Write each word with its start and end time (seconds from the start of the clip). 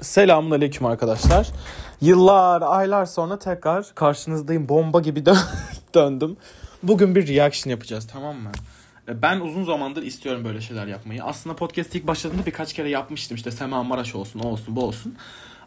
Selamun 0.00 0.50
aleyküm 0.50 0.86
arkadaşlar. 0.86 1.48
Yıllar, 2.00 2.62
aylar 2.62 3.06
sonra 3.06 3.38
tekrar 3.38 3.86
karşınızdayım. 3.94 4.68
Bomba 4.68 5.00
gibi 5.00 5.20
dö- 5.20 5.46
döndüm. 5.94 6.36
Bugün 6.82 7.14
bir 7.14 7.28
reaction 7.28 7.70
yapacağız 7.70 8.06
tamam 8.12 8.36
mı? 8.36 8.50
E, 9.08 9.22
Ben 9.22 9.40
uzun 9.40 9.64
zamandır 9.64 10.02
istiyorum 10.02 10.44
böyle 10.44 10.60
şeyler 10.60 10.86
yapmayı. 10.86 11.24
Aslında 11.24 11.56
podcast 11.56 11.94
ilk 11.94 12.06
başladığında 12.06 12.46
birkaç 12.46 12.72
kere 12.72 12.88
yapmıştım. 12.88 13.36
İşte 13.36 13.50
Sema 13.50 13.82
Maraş 13.82 14.14
olsun, 14.14 14.40
o 14.40 14.48
olsun, 14.48 14.76
bu 14.76 14.84
olsun. 14.84 15.14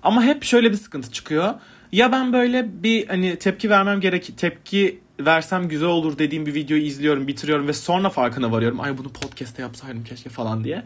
Ama 0.03 0.23
hep 0.23 0.43
şöyle 0.43 0.71
bir 0.71 0.77
sıkıntı 0.77 1.11
çıkıyor. 1.11 1.53
Ya 1.91 2.11
ben 2.11 2.33
böyle 2.33 2.83
bir 2.83 3.07
hani 3.07 3.39
tepki 3.39 3.69
vermem 3.69 4.01
gerek, 4.01 4.37
tepki 4.37 4.99
versem 5.19 5.67
güzel 5.67 5.87
olur 5.89 6.17
dediğim 6.17 6.45
bir 6.45 6.53
videoyu 6.53 6.83
izliyorum, 6.83 7.27
bitiriyorum 7.27 7.67
ve 7.67 7.73
sonra 7.73 8.09
farkına 8.09 8.51
varıyorum. 8.51 8.79
Ay 8.79 8.97
bunu 8.97 9.09
podcast'te 9.09 9.61
yapsaydım 9.61 10.03
keşke 10.03 10.29
falan 10.29 10.63
diye. 10.63 10.83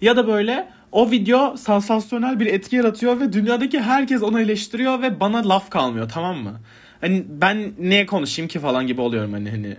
Ya 0.00 0.16
da 0.16 0.26
böyle 0.26 0.68
o 0.92 1.10
video 1.10 1.56
sansasyonel 1.56 2.40
bir 2.40 2.46
etki 2.46 2.76
yaratıyor 2.76 3.20
ve 3.20 3.32
dünyadaki 3.32 3.80
herkes 3.80 4.22
onu 4.22 4.40
eleştiriyor 4.40 5.02
ve 5.02 5.20
bana 5.20 5.48
laf 5.48 5.70
kalmıyor 5.70 6.08
tamam 6.08 6.36
mı? 6.36 6.60
Hani 7.00 7.24
ben 7.28 7.72
neye 7.78 8.06
konuşayım 8.06 8.48
ki 8.48 8.58
falan 8.58 8.86
gibi 8.86 9.00
oluyorum 9.00 9.32
hani 9.32 9.50
hani. 9.50 9.76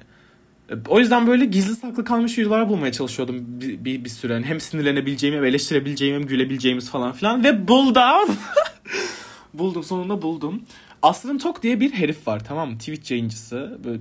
O 0.88 1.00
yüzden 1.00 1.27
böyle 1.27 1.45
gizli 1.45 1.76
saklı 1.76 2.03
kalmış 2.03 2.38
videolar 2.38 2.70
bulmaya 2.70 2.91
çalışıyordum 2.91 3.45
bir, 3.62 3.86
bir, 3.86 4.03
bir 4.03 4.09
süre. 4.09 4.34
Hani 4.34 4.45
hem 4.45 4.59
sinirlenebileceğim 4.59 5.36
hem 5.36 5.45
eleştirebileceğim 5.45 6.16
hem 6.16 6.27
gülebileceğimiz 6.27 6.89
falan 6.89 7.12
filan. 7.12 7.44
Ve 7.44 7.67
buldum. 7.67 8.36
buldum 9.53 9.84
sonunda 9.84 10.22
buldum. 10.22 10.64
Asrın 11.02 11.38
Tok 11.38 11.64
diye 11.64 11.80
bir 11.80 11.91
herif 11.91 12.28
var 12.28 12.44
tamam 12.48 12.70
mı? 12.70 12.78
Twitch 12.78 13.12
yayıncısı. 13.12 13.80
Böyle 13.86 14.00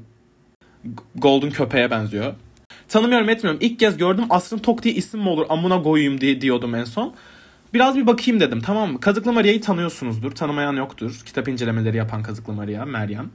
Golden 1.14 1.50
köpeğe 1.50 1.90
benziyor. 1.90 2.34
Tanımıyorum 2.90 3.28
etmiyorum. 3.28 3.60
İlk 3.62 3.78
kez 3.78 3.96
gördüm 3.96 4.24
Asrın 4.30 4.58
Tok 4.58 4.82
diye 4.82 4.94
isim 4.94 5.20
mi 5.20 5.28
olur 5.28 5.46
amına 5.48 5.82
koyayım 5.82 6.20
diye 6.20 6.40
diyordum 6.40 6.74
en 6.74 6.84
son. 6.84 7.14
Biraz 7.74 7.96
bir 7.96 8.06
bakayım 8.06 8.40
dedim 8.40 8.60
tamam 8.60 8.92
mı? 8.92 9.00
Kazıklı 9.00 9.32
Maria'yı 9.32 9.60
tanıyorsunuzdur. 9.60 10.30
Tanımayan 10.30 10.76
yoktur. 10.76 11.22
Kitap 11.26 11.48
incelemeleri 11.48 11.96
yapan 11.96 12.22
Kazıklı 12.22 12.52
Maria, 12.52 12.84
Meryem. 12.84 13.30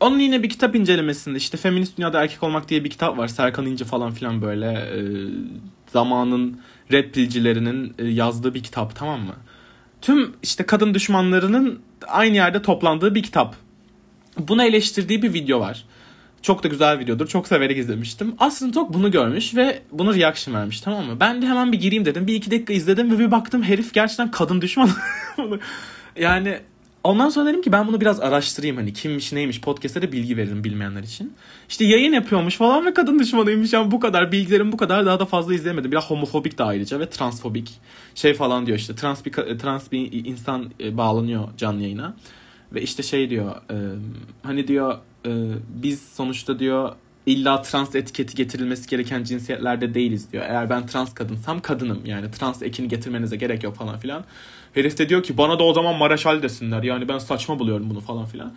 Onun 0.00 0.18
yine 0.18 0.42
bir 0.42 0.48
kitap 0.48 0.74
incelemesinde 0.74 1.36
işte 1.36 1.56
Feminist 1.56 1.98
Dünyada 1.98 2.22
Erkek 2.22 2.42
Olmak 2.42 2.68
diye 2.68 2.84
bir 2.84 2.90
kitap 2.90 3.18
var. 3.18 3.28
Serkan 3.28 3.66
İnce 3.66 3.84
falan 3.84 4.12
filan 4.12 4.42
böyle 4.42 4.66
e, 4.66 5.00
zamanın 5.92 6.60
red 6.92 7.12
pillcilerinin 7.12 7.94
e, 7.98 8.06
yazdığı 8.06 8.54
bir 8.54 8.62
kitap 8.62 8.96
tamam 8.96 9.20
mı? 9.20 9.34
Tüm 10.00 10.32
işte 10.42 10.66
kadın 10.66 10.94
düşmanlarının 10.94 11.80
aynı 12.08 12.36
yerde 12.36 12.62
toplandığı 12.62 13.14
bir 13.14 13.22
kitap. 13.22 13.56
Bunu 14.38 14.64
eleştirdiği 14.64 15.22
bir 15.22 15.34
video 15.34 15.60
var. 15.60 15.84
Çok 16.42 16.62
da 16.62 16.68
güzel 16.68 16.98
videodur. 16.98 17.26
Çok 17.26 17.48
severek 17.48 17.78
izlemiştim. 17.78 18.34
Aslında 18.38 18.72
Tok 18.72 18.94
bunu 18.94 19.10
görmüş 19.10 19.54
ve 19.56 19.82
bunu 19.92 20.14
reaction 20.14 20.54
vermiş 20.54 20.80
tamam 20.80 21.04
mı? 21.04 21.16
Ben 21.20 21.42
de 21.42 21.46
hemen 21.46 21.72
bir 21.72 21.80
gireyim 21.80 22.04
dedim. 22.04 22.26
Bir 22.26 22.34
iki 22.34 22.50
dakika 22.50 22.72
izledim 22.72 23.10
ve 23.10 23.18
bir 23.18 23.30
baktım 23.30 23.62
herif 23.62 23.94
gerçekten 23.94 24.30
kadın 24.30 24.60
düşmanı. 24.60 24.90
yani 26.16 26.58
ondan 27.04 27.28
sonra 27.28 27.50
dedim 27.50 27.62
ki 27.62 27.72
ben 27.72 27.86
bunu 27.86 28.00
biraz 28.00 28.20
araştırayım. 28.20 28.76
Hani 28.76 28.92
kimmiş 28.92 29.32
neymiş 29.32 29.60
podcast'te 29.60 30.02
de 30.02 30.12
bilgi 30.12 30.36
veririm 30.36 30.64
bilmeyenler 30.64 31.02
için. 31.02 31.32
İşte 31.68 31.84
yayın 31.84 32.12
yapıyormuş 32.12 32.56
falan 32.56 32.86
ve 32.86 32.94
kadın 32.94 33.18
düşmanıymış. 33.18 33.72
Yani 33.72 33.90
bu 33.90 34.00
kadar 34.00 34.32
bilgilerim 34.32 34.72
bu 34.72 34.76
kadar 34.76 35.06
daha 35.06 35.20
da 35.20 35.26
fazla 35.26 35.54
izleyemedim. 35.54 35.92
Biraz 35.92 36.10
homofobik 36.10 36.58
de 36.58 36.64
ayrıca 36.64 37.00
ve 37.00 37.10
transfobik. 37.10 37.78
Şey 38.14 38.34
falan 38.34 38.66
diyor 38.66 38.78
işte 38.78 38.94
trans 38.94 39.24
bir, 39.24 39.32
trans 39.32 39.92
bir 39.92 40.24
insan 40.24 40.70
e, 40.80 40.96
bağlanıyor 40.96 41.48
canlı 41.56 41.82
yayına. 41.82 42.14
Ve 42.74 42.82
işte 42.82 43.02
şey 43.02 43.30
diyor 43.30 43.56
e, 43.70 43.76
hani 44.42 44.68
diyor 44.68 44.98
e, 45.26 45.30
biz 45.68 46.02
sonuçta 46.02 46.58
diyor 46.58 46.92
illa 47.26 47.62
trans 47.62 47.94
etiketi 47.94 48.34
getirilmesi 48.34 48.88
gereken 48.88 49.24
cinsiyetlerde 49.24 49.94
değiliz 49.94 50.32
diyor. 50.32 50.44
Eğer 50.48 50.70
ben 50.70 50.86
trans 50.86 51.14
kadınsam 51.14 51.60
kadınım 51.60 52.06
yani 52.06 52.30
trans 52.30 52.62
ekini 52.62 52.88
getirmenize 52.88 53.36
gerek 53.36 53.62
yok 53.62 53.76
falan 53.76 53.98
filan. 53.98 54.24
Herif 54.74 54.98
de 54.98 55.08
diyor 55.08 55.22
ki 55.22 55.38
bana 55.38 55.58
da 55.58 55.62
o 55.64 55.72
zaman 55.72 55.96
Maraşal 55.96 56.42
desinler 56.42 56.82
yani 56.82 57.08
ben 57.08 57.18
saçma 57.18 57.58
buluyorum 57.58 57.90
bunu 57.90 58.00
falan 58.00 58.26
filan. 58.26 58.54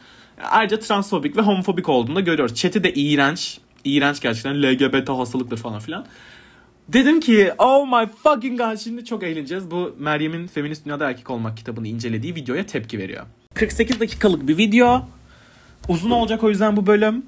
Ayrıca 0.49 0.79
transfobik 0.79 1.37
ve 1.37 1.41
homofobik 1.41 1.89
olduğunu 1.89 2.15
da 2.15 2.19
görüyoruz. 2.19 2.55
Chat'i 2.55 2.83
de 2.83 2.93
iğrenç. 2.93 3.59
İğrenç 3.83 4.21
gerçekten 4.21 4.63
LGBT 4.63 5.09
hastalıktır 5.09 5.57
falan 5.57 5.79
filan. 5.79 6.05
Dedim 6.87 7.19
ki 7.19 7.51
oh 7.57 7.85
my 7.87 8.07
fucking 8.23 8.59
god 8.59 8.77
şimdi 8.77 9.05
çok 9.05 9.23
eğleneceğiz. 9.23 9.71
Bu 9.71 9.95
Meryem'in 9.99 10.47
Feminist 10.47 10.85
Dünyada 10.85 11.09
Erkek 11.09 11.29
Olmak 11.29 11.57
kitabını 11.57 11.87
incelediği 11.87 12.35
videoya 12.35 12.65
tepki 12.65 12.97
veriyor. 12.97 13.25
48 13.53 13.99
dakikalık 13.99 14.47
bir 14.47 14.57
video. 14.57 15.05
Uzun 15.87 16.11
olacak 16.11 16.43
o 16.43 16.49
yüzden 16.49 16.77
bu 16.77 16.87
bölüm. 16.87 17.25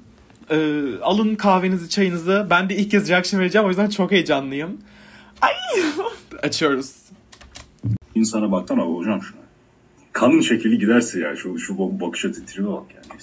Ee, 0.50 0.82
alın 1.02 1.34
kahvenizi, 1.34 1.88
çayınızı. 1.88 2.46
Ben 2.50 2.68
de 2.68 2.76
ilk 2.76 2.90
kez 2.90 3.08
reaction 3.08 3.40
vereceğim 3.40 3.66
o 3.66 3.68
yüzden 3.68 3.88
çok 3.88 4.12
heyecanlıyım. 4.12 4.78
Ay! 5.42 5.52
Açıyoruz. 6.42 6.92
İnsana 8.14 8.52
baksana 8.52 8.82
hocam 8.82 9.22
şuna. 9.22 9.40
Kanın 10.12 10.40
şekli 10.40 10.78
giderse 10.78 11.20
ya 11.20 11.36
şu 11.36 11.58
şu 11.58 11.78
bakışa 11.78 12.32
titriyor 12.32 12.72
bak 12.72 12.86
yani. 12.94 13.20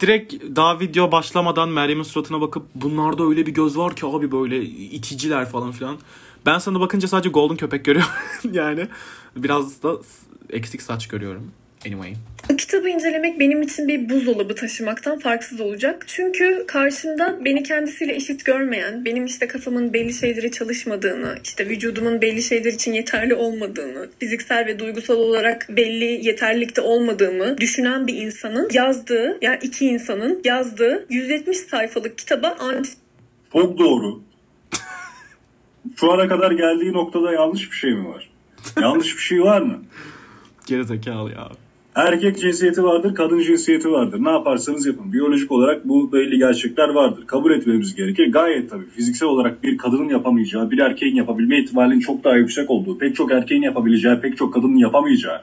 Direkt 0.00 0.34
daha 0.56 0.80
video 0.80 1.12
başlamadan 1.12 1.68
Meryem'in 1.68 2.02
suratına 2.02 2.40
bakıp 2.40 2.66
bunlarda 2.74 3.24
öyle 3.24 3.46
bir 3.46 3.54
göz 3.54 3.78
var 3.78 3.96
ki 3.96 4.06
abi 4.06 4.32
böyle 4.32 4.62
iticiler 4.64 5.48
falan 5.48 5.72
filan. 5.72 5.98
Ben 6.46 6.58
sana 6.58 6.80
bakınca 6.80 7.08
sadece 7.08 7.28
golden 7.28 7.56
köpek 7.56 7.84
görüyorum 7.84 8.12
yani. 8.52 8.88
Biraz 9.36 9.82
da 9.82 9.98
eksik 10.54 10.82
saç 10.82 11.08
görüyorum. 11.08 11.52
Anyway. 11.86 12.14
Bu 12.50 12.56
kitabı 12.56 12.88
incelemek 12.88 13.40
benim 13.40 13.62
için 13.62 13.88
bir 13.88 14.08
buzdolabı 14.08 14.54
taşımaktan 14.54 15.18
farksız 15.18 15.60
olacak. 15.60 16.04
Çünkü 16.06 16.64
karşımda 16.68 17.44
beni 17.44 17.62
kendisiyle 17.62 18.14
eşit 18.14 18.44
görmeyen, 18.44 19.04
benim 19.04 19.26
işte 19.26 19.48
kafamın 19.48 19.92
belli 19.92 20.12
şeylere 20.12 20.50
çalışmadığını, 20.50 21.38
işte 21.44 21.68
vücudumun 21.68 22.20
belli 22.20 22.42
şeyler 22.42 22.72
için 22.72 22.92
yeterli 22.92 23.34
olmadığını, 23.34 24.08
fiziksel 24.18 24.66
ve 24.66 24.78
duygusal 24.78 25.16
olarak 25.16 25.66
belli 25.68 26.26
yeterlilikte 26.26 26.80
olmadığımı 26.80 27.58
düşünen 27.58 28.06
bir 28.06 28.14
insanın 28.14 28.68
yazdığı, 28.72 29.38
yani 29.42 29.58
iki 29.62 29.86
insanın 29.86 30.40
yazdığı 30.44 31.06
170 31.10 31.56
sayfalık 31.56 32.18
kitaba 32.18 32.56
anti 32.58 32.90
Çok 33.52 33.78
doğru. 33.78 34.22
Şu 35.96 36.12
ana 36.12 36.28
kadar 36.28 36.50
geldiği 36.50 36.92
noktada 36.92 37.32
yanlış 37.32 37.70
bir 37.70 37.76
şey 37.76 37.90
mi 37.90 38.08
var? 38.08 38.30
Yanlış 38.80 39.16
bir 39.16 39.22
şey 39.22 39.42
var 39.42 39.60
mı? 39.60 39.84
Gerizekalı 40.66 41.30
ya. 41.30 41.48
Erkek 41.94 42.40
cinsiyeti 42.40 42.84
vardır, 42.84 43.14
kadın 43.14 43.40
cinsiyeti 43.40 43.90
vardır. 43.90 44.18
Ne 44.24 44.30
yaparsanız 44.30 44.86
yapın. 44.86 45.12
Biyolojik 45.12 45.52
olarak 45.52 45.88
bu 45.88 46.12
belli 46.12 46.38
gerçekler 46.38 46.88
vardır. 46.88 47.26
Kabul 47.26 47.52
etmemiz 47.52 47.94
gerekir. 47.94 48.32
Gayet 48.32 48.70
tabii 48.70 48.86
fiziksel 48.86 49.28
olarak 49.28 49.62
bir 49.62 49.78
kadının 49.78 50.08
yapamayacağı, 50.08 50.70
bir 50.70 50.78
erkeğin 50.78 51.14
yapabilme 51.14 51.60
ihtimalinin 51.60 52.00
çok 52.00 52.24
daha 52.24 52.36
yüksek 52.36 52.70
olduğu, 52.70 52.98
pek 52.98 53.16
çok 53.16 53.32
erkeğin 53.32 53.62
yapabileceği, 53.62 54.20
pek 54.20 54.36
çok 54.36 54.54
kadının 54.54 54.76
yapamayacağı. 54.76 55.40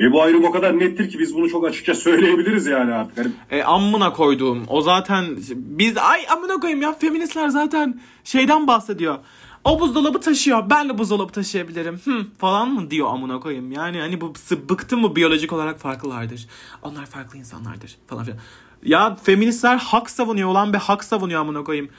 Ve 0.00 0.12
bu 0.12 0.22
ayrım 0.22 0.44
o 0.44 0.50
kadar 0.50 0.78
nettir 0.78 1.10
ki 1.10 1.18
biz 1.18 1.34
bunu 1.34 1.48
çok 1.50 1.66
açıkça 1.66 1.94
söyleyebiliriz 2.04 2.66
yani 2.66 2.92
artık. 2.92 3.18
Hani 3.18 3.32
E 3.50 3.62
ammına 3.62 4.12
koyduğum 4.12 4.64
o 4.68 4.80
zaten 4.80 5.24
biz 5.54 5.96
ay 5.96 6.20
amına 6.30 6.54
koyayım 6.60 6.82
ya 6.82 6.92
feministler 6.92 7.48
zaten 7.48 8.00
şeyden 8.24 8.66
bahsediyor. 8.66 9.18
O 9.64 9.80
buzdolabı 9.80 10.20
taşıyor. 10.20 10.70
Ben 10.70 10.88
de 10.88 10.98
buzdolabı 10.98 11.32
taşıyabilirim. 11.32 12.00
Hı, 12.04 12.26
falan 12.38 12.68
mı 12.68 12.90
diyor 12.90 13.08
amına 13.10 13.40
koyayım. 13.40 13.72
Yani 13.72 14.00
hani 14.00 14.20
bu 14.20 14.34
bıktım 14.68 15.00
mı 15.00 15.16
biyolojik 15.16 15.52
olarak 15.52 15.80
farklılardır. 15.80 16.46
Onlar 16.82 17.06
farklı 17.06 17.38
insanlardır 17.38 17.96
falan 18.06 18.24
filan. 18.24 18.38
Ya 18.84 19.14
feministler 19.22 19.76
hak 19.76 20.10
savunuyor 20.10 20.48
olan 20.48 20.72
bir 20.72 20.78
hak 20.78 21.04
savunuyor 21.04 21.40
amına 21.40 21.64
koyayım. 21.64 21.90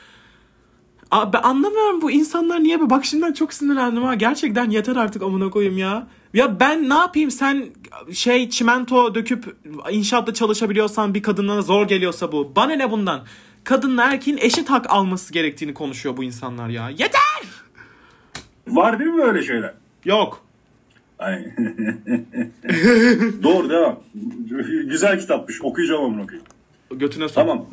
Abi 1.12 1.38
anlamıyorum 1.38 2.02
bu 2.02 2.12
insanlar 2.12 2.63
niye 2.63 2.81
be? 2.81 2.90
Bak 2.90 3.06
şimdiden 3.06 3.34
çok 3.34 3.53
sinirlendim 3.53 4.03
ha. 4.03 4.16
Gerçekten 4.16 4.69
yeter 4.69 4.96
artık 4.96 5.22
amına 5.22 5.50
koyayım 5.50 5.78
ya. 5.78 6.07
Ya 6.34 6.59
ben 6.59 6.90
ne 6.90 6.94
yapayım 6.94 7.31
sen 7.31 7.66
şey 8.13 8.50
çimento 8.50 9.16
döküp 9.16 9.57
inşaatta 9.91 10.34
çalışabiliyorsan 10.34 11.13
bir 11.13 11.23
kadına 11.23 11.62
zor 11.62 11.88
geliyorsa 11.88 12.31
bu. 12.31 12.52
Bana 12.56 12.73
ne 12.73 12.91
bundan? 12.91 13.23
Kadınla 13.63 14.03
erkeğin 14.03 14.38
eşit 14.41 14.69
hak 14.69 14.90
alması 14.90 15.34
gerektiğini 15.34 15.73
konuşuyor 15.73 16.18
bu 16.18 16.23
insanlar 16.23 16.69
ya. 16.69 16.90
Yeter! 16.90 17.32
Var 18.68 19.00
değil 19.00 19.09
mi 19.09 19.18
böyle 19.18 19.44
şeyler? 19.44 19.74
Yok. 20.06 20.46
Ay. 21.19 21.46
Doğru 23.43 23.70
devam. 23.70 23.99
Güzel 24.90 25.20
kitapmış. 25.20 25.61
Okuyacağım 25.61 26.03
onu 26.03 26.23
okuyayım. 26.23 26.47
Götüne 26.91 27.28
sok. 27.28 27.35
Tamam. 27.35 27.66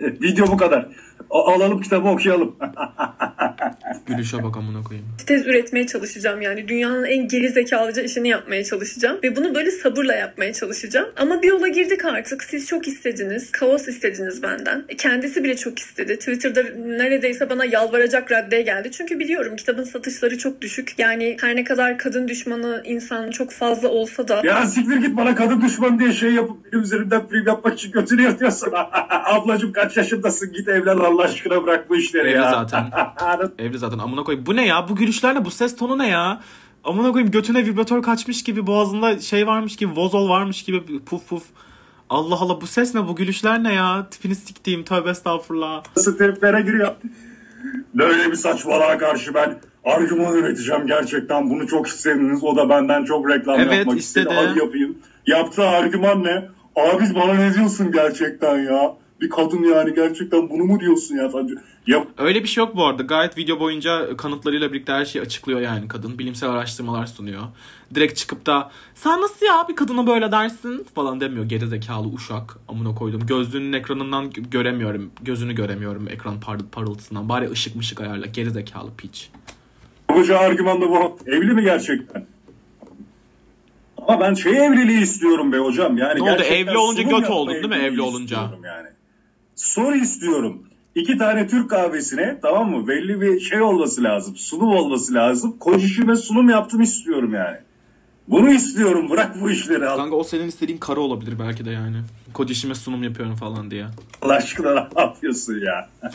Video 0.00 0.46
bu 0.46 0.56
kadar. 0.56 0.88
Alalım 1.30 1.80
kitabı 1.82 2.08
okuyalım. 2.08 2.56
Gülüşe 4.06 4.42
bak 4.42 4.56
amına 4.56 4.82
koyayım. 4.82 5.08
tez 5.26 5.46
üretmeye 5.46 5.86
çalışacağım. 5.86 6.42
Yani 6.42 6.68
dünyanın 6.68 7.04
en 7.04 7.28
geri 7.28 7.48
zekalıca 7.48 8.02
işini 8.02 8.28
yapmaya 8.28 8.64
çalışacağım. 8.64 9.18
Ve 9.22 9.36
bunu 9.36 9.54
böyle 9.54 9.70
sabırla 9.70 10.14
yapmaya 10.14 10.52
çalışacağım. 10.52 11.08
Ama 11.16 11.42
bir 11.42 11.48
yola 11.48 11.68
girdik 11.68 12.04
artık. 12.04 12.44
Siz 12.44 12.66
çok 12.66 12.88
istediniz. 12.88 13.52
Kaos 13.52 13.88
istediniz 13.88 14.42
benden. 14.42 14.84
E, 14.88 14.96
Kendisi 14.96 15.44
bile 15.44 15.56
çok 15.56 15.78
istedi. 15.78 16.18
Twitter'da 16.18 16.62
neredeyse 16.86 17.50
bana 17.50 17.64
yalvaracak 17.64 18.32
raddeye 18.32 18.62
geldi. 18.62 18.90
Çünkü 18.90 19.18
biliyorum 19.18 19.56
kitabın 19.56 19.84
satışları 19.84 20.38
çok 20.38 20.60
düşük. 20.60 20.94
Yani 20.98 21.36
her 21.40 21.56
ne 21.56 21.64
kadar 21.64 21.98
kadın 21.98 22.28
düşmanı 22.28 22.82
insan 22.84 23.30
çok 23.30 23.52
fazla 23.52 23.88
olsa 23.88 24.28
da 24.28 24.40
ya 24.44 24.66
siktir 24.66 24.96
git 24.96 25.16
bana 25.16 25.34
kadın 25.34 25.60
düşmanı 25.62 25.98
diye 25.98 26.12
şey 26.12 26.32
yapıp 26.32 26.72
benim 26.72 26.84
üzerimden 26.84 27.26
film 27.28 27.46
yapmak 27.46 27.74
için 27.74 27.92
götünü 27.92 28.22
yatıyorsun. 28.22 28.72
Ablacım 29.10 29.72
kaç 29.72 29.96
yaşındasın 29.96 30.52
git 30.52 30.68
evlen 30.68 30.96
Allah 30.96 31.15
aşkına 31.20 31.62
bırak 31.64 31.90
bu 31.90 31.96
işleri 31.96 32.28
Evli 32.28 32.36
ya. 32.36 32.50
zaten. 32.50 32.90
Evli 33.58 33.78
zaten 33.78 33.98
amına 33.98 34.24
koyayım. 34.24 34.46
Bu 34.46 34.56
ne 34.56 34.66
ya? 34.66 34.88
Bu 34.88 34.96
gülüşlerle 34.96 35.44
bu 35.44 35.50
ses 35.50 35.76
tonu 35.76 35.98
ne 35.98 36.08
ya? 36.08 36.40
Amına 36.84 37.12
koyayım 37.12 37.30
götüne 37.30 37.66
vibratör 37.66 38.02
kaçmış 38.02 38.44
gibi 38.44 38.66
boğazında 38.66 39.20
şey 39.20 39.46
varmış 39.46 39.76
gibi 39.76 39.96
vozol 39.96 40.28
varmış 40.28 40.62
gibi 40.62 41.04
puf 41.04 41.28
puf. 41.28 41.42
Allah 42.10 42.34
Allah 42.40 42.60
bu 42.60 42.66
ses 42.66 42.94
ne 42.94 43.08
bu 43.08 43.16
gülüşler 43.16 43.62
ne 43.62 43.74
ya? 43.74 44.06
Tipini 44.10 44.34
siktiğim 44.34 44.84
tövbe 44.84 45.10
estağfurullah. 45.10 45.82
Nasıl 45.96 46.18
triplere 46.18 46.60
giriyor. 46.60 46.92
Böyle 47.94 48.30
bir 48.30 48.36
saçmalığa 48.36 48.98
karşı 48.98 49.34
ben 49.34 49.58
argüman 49.84 50.36
üreteceğim 50.36 50.86
gerçekten. 50.86 51.50
Bunu 51.50 51.66
çok 51.66 51.86
istediniz. 51.86 52.44
O 52.44 52.56
da 52.56 52.68
benden 52.68 53.04
çok 53.04 53.28
reklam 53.30 53.60
Evet, 53.60 53.78
yapmak 53.78 53.98
istedi. 53.98 54.28
istedi. 54.28 54.46
Hadi 54.48 54.58
yapayım. 54.58 54.98
Yaptığı 55.26 55.68
argüman 55.68 56.24
ne? 56.24 56.48
Abi 56.76 57.14
bana 57.14 57.34
ne 57.34 57.54
diyorsun 57.54 57.92
gerçekten 57.92 58.58
ya? 58.58 58.94
Bir 59.20 59.30
kadın 59.30 59.62
yani 59.64 59.94
gerçekten 59.94 60.50
bunu 60.50 60.64
mu 60.64 60.80
diyorsun 60.80 61.16
ya? 61.16 61.30
Yap 61.86 62.06
Öyle 62.18 62.42
bir 62.42 62.48
şey 62.48 62.64
yok 62.64 62.76
bu 62.76 62.84
arada. 62.86 63.02
Gayet 63.02 63.38
video 63.38 63.60
boyunca 63.60 64.16
kanıtlarıyla 64.16 64.72
birlikte 64.72 64.92
her 64.92 65.04
şeyi 65.04 65.22
açıklıyor 65.22 65.60
yani 65.60 65.88
kadın. 65.88 66.18
Bilimsel 66.18 66.50
araştırmalar 66.50 67.06
sunuyor. 67.06 67.42
Direkt 67.94 68.16
çıkıp 68.16 68.46
da 68.46 68.70
sen 68.94 69.22
nasıl 69.22 69.46
ya 69.46 69.66
bir 69.68 69.76
kadına 69.76 70.06
böyle 70.06 70.32
dersin 70.32 70.86
falan 70.94 71.20
demiyor. 71.20 71.44
Geri 71.44 71.66
zekalı 71.66 72.08
uşak. 72.08 72.56
Amına 72.68 72.94
koydum. 72.94 73.26
Gözlüğünün 73.26 73.72
ekranından 73.72 74.30
göremiyorum. 74.30 75.10
Gözünü 75.22 75.54
göremiyorum 75.54 76.08
ekran 76.08 76.40
par 76.40 76.58
parıltısından. 76.72 77.28
Bari 77.28 77.50
ışık 77.50 77.76
mışık 77.76 78.00
ayarla. 78.00 78.26
Geri 78.26 78.50
zekalı 78.50 78.90
piç. 78.96 79.30
yapacağı 80.10 80.38
argüman 80.38 80.80
da 80.80 80.90
bu. 80.90 81.18
Evli 81.26 81.52
mi 81.52 81.62
gerçekten? 81.62 82.26
Ama 83.98 84.20
ben 84.20 84.34
şey 84.34 84.66
evliliği 84.66 85.02
istiyorum 85.02 85.52
be 85.52 85.58
hocam. 85.58 85.98
Yani 85.98 86.20
Ne 86.20 86.32
oldu? 86.32 86.42
Evli 86.42 86.78
olunca 86.78 87.02
göt 87.02 87.30
oldun 87.30 87.54
değil 87.54 87.68
mi? 87.68 87.74
Evli 87.74 88.02
olunca. 88.02 88.36
Yani. 88.64 88.95
Soru 89.56 89.96
istiyorum. 89.96 90.62
İki 90.94 91.18
tane 91.18 91.46
Türk 91.46 91.70
kahvesine 91.70 92.38
tamam 92.42 92.70
mı? 92.70 92.88
Belli 92.88 93.20
bir 93.20 93.40
şey 93.40 93.60
olması 93.62 94.02
lazım. 94.02 94.36
Sunum 94.36 94.68
olması 94.68 95.14
lazım. 95.14 95.56
Koşuşime 95.60 96.16
sunum 96.16 96.48
yaptım 96.48 96.80
istiyorum 96.80 97.34
yani. 97.34 97.58
Bunu 98.28 98.52
istiyorum. 98.52 99.10
Bırak 99.10 99.40
bu 99.40 99.50
işleri. 99.50 99.86
Allah 99.86 99.96
Kanka 99.96 100.16
o 100.16 100.24
senin 100.24 100.48
istediğin 100.48 100.78
karı 100.78 101.00
olabilir 101.00 101.34
belki 101.38 101.64
de 101.64 101.70
yani. 101.70 101.96
Kocişime 102.32 102.74
sunum 102.74 103.02
yapıyorum 103.02 103.36
falan 103.36 103.70
diye. 103.70 103.86
aşkına 104.22 104.88
ne 104.96 105.00
yapıyorsun 105.02 105.54
ya? 105.60 105.88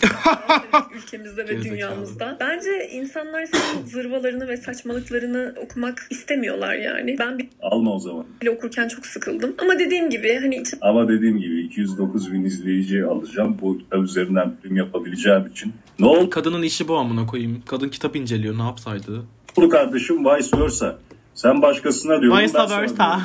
ülkemizde 0.95 1.47
ve 1.47 1.61
dünyamızda. 1.63 2.37
Bence 2.39 2.89
insanlar 2.93 3.45
senin 3.45 3.85
zırvalarını 3.85 4.47
ve 4.47 4.57
saçmalıklarını 4.57 5.55
okumak 5.65 6.07
istemiyorlar 6.09 6.73
yani. 6.73 7.15
Ben 7.19 7.49
Alma 7.61 7.93
o 7.93 7.99
zaman. 7.99 8.25
bile 8.41 8.49
okurken 8.51 8.87
çok 8.87 9.05
sıkıldım. 9.05 9.55
Ama 9.57 9.79
dediğim 9.79 10.09
gibi 10.09 10.39
hani 10.41 10.63
Ama 10.81 11.07
dediğim 11.07 11.37
gibi 11.37 11.61
209 11.61 12.33
bin 12.33 12.45
izleyici 12.45 13.05
alacağım. 13.05 13.57
Bu 13.61 13.77
kitap 13.77 14.03
üzerinden 14.03 14.55
film 14.61 14.75
yapabileceğim 14.75 15.47
için. 15.47 15.73
Ne 15.99 16.05
oldu 16.05 16.29
Kadının 16.29 16.61
işi 16.61 16.87
bu 16.87 16.97
amına 16.97 17.25
koyayım. 17.25 17.61
Kadın 17.65 17.89
kitap 17.89 18.15
inceliyor 18.15 18.57
ne 18.57 18.63
yapsaydı. 18.63 19.23
kardeşim 19.69 20.25
vice 20.25 20.57
versa? 20.59 20.97
Sen 21.41 21.61
başkasına 21.61 22.21
diyorsun. 22.21 22.43
Vice 22.43 22.75
versa. 22.75 23.21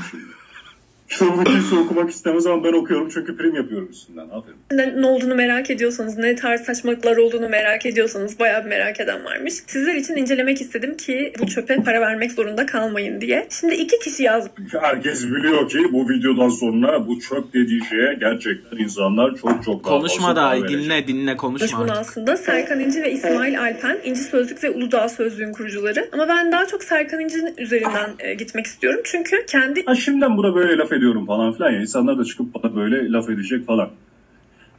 Kitabını 1.08 1.44
kimse 1.44 1.76
okumak 1.76 2.10
istemez 2.10 2.46
ama 2.46 2.64
ben 2.64 2.72
okuyorum 2.72 3.08
çünkü 3.14 3.36
prim 3.36 3.54
yapıyorum 3.54 3.88
üstünden. 3.90 4.28
Aferin. 4.28 4.56
ne, 4.72 5.02
ne 5.02 5.06
olduğunu 5.06 5.34
merak 5.34 5.70
ediyorsanız, 5.70 6.18
ne 6.18 6.36
tarz 6.36 6.60
saçmalıklar 6.60 7.16
olduğunu 7.16 7.48
merak 7.48 7.86
ediyorsanız 7.86 8.40
bayağı 8.40 8.64
bir 8.64 8.68
merak 8.68 9.00
eden 9.00 9.24
varmış. 9.24 9.54
Sizler 9.66 9.94
için 9.94 10.16
incelemek 10.16 10.60
istedim 10.60 10.96
ki 10.96 11.32
bu 11.38 11.46
çöpe 11.46 11.76
para 11.76 12.00
vermek 12.00 12.32
zorunda 12.32 12.66
kalmayın 12.66 13.20
diye. 13.20 13.46
Şimdi 13.50 13.74
iki 13.74 13.98
kişi 13.98 14.22
yazmış 14.22 14.74
Herkes 14.80 15.26
biliyor 15.26 15.68
ki 15.68 15.78
bu 15.92 16.08
videodan 16.08 16.48
sonra 16.48 17.06
bu 17.06 17.20
çöp 17.20 17.54
dediği 17.54 17.84
şeye 17.84 18.14
gerçekten 18.20 18.76
insanlar 18.78 19.34
çok 19.34 19.64
çok 19.64 19.84
daha 19.84 19.98
Konuşma 19.98 20.26
fazla 20.26 20.40
da 20.40 20.48
para 20.48 20.60
verecek. 20.62 20.80
dinle 20.80 21.06
dinle 21.06 21.36
konuşma 21.36 21.80
bunu 21.80 21.92
aslında. 21.92 22.36
Serkan 22.36 22.80
İnci 22.80 23.02
ve 23.02 23.12
İsmail 23.12 23.60
Alpen, 23.60 23.98
İnci 24.04 24.20
Sözlük 24.20 24.64
ve 24.64 24.70
Uludağ 24.70 25.08
Sözlüğün 25.08 25.52
kurucuları. 25.52 26.08
Ama 26.12 26.28
ben 26.28 26.52
daha 26.52 26.66
çok 26.66 26.84
Serkan 26.84 27.20
İnci'nin 27.20 27.54
üzerinden 27.58 28.10
e, 28.18 28.34
gitmek 28.34 28.66
istiyorum. 28.66 29.00
Çünkü 29.04 29.46
kendi 29.46 29.84
Ha 29.84 29.94
şimdiden 29.94 30.36
buna 30.36 30.54
böyle 30.54 30.76
laf 30.76 30.92
ediyorum 30.96 31.26
falan 31.26 31.52
filan 31.52 31.70
ya. 31.70 31.80
İnsanlar 31.80 32.18
da 32.18 32.24
çıkıp 32.24 32.54
bana 32.54 32.76
böyle 32.76 33.12
laf 33.12 33.30
edecek 33.30 33.66
falan. 33.66 33.90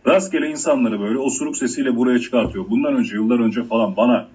Rastgele 0.08 0.50
insanları 0.50 1.00
böyle 1.00 1.18
osuruk 1.18 1.58
sesiyle 1.58 1.96
buraya 1.96 2.20
çıkartıyor. 2.20 2.70
Bundan 2.70 2.96
önce 2.96 3.16
yıllar 3.16 3.40
önce 3.40 3.64
falan 3.64 3.98
bana 3.98 4.28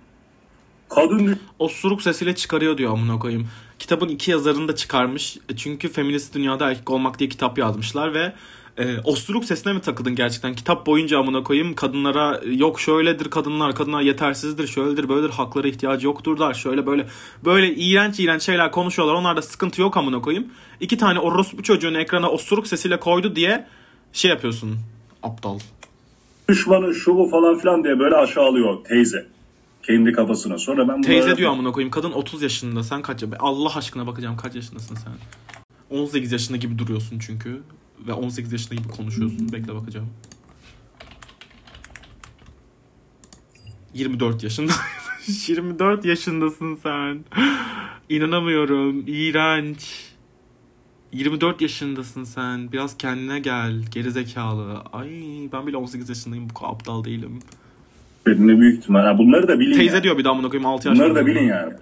kadın 0.89 1.39
Osuruk 1.59 2.03
sesiyle 2.03 2.35
çıkarıyor 2.35 2.79
diyor 2.79 2.93
amına 2.93 3.19
koyayım. 3.19 3.49
Kitabın 3.79 4.09
iki 4.09 4.31
yazarını 4.31 4.69
da 4.69 4.77
çıkarmış. 4.77 5.39
E, 5.49 5.57
Çünkü 5.57 5.89
Feminist 5.89 6.35
Dünyada 6.35 6.71
Erkek 6.71 6.91
Olmak 6.91 7.19
diye 7.19 7.29
kitap 7.29 7.59
yazmışlar 7.59 8.15
ve 8.15 8.33
e, 8.79 8.99
osuruk 9.05 9.45
sesine 9.45 9.73
mi 9.73 9.81
takıldın 9.81 10.15
gerçekten? 10.15 10.55
Kitap 10.55 10.87
boyunca 10.87 11.19
amına 11.19 11.43
koyayım 11.43 11.75
kadınlara 11.75 12.41
e, 12.45 12.51
yok 12.51 12.81
şöyledir 12.81 13.31
kadınlar, 13.31 13.75
kadınlar 13.75 14.01
yetersizdir, 14.01 14.67
şöyledir, 14.67 15.09
böyledir, 15.09 15.31
haklara 15.31 15.69
ihtiyacı 15.69 16.07
yokturlar. 16.07 16.55
Şöyle 16.55 16.87
böyle 16.87 17.07
böyle 17.45 17.75
iğrenç 17.75 18.21
iğrenç 18.21 18.43
şeyler 18.43 18.71
konuşuyorlar. 18.71 19.15
Onlarda 19.15 19.43
sıkıntı 19.43 19.81
yok 19.81 19.97
amına 19.97 20.21
koyayım. 20.21 20.47
İki 20.81 20.97
tane 20.97 21.19
orospu 21.19 21.63
çocuğunu 21.63 21.99
ekrana 21.99 22.31
osuruk 22.31 22.67
sesiyle 22.67 23.01
koydu 23.01 23.37
diye 23.37 23.67
şey 24.13 24.31
yapıyorsun. 24.31 24.79
Aptal. 25.23 25.59
düşmanı 26.49 26.95
şu 26.95 27.17
bu 27.17 27.29
falan 27.29 27.59
filan 27.59 27.85
diye 27.85 27.99
böyle 27.99 28.17
aşağılıyor 28.17 28.85
teyze. 28.85 29.27
Kendi 29.83 30.13
kafasına. 30.13 30.59
Sonra 30.59 30.89
ben 30.89 31.03
Teyze 31.03 31.37
diyor 31.37 31.51
amına 31.51 31.73
koyayım. 31.73 31.91
Kadın 31.91 32.13
30 32.13 32.43
yaşında. 32.43 32.83
Sen 32.83 33.03
kaç? 33.03 33.25
Allah 33.39 33.77
aşkına 33.77 34.07
bakacağım 34.07 34.37
kaç 34.37 34.55
yaşındasın 34.55 34.95
sen? 34.95 35.13
18 35.99 36.33
yaşında 36.33 36.59
gibi 36.59 36.79
duruyorsun 36.79 37.19
çünkü. 37.19 37.63
Ve 38.07 38.13
18 38.13 38.53
yaşında 38.53 38.75
gibi 38.75 38.89
konuşuyorsun. 38.89 39.53
Bekle 39.53 39.75
bakacağım. 39.75 40.09
24 43.95 44.43
yaşında. 44.43 44.73
24 45.47 46.05
yaşındasın 46.05 46.75
sen. 46.83 47.25
İnanamıyorum. 48.09 49.05
İğrenç. 49.07 50.13
24 51.13 51.61
yaşındasın 51.61 52.25
sen. 52.25 52.73
Biraz 52.73 52.97
kendine 52.97 53.39
gel. 53.41 53.83
Gerizekalı. 53.91 54.79
Ay 54.93 55.09
ben 55.53 55.67
bile 55.67 55.77
18 55.77 56.09
yaşındayım. 56.09 56.51
Bu 56.51 56.55
kadar 56.55 56.71
aptal 56.73 57.05
değilim. 57.05 57.39
Ne 58.27 58.61
büyük 58.61 58.79
ihtimal. 58.79 59.01
Ha, 59.05 59.19
bunları 59.19 59.49
da 59.49 59.61
bilin 59.61 59.75
Teyze 59.77 59.95
yani. 59.95 60.05
diyor 60.05 60.19
bir 60.19 60.25
daha 60.25 60.33
amına 60.33 60.49
koyayım 60.49 60.67
6 60.67 60.89
yaşında. 60.89 61.05
Bunları 61.05 61.23
da 61.23 61.27
bilin 61.27 61.47
yani. 61.47 61.73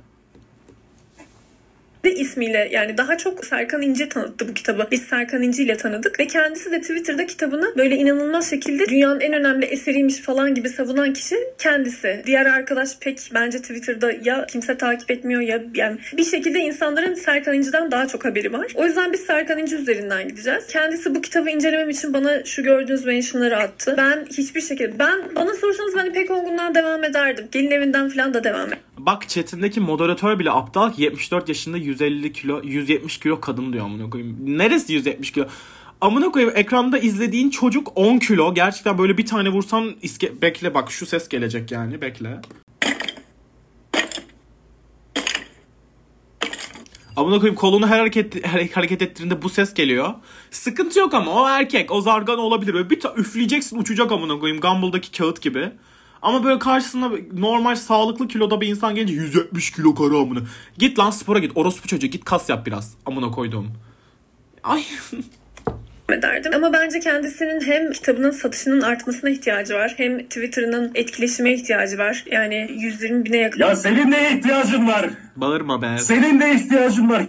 İsmiyle 2.08 2.68
yani 2.72 2.98
daha 2.98 3.18
çok 3.18 3.44
Serkan 3.44 3.82
İnce 3.82 4.08
tanıttı 4.08 4.48
bu 4.48 4.54
kitabı. 4.54 4.88
Biz 4.90 5.02
Serkan 5.02 5.42
İnce 5.42 5.62
ile 5.62 5.76
tanıdık 5.76 6.20
ve 6.20 6.26
kendisi 6.26 6.72
de 6.72 6.80
Twitter'da 6.80 7.26
kitabını 7.26 7.72
böyle 7.76 7.96
inanılmaz 7.96 8.50
şekilde 8.50 8.88
dünyanın 8.88 9.20
en 9.20 9.32
önemli 9.32 9.66
eseriymiş 9.66 10.16
falan 10.16 10.54
gibi 10.54 10.68
savunan 10.68 11.12
kişi 11.12 11.36
kendisi. 11.58 12.22
Diğer 12.26 12.46
arkadaş 12.46 12.98
pek 13.00 13.30
bence 13.34 13.58
Twitter'da 13.58 14.12
ya 14.22 14.46
kimse 14.46 14.76
takip 14.76 15.10
etmiyor 15.10 15.40
ya 15.40 15.62
yani 15.74 15.98
bir 16.16 16.24
şekilde 16.24 16.58
insanların 16.58 17.14
Serkan 17.14 17.54
İnce'den 17.54 17.90
daha 17.90 18.08
çok 18.08 18.24
haberi 18.24 18.52
var. 18.52 18.66
O 18.74 18.84
yüzden 18.84 19.12
biz 19.12 19.20
Serkan 19.20 19.58
İnce 19.58 19.76
üzerinden 19.76 20.28
gideceğiz. 20.28 20.66
Kendisi 20.66 21.14
bu 21.14 21.22
kitabı 21.22 21.50
incelemem 21.50 21.90
için 21.90 22.14
bana 22.14 22.44
şu 22.44 22.62
gördüğünüz 22.62 23.04
mentionları 23.04 23.56
attı. 23.56 23.94
Ben 23.98 24.24
hiçbir 24.38 24.60
şekilde 24.60 24.98
ben 24.98 25.18
bana 25.36 25.54
sorsanız 25.54 25.96
ben 25.96 26.06
İpek 26.06 26.30
Olgun'dan 26.30 26.74
devam 26.74 27.04
ederdim. 27.04 27.48
Gelin 27.52 27.70
evinden 27.70 28.08
falan 28.08 28.34
da 28.34 28.44
devam 28.44 28.66
ederdim. 28.66 28.89
Bak 29.06 29.28
chatindeki 29.28 29.80
moderatör 29.80 30.38
bile 30.38 30.50
aptal 30.50 30.92
ki 30.92 31.02
74 31.02 31.48
yaşında 31.48 31.76
150 31.76 32.32
kilo 32.32 32.60
170 32.64 33.18
kilo 33.18 33.40
kadın 33.40 33.72
diyor 33.72 33.84
amına 33.84 34.10
koyayım. 34.10 34.36
Neresi 34.58 34.92
170 34.92 35.32
kilo? 35.32 35.46
Amına 36.00 36.30
koyayım 36.30 36.56
ekranda 36.56 36.98
izlediğin 36.98 37.50
çocuk 37.50 37.92
10 37.94 38.18
kilo. 38.18 38.54
Gerçekten 38.54 38.98
böyle 38.98 39.18
bir 39.18 39.26
tane 39.26 39.48
vursan 39.48 39.94
iske... 40.02 40.42
bekle 40.42 40.74
bak 40.74 40.90
şu 40.92 41.06
ses 41.06 41.28
gelecek 41.28 41.70
yani 41.70 42.00
bekle. 42.00 42.40
Amına 47.16 47.38
koyayım 47.38 47.54
kolunu 47.54 47.86
her 47.86 47.98
hareket 47.98 48.46
hareket 48.76 49.02
ettirdiğinde 49.02 49.42
bu 49.42 49.48
ses 49.48 49.74
geliyor. 49.74 50.14
Sıkıntı 50.50 50.98
yok 50.98 51.14
ama 51.14 51.42
o 51.42 51.48
erkek, 51.48 51.90
o 51.92 52.00
zargan 52.00 52.38
olabilir. 52.38 52.74
Böyle 52.74 52.90
bir 52.90 53.00
ta- 53.00 53.14
üfleyeceksin 53.16 53.78
uçacak 53.78 54.12
amına 54.12 54.38
koyayım 54.38 54.60
Gumball'daki 54.60 55.12
kağıt 55.12 55.42
gibi. 55.42 55.72
Ama 56.22 56.44
böyle 56.44 56.58
karşısına 56.58 57.10
normal 57.32 57.76
sağlıklı 57.76 58.28
kiloda 58.28 58.60
bir 58.60 58.68
insan 58.68 58.94
gelince 58.94 59.14
170 59.14 59.70
kilo 59.70 59.94
karı 59.94 60.16
amına. 60.16 60.40
Git 60.78 60.98
lan 60.98 61.10
spora 61.10 61.38
git. 61.38 61.52
Orospu 61.54 61.88
çocuğu 61.88 62.06
git 62.06 62.24
kas 62.24 62.48
yap 62.48 62.66
biraz. 62.66 62.94
Amına 63.06 63.30
koydum. 63.30 63.66
Ay. 64.62 64.84
ederdim. 66.12 66.52
Ama 66.54 66.72
bence 66.72 67.00
kendisinin 67.00 67.60
hem 67.60 67.92
kitabının 67.92 68.30
satışının 68.30 68.80
artmasına 68.80 69.30
ihtiyacı 69.30 69.74
var. 69.74 69.94
Hem 69.96 70.18
Twitter'ının 70.18 70.90
etkileşime 70.94 71.52
ihtiyacı 71.52 71.98
var. 71.98 72.24
Yani 72.30 72.68
120 72.78 73.24
bine 73.24 73.36
yakın 73.36 73.60
Ya 73.60 73.76
senin 73.76 74.10
ne 74.10 74.36
ihtiyacın 74.36 74.86
var? 74.86 75.10
Bağırma 75.36 75.82
be. 75.82 75.98
Senin 75.98 76.40
de 76.40 76.54
ihtiyacın 76.54 77.10
var. 77.10 77.26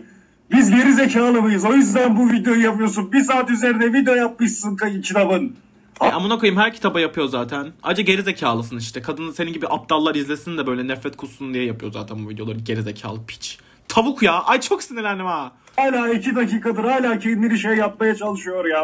Biz 0.51 0.71
geri 0.71 0.93
zekalı 0.93 1.41
mıyız? 1.41 1.65
O 1.65 1.73
yüzden 1.73 2.17
bu 2.17 2.31
videoyu 2.31 2.63
yapıyorsun. 2.63 3.11
Bir 3.11 3.21
saat 3.21 3.49
üzerinde 3.49 3.93
video 3.93 4.15
yapmışsın 4.15 4.77
kitabın. 5.01 5.55
E, 6.01 6.05
amına 6.11 6.39
koyayım 6.39 6.59
her 6.61 6.73
kitaba 6.73 6.99
yapıyor 6.99 7.27
zaten. 7.27 7.71
Acı 7.83 8.01
geri 8.01 8.21
zekalısın 8.23 8.77
işte. 8.77 9.01
Kadın 9.01 9.31
senin 9.31 9.53
gibi 9.53 9.67
aptallar 9.69 10.15
izlesin 10.15 10.57
de 10.57 10.67
böyle 10.67 10.87
nefret 10.87 11.17
kussun 11.17 11.53
diye 11.53 11.65
yapıyor 11.65 11.91
zaten 11.91 12.25
bu 12.25 12.29
videoları. 12.29 12.57
Geri 12.59 12.81
zekalı 12.81 13.25
piç. 13.27 13.57
Tavuk 13.87 14.23
ya. 14.23 14.33
Ay 14.33 14.61
çok 14.61 14.83
sinirlendim 14.83 15.25
ha. 15.25 15.51
Hala 15.75 16.09
iki 16.09 16.35
dakikadır 16.35 16.83
hala 16.83 17.19
kendini 17.19 17.59
şey 17.59 17.75
yapmaya 17.75 18.15
çalışıyor 18.15 18.65
ya. 18.65 18.83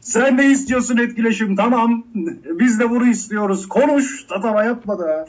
Sen 0.00 0.36
ne 0.36 0.46
istiyorsun 0.50 0.96
etkileşim? 0.96 1.56
Tamam. 1.56 2.04
Biz 2.44 2.80
de 2.80 2.90
bunu 2.90 3.06
istiyoruz. 3.06 3.68
Konuş. 3.68 4.26
Tatava 4.26 4.64
yapma 4.64 4.98
da. 4.98 5.26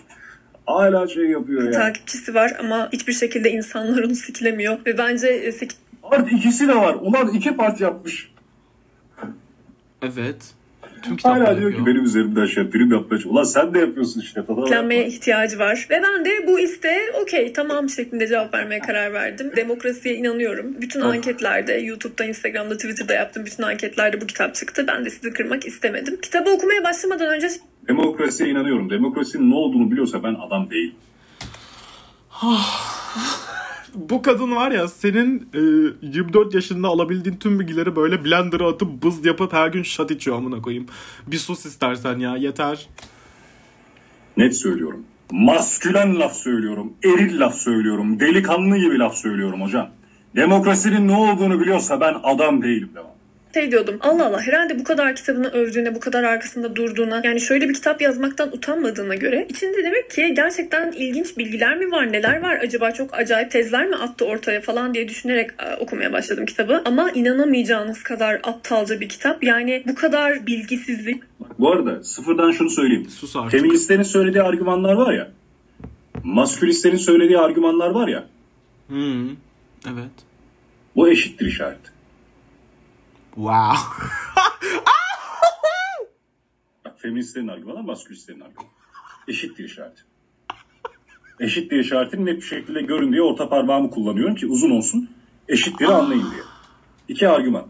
Hala 0.65 1.07
şey 1.07 1.23
yapıyor 1.25 1.63
ya. 1.63 1.71
takipçisi 1.71 2.33
var 2.35 2.53
ama 2.59 2.89
hiçbir 2.93 3.13
şekilde 3.13 3.51
insanlar 3.51 4.03
onu 4.03 4.15
sikilemiyor. 4.15 4.77
Ve 4.85 4.97
bence 4.97 5.27
e, 5.27 5.49
sik- 5.49 5.75
Part 6.01 6.31
ikisi 6.31 6.67
de 6.67 6.75
var. 6.75 6.95
Ulan 7.01 7.27
iki 7.27 7.55
part 7.57 7.81
yapmış. 7.81 8.31
Evet. 10.01 10.53
Tüm 11.07 11.17
kitaplar 11.17 11.45
Hala 11.47 11.59
diyor 11.59 11.73
ki 11.73 11.85
benim 11.85 12.03
üzerimden 12.03 12.45
şey 12.45 12.69
prim 12.69 12.91
yapmaya 12.91 13.09
çalışıyor. 13.09 13.33
Ulan 13.33 13.43
sen 13.43 13.73
de 13.73 13.79
yapıyorsun 13.79 14.21
işte. 14.21 14.43
Falan 14.43 14.63
siklenmeye 14.65 15.07
ihtiyacı 15.07 15.59
var. 15.59 15.87
Ve 15.89 16.01
ben 16.03 16.25
de 16.25 16.47
bu 16.47 16.59
iste 16.59 16.97
okey 17.21 17.53
tamam 17.53 17.89
şeklinde 17.89 18.27
cevap 18.27 18.53
vermeye 18.53 18.79
karar 18.79 19.13
verdim. 19.13 19.51
Demokrasiye 19.55 20.15
inanıyorum. 20.15 20.81
Bütün 20.81 21.01
Oh. 21.01 21.05
anketlerde 21.05 21.73
YouTube'da, 21.73 22.25
Instagram'da, 22.25 22.77
Twitter'da 22.77 23.13
yaptığım 23.13 23.45
bütün 23.45 23.63
anketlerde 23.63 24.21
bu 24.21 24.27
kitap 24.27 24.55
çıktı. 24.55 24.85
Ben 24.87 25.05
de 25.05 25.09
sizi 25.09 25.33
kırmak 25.33 25.65
istemedim. 25.65 26.21
Kitabı 26.21 26.49
okumaya 26.49 26.83
başlamadan 26.83 27.27
önce 27.35 27.47
Demokrasiye 27.87 28.49
inanıyorum. 28.49 28.89
Demokrasinin 28.89 29.51
ne 29.51 29.55
olduğunu 29.55 29.91
biliyorsa 29.91 30.23
ben 30.23 30.35
adam 30.47 30.69
değilim. 30.69 30.95
Bu 33.95 34.21
kadın 34.21 34.55
var 34.55 34.71
ya 34.71 34.87
senin 34.87 35.49
e, 35.53 35.59
24 36.01 36.53
yaşında 36.53 36.87
alabildiğin 36.87 37.35
tüm 37.35 37.59
bilgileri 37.59 37.95
böyle 37.95 38.25
blender'a 38.25 38.69
atıp 38.69 39.03
bız 39.03 39.25
yapıp 39.25 39.53
her 39.53 39.67
gün 39.67 39.83
şat 39.83 40.11
içiyor 40.11 40.37
amına 40.37 40.61
koyayım. 40.61 40.85
Bir 41.27 41.37
sus 41.37 41.65
istersen 41.65 42.19
ya 42.19 42.37
yeter. 42.37 42.89
Net 44.37 44.55
söylüyorum. 44.55 45.03
Maskülen 45.31 46.19
laf 46.19 46.33
söylüyorum. 46.33 46.93
Eril 47.03 47.39
laf 47.39 47.55
söylüyorum. 47.55 48.19
Delikanlı 48.19 48.77
gibi 48.77 48.99
laf 48.99 49.15
söylüyorum 49.15 49.61
hocam. 49.61 49.89
Demokrasinin 50.35 51.07
ne 51.07 51.15
olduğunu 51.15 51.59
biliyorsa 51.59 52.01
ben 52.01 52.15
adam 52.23 52.61
değilim 52.61 52.89
devam. 52.95 53.14
Şey 53.55 53.71
diyordum. 53.71 53.97
Allah 54.01 54.25
Allah 54.25 54.41
herhalde 54.41 54.79
bu 54.79 54.83
kadar 54.83 55.15
kitabını 55.15 55.47
övdüğüne, 55.47 55.95
bu 55.95 55.99
kadar 55.99 56.23
arkasında 56.23 56.75
durduğuna, 56.75 57.21
yani 57.23 57.41
şöyle 57.41 57.69
bir 57.69 57.73
kitap 57.73 58.01
yazmaktan 58.01 58.53
utanmadığına 58.53 59.15
göre 59.15 59.45
içinde 59.49 59.83
demek 59.83 60.11
ki 60.11 60.33
gerçekten 60.35 60.91
ilginç 60.91 61.37
bilgiler 61.37 61.77
mi 61.77 61.91
var, 61.91 62.11
neler 62.11 62.41
var 62.41 62.59
acaba 62.63 62.91
çok 62.91 63.13
acayip 63.13 63.51
tezler 63.51 63.87
mi 63.87 63.95
attı 63.95 64.25
ortaya 64.25 64.61
falan 64.61 64.93
diye 64.93 65.07
düşünerek 65.07 65.49
e, 65.59 65.75
okumaya 65.75 66.13
başladım 66.13 66.45
kitabı. 66.45 66.81
Ama 66.85 67.11
inanamayacağınız 67.11 68.03
kadar 68.03 68.39
aptalca 68.43 68.99
bir 68.99 69.09
kitap. 69.09 69.43
Yani 69.43 69.83
bu 69.87 69.95
kadar 69.95 70.47
bilgisizlik, 70.47 71.23
bu 71.59 71.71
arada 71.71 72.03
sıfırdan 72.03 72.51
şunu 72.51 72.69
söyleyeyim. 72.69 73.09
Sus 73.09 73.35
artık. 73.35 73.51
Feministlerin 73.51 74.03
söylediği 74.03 74.43
argümanlar 74.43 74.93
var 74.93 75.13
ya. 75.13 75.31
Maskülistlerin 76.23 76.97
söylediği 76.97 77.37
argümanlar 77.37 77.89
var 77.89 78.07
ya. 78.07 78.23
Hmm, 78.87 79.29
evet. 79.87 80.15
Bu 80.95 81.09
eşittir 81.09 81.45
işaret. 81.45 81.94
Wow. 83.35 83.77
Feministlerin 86.97 87.47
argümanı, 87.47 87.83
maskülistlerin 87.83 88.39
argümanı. 88.39 88.67
Eşittir 89.27 89.63
işareti. 89.63 90.01
Eşittir 91.39 91.79
işaretini 91.79 92.25
net 92.25 92.37
bir 92.37 92.47
şekilde 92.47 92.81
görün 92.81 93.11
diye 93.11 93.21
orta 93.21 93.49
parmağımı 93.49 93.91
kullanıyorum 93.91 94.35
ki 94.35 94.47
uzun 94.47 94.71
olsun. 94.71 95.09
Eşitleri 95.47 95.91
anlayın 95.91 96.31
diye. 96.31 96.41
İki 97.07 97.29
argüman. 97.29 97.67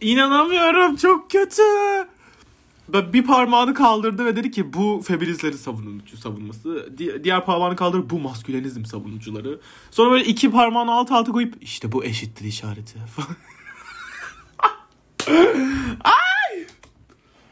İnanamıyorum 0.00 0.96
çok 0.96 1.30
kötü. 1.30 1.62
Bir 2.88 3.26
parmağını 3.26 3.74
kaldırdı 3.74 4.24
ve 4.24 4.36
dedi 4.36 4.50
ki 4.50 4.72
bu 4.72 5.02
feministlerin 5.04 5.56
savunucu 5.56 6.16
savunması. 6.16 6.98
Di- 6.98 7.24
diğer 7.24 7.44
parmağını 7.44 7.76
kaldırıp 7.76 8.10
bu 8.10 8.18
maskülenizm 8.18 8.84
savunucuları. 8.84 9.60
Sonra 9.90 10.10
böyle 10.10 10.24
iki 10.24 10.50
parmağını 10.50 10.92
alt 10.92 11.12
alta 11.12 11.32
koyup 11.32 11.54
işte 11.60 11.92
bu 11.92 12.04
eşittir 12.04 12.44
işareti. 12.44 12.98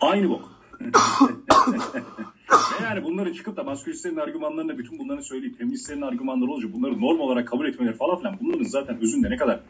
Aynı 0.00 0.28
bok. 0.28 0.50
Yani 2.82 3.04
bunları 3.04 3.34
çıkıp 3.34 3.56
da 3.56 3.62
maskülistlerin 3.62 4.16
argümanlarına 4.16 4.78
bütün 4.78 4.98
bunları 4.98 5.22
söyleyip 5.22 5.58
feministlerin 5.58 6.02
argümanları 6.02 6.50
olunca 6.50 6.72
bunları 6.72 7.00
norm 7.00 7.20
olarak 7.20 7.48
kabul 7.48 7.66
etmeleri 7.66 7.96
falan 7.96 8.18
filan 8.18 8.36
bunların 8.40 8.64
zaten 8.64 8.98
özünde 9.02 9.30
ne 9.30 9.36
kadar 9.36 9.60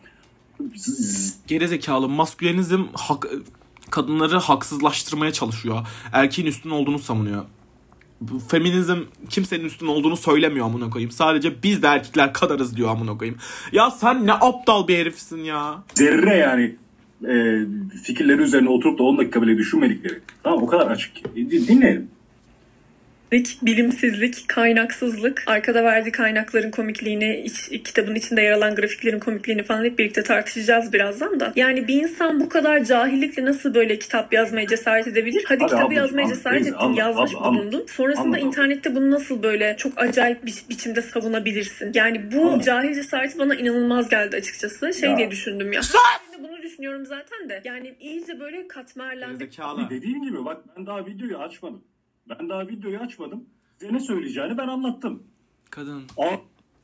Gerizekalı 1.46 2.08
maskülenizm 2.08 2.84
hak, 2.94 3.26
kadınları 3.90 4.36
haksızlaştırmaya 4.36 5.32
çalışıyor. 5.32 5.86
Erkeğin 6.12 6.48
üstün 6.48 6.70
olduğunu 6.70 6.98
savunuyor. 6.98 7.44
Bu 8.20 8.38
feminizm 8.38 8.98
kimsenin 9.30 9.64
üstün 9.64 9.86
olduğunu 9.86 10.16
söylemiyor 10.16 10.66
amına 10.66 10.90
koyayım. 10.90 11.10
Sadece 11.10 11.62
biz 11.62 11.82
de 11.82 11.86
erkekler 11.86 12.32
kadarız 12.32 12.76
diyor 12.76 12.88
amına 12.88 13.18
koyayım. 13.18 13.38
Ya 13.72 13.90
sen 13.90 14.26
ne 14.26 14.32
aptal 14.32 14.88
bir 14.88 14.98
herifsin 14.98 15.44
ya. 15.44 15.82
zerre 15.94 16.36
yani 16.36 16.76
e, 17.24 17.64
fikirleri 18.02 18.42
üzerine 18.42 18.68
oturup 18.68 18.98
da 18.98 19.02
10 19.02 19.18
dakika 19.18 19.42
bile 19.42 19.58
düşünmedikleri. 19.58 20.18
Tamam 20.42 20.62
o 20.62 20.66
kadar 20.66 20.86
açık 20.86 21.14
ki. 21.14 21.24
Dinleyelim. 23.32 23.58
bilimsizlik, 23.62 24.44
kaynaksızlık, 24.48 25.42
arkada 25.46 25.84
verdiği 25.84 26.12
kaynakların 26.12 26.70
komikliğini, 26.70 27.36
iç, 27.44 27.68
kitabın 27.84 28.14
içinde 28.14 28.42
yer 28.42 28.52
alan 28.52 28.74
grafiklerin 28.74 29.20
komikliğini 29.20 29.62
falan 29.62 29.84
hep 29.84 29.98
birlikte 29.98 30.22
tartışacağız 30.22 30.92
birazdan 30.92 31.40
da. 31.40 31.52
Yani 31.56 31.88
bir 31.88 32.02
insan 32.02 32.40
bu 32.40 32.48
kadar 32.48 32.84
cahillikle 32.84 33.44
nasıl 33.44 33.74
böyle 33.74 33.98
kitap 33.98 34.32
yazmaya 34.32 34.66
cesaret 34.66 35.06
edebilir? 35.06 35.44
Hadi, 35.48 35.58
Hadi 35.60 35.70
kitabı 35.70 35.84
ablacığım, 35.84 35.96
yazmaya 35.96 36.22
anlat, 36.24 36.36
cesaret 36.36 36.62
ettin, 36.62 36.72
anlat, 36.72 36.98
yazmış 36.98 37.32
anlat. 37.34 37.52
bulundun. 37.52 37.84
Sonrasında 37.88 38.28
abla. 38.36 38.38
internette 38.38 38.94
bunu 38.94 39.10
nasıl 39.10 39.42
böyle 39.42 39.76
çok 39.78 39.92
acayip 39.96 40.46
bir 40.46 40.54
biçimde 40.70 41.02
savunabilirsin? 41.02 41.90
Yani 41.94 42.32
bu 42.32 42.42
Anlat. 42.50 42.64
cahil 42.64 42.94
cesareti 42.94 43.38
bana 43.38 43.54
inanılmaz 43.54 44.08
geldi 44.08 44.36
açıkçası. 44.36 44.94
Şey 44.94 45.10
Ya. 45.10 45.16
diye 45.18 45.30
düşündüm 45.30 45.72
ya. 45.72 45.80
De 45.82 46.42
bunu 46.42 46.62
düşünüyorum 46.62 47.06
zaten 47.06 47.48
de. 47.48 47.60
Yani 47.64 47.94
iyice 48.00 48.40
böyle 48.40 48.68
katmerlendik. 48.68 49.58
Dediğim 49.90 50.22
gibi 50.22 50.44
bak 50.44 50.56
ben 50.76 50.86
daha 50.86 51.06
videoyu 51.06 51.38
açmadım. 51.38 51.84
Ben 52.30 52.48
daha 52.48 52.68
videoyu 52.68 52.98
açmadım. 52.98 53.44
Size 53.78 53.92
ne 53.92 54.00
söyleyeceğini 54.00 54.58
ben 54.58 54.68
anlattım. 54.68 55.22
Kadın. 55.70 56.02
Aa, 56.16 56.36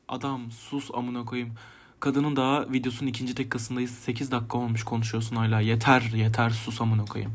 Adam 0.07 0.51
sus 0.51 0.89
amına 0.93 1.25
koyayım. 1.25 1.53
Kadının 1.99 2.35
daha 2.35 2.71
videosunun 2.71 3.09
ikinci 3.09 3.37
dakikasındayız. 3.37 3.91
8 3.91 4.31
dakika 4.31 4.57
olmuş 4.57 4.83
konuşuyorsun 4.83 5.35
hala. 5.35 5.59
Yeter 5.61 6.01
yeter 6.15 6.49
sus 6.49 6.81
amına 6.81 7.05
koyayım. 7.05 7.33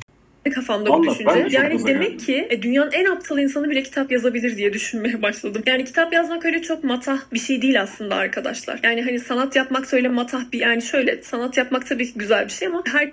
kafamda 0.54 0.90
bu 0.90 0.94
Anlat, 0.94 1.16
ben 1.26 1.36
düşünce. 1.36 1.44
de 1.44 1.50
çok 1.50 1.52
Yani 1.52 1.86
demek 1.86 2.20
ki 2.20 2.46
e, 2.50 2.62
dünyanın 2.62 2.92
en 2.92 3.04
aptal 3.04 3.38
insanı 3.38 3.70
bile 3.70 3.82
kitap 3.82 4.12
yazabilir 4.12 4.56
diye 4.56 4.72
düşünmeye 4.72 5.22
başladım. 5.22 5.62
Yani 5.66 5.84
kitap 5.84 6.12
yazmak 6.12 6.44
öyle 6.44 6.62
çok 6.62 6.84
matah 6.84 7.18
bir 7.32 7.38
şey 7.38 7.62
değil 7.62 7.82
aslında 7.82 8.14
arkadaşlar. 8.14 8.80
Yani 8.82 9.02
hani 9.02 9.20
sanat 9.20 9.56
yapmak 9.56 9.92
da 9.92 9.96
öyle 9.96 10.08
matah 10.08 10.52
bir 10.52 10.58
yani 10.60 10.82
şöyle 10.82 11.22
sanat 11.22 11.56
yapmak 11.56 11.86
tabii 11.86 12.06
ki 12.12 12.18
güzel 12.18 12.44
bir 12.44 12.52
şey 12.52 12.68
ama 12.68 12.82
her 12.92 13.10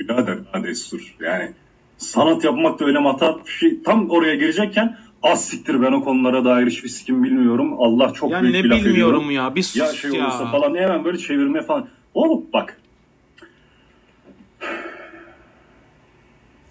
birader 0.00 0.38
daha 0.44 0.64
destur. 0.64 1.16
Yani 1.20 1.52
sanat 1.98 2.44
yapmak 2.44 2.80
da 2.80 2.84
öyle 2.84 2.98
matah 2.98 3.46
bir 3.46 3.50
şey. 3.50 3.82
Tam 3.82 4.10
oraya 4.10 4.34
girecekken 4.34 4.96
az 5.22 5.44
siktir 5.48 5.82
ben 5.82 5.92
o 5.92 6.04
konulara 6.04 6.44
dair 6.44 6.66
hiçbir 6.66 6.88
sikim 6.88 7.24
bilmiyorum. 7.24 7.74
Allah 7.78 8.12
çok 8.12 8.30
Yani 8.30 8.42
büyük 8.42 8.54
ne 8.56 8.64
bir 8.64 8.68
laf 8.68 8.78
bilmiyorum 8.78 9.20
ediyorum. 9.22 9.30
ya. 9.30 9.54
Bir 9.54 9.62
sus 9.62 9.76
Ya 9.76 9.86
ya. 9.86 9.92
şey 9.92 10.10
olursa 10.10 10.50
falan 10.50 10.74
hemen 10.74 11.04
böyle 11.04 11.18
çevirme 11.18 11.62
falan. 11.62 11.88
Oğlum 12.14 12.44
bak. 12.52 12.80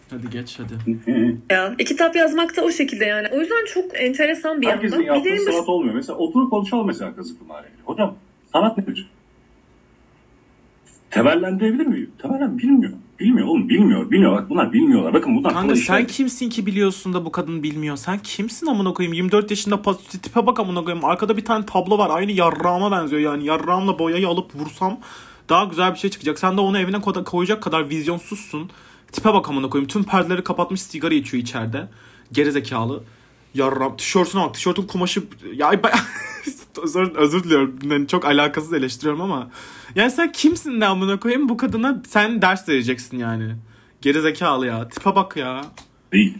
Hadi 0.09 0.29
geç 0.29 0.59
hadi. 0.59 0.97
ya 1.49 1.75
e, 1.79 1.83
kitap 1.83 2.15
yazmak 2.15 2.57
da 2.57 2.61
o 2.63 2.71
şekilde 2.71 3.05
yani. 3.05 3.27
O 3.31 3.39
yüzden 3.39 3.65
çok 3.73 4.01
enteresan 4.01 4.61
bir 4.61 4.67
Herkesin 4.67 5.01
yandan. 5.01 5.23
Bir 5.23 5.29
yaptığı 5.31 5.51
sanat 5.53 5.69
olmuyor. 5.69 5.95
Mesela 5.95 6.17
oturup 6.17 6.49
konuşalım 6.51 6.87
mesela 6.87 7.15
kazıklı 7.15 7.45
mahalleli. 7.45 7.71
Hocam 7.85 8.15
sanat 8.53 8.77
nedir? 8.77 9.09
Temellendirebilir 11.11 11.85
miyim? 11.87 12.11
Temellen 12.21 12.57
bilmiyor. 12.57 12.93
Bilmiyor 13.19 13.47
oğlum 13.47 13.69
bilmiyor. 13.69 14.11
Bilmiyor 14.11 14.31
bak 14.31 14.49
bunlar 14.49 14.73
bilmiyorlar. 14.73 15.13
Bakın 15.13 15.37
bunlar 15.37 15.53
Kanka 15.53 15.75
sen 15.75 15.81
işler. 15.81 16.07
kimsin 16.07 16.49
ki 16.49 16.65
biliyorsun 16.65 17.13
da 17.13 17.25
bu 17.25 17.31
kadın 17.31 17.63
bilmiyor. 17.63 17.97
Sen 17.97 18.19
kimsin 18.19 18.67
amına 18.67 18.93
koyayım? 18.93 19.13
24 19.13 19.49
yaşında 19.51 19.81
pas- 19.81 20.03
tipe 20.03 20.45
bak 20.45 20.59
amına 20.59 20.83
koyayım. 20.83 21.05
Arkada 21.05 21.37
bir 21.37 21.45
tane 21.45 21.65
tablo 21.65 21.97
var. 21.97 22.09
Aynı 22.13 22.31
yarrağıma 22.31 22.91
benziyor 22.91 23.21
yani. 23.21 23.45
Yarrağımla 23.45 23.99
boyayı 23.99 24.27
alıp 24.27 24.55
vursam 24.55 24.99
daha 25.49 25.63
güzel 25.65 25.93
bir 25.93 25.99
şey 25.99 26.09
çıkacak. 26.09 26.39
Sen 26.39 26.57
de 26.57 26.61
onu 26.61 26.79
evine 26.79 27.01
koyacak 27.01 27.63
kadar 27.63 27.89
vizyonsuzsun. 27.89 28.69
Tipe 29.11 29.33
bak 29.33 29.49
amına 29.49 29.69
koyayım. 29.69 29.87
Tüm 29.87 30.03
perdeleri 30.03 30.43
kapatmış 30.43 30.81
sigara 30.81 31.13
içiyor 31.13 31.43
içeride. 31.43 31.87
Gerizekalı. 32.31 33.03
Yarram. 33.53 33.97
Tişörtüne 33.97 34.41
bak. 34.41 34.53
Tişörtün 34.53 34.83
kumaşı... 34.83 35.23
Ya 35.53 35.83
ben... 35.83 35.91
özür, 36.77 37.15
özür 37.15 37.43
diliyorum. 37.43 37.79
Yani 37.83 38.07
çok 38.07 38.25
alakasız 38.25 38.73
eleştiriyorum 38.73 39.21
ama. 39.21 39.49
Yani 39.95 40.11
sen 40.11 40.31
kimsin 40.31 40.81
de 40.81 40.85
amına 40.85 41.19
koyayım? 41.19 41.49
Bu 41.49 41.57
kadına 41.57 42.01
sen 42.07 42.41
ders 42.41 42.69
vereceksin 42.69 43.17
yani. 43.17 43.55
Gerizekalı 44.01 44.67
ya. 44.67 44.89
Tipe 44.89 45.15
bak 45.15 45.37
ya. 45.37 45.61
Değil. 46.13 46.37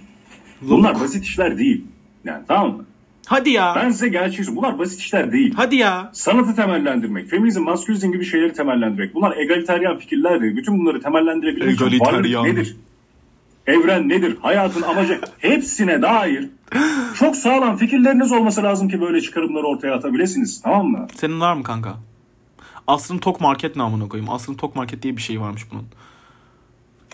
Bunlar 0.62 1.00
basit 1.00 1.24
işler 1.24 1.58
değil. 1.58 1.86
Yani 2.24 2.44
tamam 2.48 2.78
mı? 2.78 2.86
Hadi 3.26 3.50
ya. 3.50 3.74
Ben 3.76 3.90
size 3.90 4.06
söyleyeyim. 4.06 4.56
Bunlar 4.56 4.80
basit 4.80 5.00
işler 5.00 5.32
değil. 5.32 5.54
Hadi 5.56 5.76
ya. 5.76 6.10
Sanatı 6.14 6.56
temellendirmek, 6.56 7.30
feminizm, 7.30 7.64
maskülizm 7.64 8.12
gibi 8.12 8.26
şeyleri 8.26 8.54
temellendirmek. 8.54 9.16
Bunlar 9.16 9.38
egaliteryan 9.38 9.98
fikirler 9.98 10.42
değil. 10.42 10.56
Bütün 10.56 10.80
bunları 10.80 11.02
temellendirebilmek 11.02 11.82
için 11.82 12.00
varlık 12.00 12.44
nedir? 12.44 12.78
Evren 13.68 14.10
nedir? 14.10 14.38
Hayatın 14.42 14.82
amacı 14.82 15.22
hepsine 15.38 16.02
dair 16.02 16.50
çok 17.20 17.36
sağlam 17.36 17.78
fikirleriniz 17.78 18.32
olması 18.32 18.64
lazım 18.64 18.90
ki 18.90 19.02
böyle 19.02 19.22
çıkarımları 19.22 19.68
ortaya 19.68 19.96
atabilirsiniz. 19.96 20.62
Tamam 20.62 20.88
mı? 20.88 21.08
Senin 21.16 21.40
var 21.40 21.54
mı 21.54 21.64
kanka? 21.64 21.94
Asrın 22.88 23.18
Tok 23.18 23.42
Market 23.42 23.76
ne 23.76 23.84
amına 23.84 24.08
koyayım? 24.08 24.34
Asrın 24.34 24.54
Tok 24.54 24.76
Market 24.76 25.04
diye 25.04 25.18
bir 25.18 25.22
şey 25.22 25.42
varmış 25.42 25.68
bunun. 25.72 25.86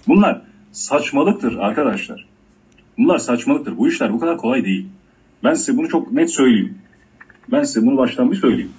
Bunlar 0.07 0.41
saçmalıktır 0.71 1.57
arkadaşlar. 1.57 2.25
Bunlar 2.97 3.17
saçmalıktır. 3.17 3.77
Bu 3.77 3.87
işler 3.87 4.13
bu 4.13 4.19
kadar 4.19 4.37
kolay 4.37 4.65
değil. 4.65 4.87
Ben 5.43 5.53
size 5.53 5.77
bunu 5.77 5.89
çok 5.89 6.11
net 6.11 6.31
söyleyeyim. 6.31 6.77
Ben 7.51 7.63
size 7.63 7.85
bunu 7.87 7.97
baştan 7.97 8.31
bir 8.31 8.35
söyleyeyim. 8.35 8.71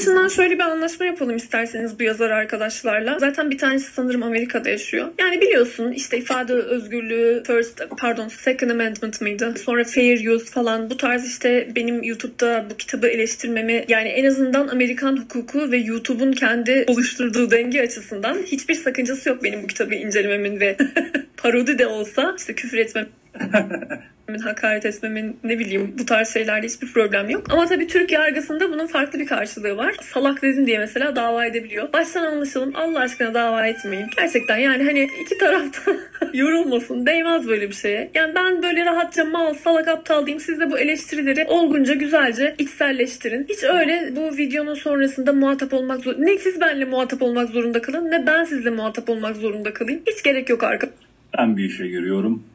Şundan 0.00 0.28
şöyle 0.28 0.54
bir 0.54 0.60
anlaşma 0.60 1.06
yapalım 1.06 1.36
isterseniz 1.36 1.98
bu 1.98 2.02
yazar 2.02 2.30
arkadaşlarla. 2.30 3.18
Zaten 3.18 3.50
bir 3.50 3.58
tanesi 3.58 3.92
sanırım 3.92 4.22
Amerika'da 4.22 4.70
yaşıyor. 4.70 5.08
Yani 5.18 5.40
biliyorsun 5.40 5.92
işte 5.92 6.18
ifade 6.18 6.52
özgürlüğü, 6.52 7.42
first 7.46 7.82
pardon 7.98 8.28
second 8.28 8.70
amendment 8.70 9.20
mıydı? 9.20 9.54
Sonra 9.64 9.84
fair 9.84 10.28
use 10.28 10.44
falan 10.44 10.90
bu 10.90 10.96
tarz 10.96 11.26
işte 11.26 11.68
benim 11.76 12.02
YouTube'da 12.02 12.66
bu 12.70 12.76
kitabı 12.76 13.08
eleştirmemi 13.08 13.84
yani 13.88 14.08
en 14.08 14.24
azından 14.24 14.68
Amerikan 14.68 15.16
hukuku 15.16 15.70
ve 15.70 15.76
YouTube'un 15.76 16.32
kendi 16.32 16.84
oluşturduğu 16.88 17.50
denge 17.50 17.82
açısından 17.82 18.38
hiçbir 18.42 18.74
sakıncası 18.74 19.28
yok 19.28 19.44
benim 19.44 19.62
bu 19.62 19.66
kitabı 19.66 19.94
incelememin 19.94 20.60
ve 20.60 20.76
parodi 21.36 21.78
de 21.78 21.86
olsa 21.86 22.34
işte 22.38 22.54
küfür 22.54 22.78
etmem 22.78 23.06
hakaret 24.44 24.86
etmemin 24.86 25.36
ne 25.44 25.58
bileyim 25.58 25.94
bu 25.98 26.06
tarz 26.06 26.28
şeylerde 26.28 26.66
hiçbir 26.66 26.92
problem 26.92 27.30
yok. 27.30 27.46
Ama 27.50 27.66
tabii 27.66 27.86
Türk 27.86 28.12
yargısında 28.12 28.72
bunun 28.72 28.86
farklı 28.86 29.18
bir 29.18 29.26
karşılığı 29.26 29.76
var. 29.76 29.94
Salak 30.00 30.42
dedin 30.42 30.66
diye 30.66 30.78
mesela 30.78 31.16
dava 31.16 31.46
edebiliyor. 31.46 31.92
Baştan 31.92 32.24
anlaşalım 32.24 32.72
Allah 32.74 33.00
aşkına 33.00 33.34
dava 33.34 33.66
etmeyin. 33.66 34.06
Gerçekten 34.16 34.56
yani 34.56 34.84
hani 34.84 35.08
iki 35.24 35.38
tarafta 35.38 35.92
yorulmasın. 36.32 37.06
Değmez 37.06 37.48
böyle 37.48 37.68
bir 37.68 37.74
şeye. 37.74 38.10
Yani 38.14 38.34
ben 38.34 38.62
böyle 38.62 38.84
rahatça 38.84 39.24
mal 39.24 39.54
salak 39.54 39.88
aptal 39.88 40.26
diyeyim. 40.26 40.40
Siz 40.40 40.60
de 40.60 40.70
bu 40.70 40.78
eleştirileri 40.78 41.44
olgunca 41.48 41.94
güzelce 41.94 42.54
içselleştirin. 42.58 43.46
Hiç 43.48 43.64
öyle 43.64 44.12
bu 44.16 44.36
videonun 44.36 44.74
sonrasında 44.74 45.32
muhatap 45.32 45.72
olmak 45.72 46.00
zor. 46.00 46.14
Ne 46.18 46.38
siz 46.38 46.60
benimle 46.60 46.84
muhatap 46.84 47.22
olmak 47.22 47.48
zorunda 47.50 47.82
kalın 47.82 48.10
ne 48.10 48.26
ben 48.26 48.44
sizle 48.44 48.70
muhatap 48.70 49.08
olmak 49.08 49.36
zorunda 49.36 49.74
kalayım. 49.74 50.00
Hiç 50.06 50.22
gerek 50.22 50.48
yok 50.50 50.62
arkadaşlar. 50.64 51.04
Ben 51.38 51.56
bir 51.56 51.64
işe 51.64 51.86
giriyorum. 51.86 52.53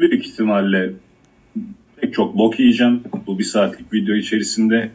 Büyük 0.00 0.26
ihtimalle 0.26 0.92
pek 1.96 2.14
çok 2.14 2.38
bok 2.38 2.60
yiyeceğim 2.60 3.02
bu 3.26 3.38
bir 3.38 3.44
saatlik 3.44 3.92
video 3.92 4.14
içerisinde. 4.14 4.90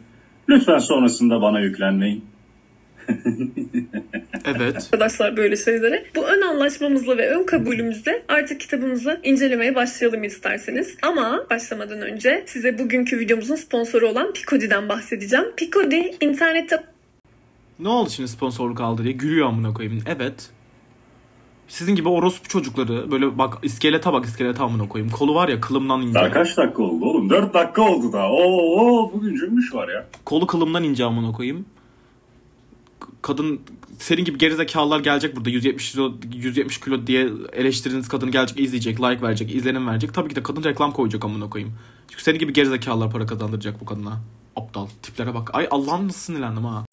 Lütfen 0.48 0.78
sonrasında 0.78 1.42
bana 1.42 1.60
yüklenmeyin. 1.60 2.24
Evet. 4.44 4.76
arkadaşlar 4.76 5.36
böyle 5.36 5.56
şeylere. 5.56 6.04
Bu 6.16 6.26
ön 6.26 6.42
anlaşmamızla 6.42 7.16
ve 7.16 7.30
ön 7.30 7.46
kabulümüzle 7.46 8.22
artık 8.28 8.60
kitabımızı 8.60 9.20
incelemeye 9.22 9.74
başlayalım 9.74 10.24
isterseniz. 10.24 10.96
Ama 11.02 11.46
başlamadan 11.50 12.02
önce 12.02 12.42
size 12.46 12.78
bugünkü 12.78 13.18
videomuzun 13.18 13.54
sponsoru 13.54 14.08
olan 14.08 14.32
Picodi'den 14.32 14.88
bahsedeceğim. 14.88 15.46
Picodi 15.56 16.14
internette 16.20 16.84
Ne 17.78 17.88
oldu 17.88 18.10
şimdi 18.10 18.28
sponsorluk 18.28 18.80
aldı 18.80 19.04
diye 19.04 19.12
gülüyor 19.12 19.46
amına 19.46 19.74
koyayım. 19.74 20.02
Evet. 20.06 20.50
Sizin 21.68 21.94
gibi 21.94 22.08
orospu 22.08 22.48
çocukları 22.48 23.10
böyle 23.10 23.38
bak 23.38 23.58
iskelete 23.62 24.12
bak 24.12 24.24
iskelete 24.24 24.62
amına 24.62 24.88
koyayım. 24.88 25.12
Kolu 25.12 25.34
var 25.34 25.48
ya 25.48 25.60
kılımdan 25.60 26.02
ince. 26.02 26.14
Daha 26.14 26.30
kaç 26.30 26.56
dakika 26.56 26.82
oldu 26.82 27.04
oğlum? 27.04 27.30
4 27.30 27.54
dakika 27.54 27.82
oldu 27.82 28.12
daha. 28.12 28.32
Oo 28.32 29.12
bugün 29.12 29.36
cümbüş 29.36 29.74
var 29.74 29.88
ya. 29.88 30.06
Kolu 30.24 30.46
kılımdan 30.46 30.84
ince 30.84 31.04
amına 31.04 31.32
koyayım. 31.32 31.66
Kadın 33.22 33.60
senin 33.98 34.24
gibi 34.24 34.38
gerizekalılar 34.38 35.00
gelecek 35.00 35.36
burada 35.36 35.50
170 35.50 35.92
kilo 35.92 36.12
170 36.34 36.80
kilo 36.80 37.06
diye 37.06 37.28
eleştirdiğiniz 37.52 38.08
kadın 38.08 38.30
gelecek 38.30 38.60
izleyecek, 38.60 39.00
like 39.00 39.22
verecek, 39.22 39.54
izlenim 39.54 39.88
verecek. 39.88 40.14
Tabii 40.14 40.28
ki 40.28 40.36
de 40.36 40.42
kadın 40.42 40.64
reklam 40.64 40.92
koyacak 40.92 41.24
amına 41.24 41.50
koyayım. 41.50 41.74
Çünkü 42.08 42.22
senin 42.22 42.38
gibi 42.38 42.52
gerizekalılar 42.52 43.10
para 43.10 43.26
kazandıracak 43.26 43.80
bu 43.80 43.84
kadına. 43.84 44.20
Aptal 44.56 44.86
tiplere 45.02 45.34
bak. 45.34 45.50
Ay 45.52 45.68
Allah'ım 45.70 46.08
nasıl 46.08 46.18
sinirlendim 46.18 46.64
ha. 46.64 46.84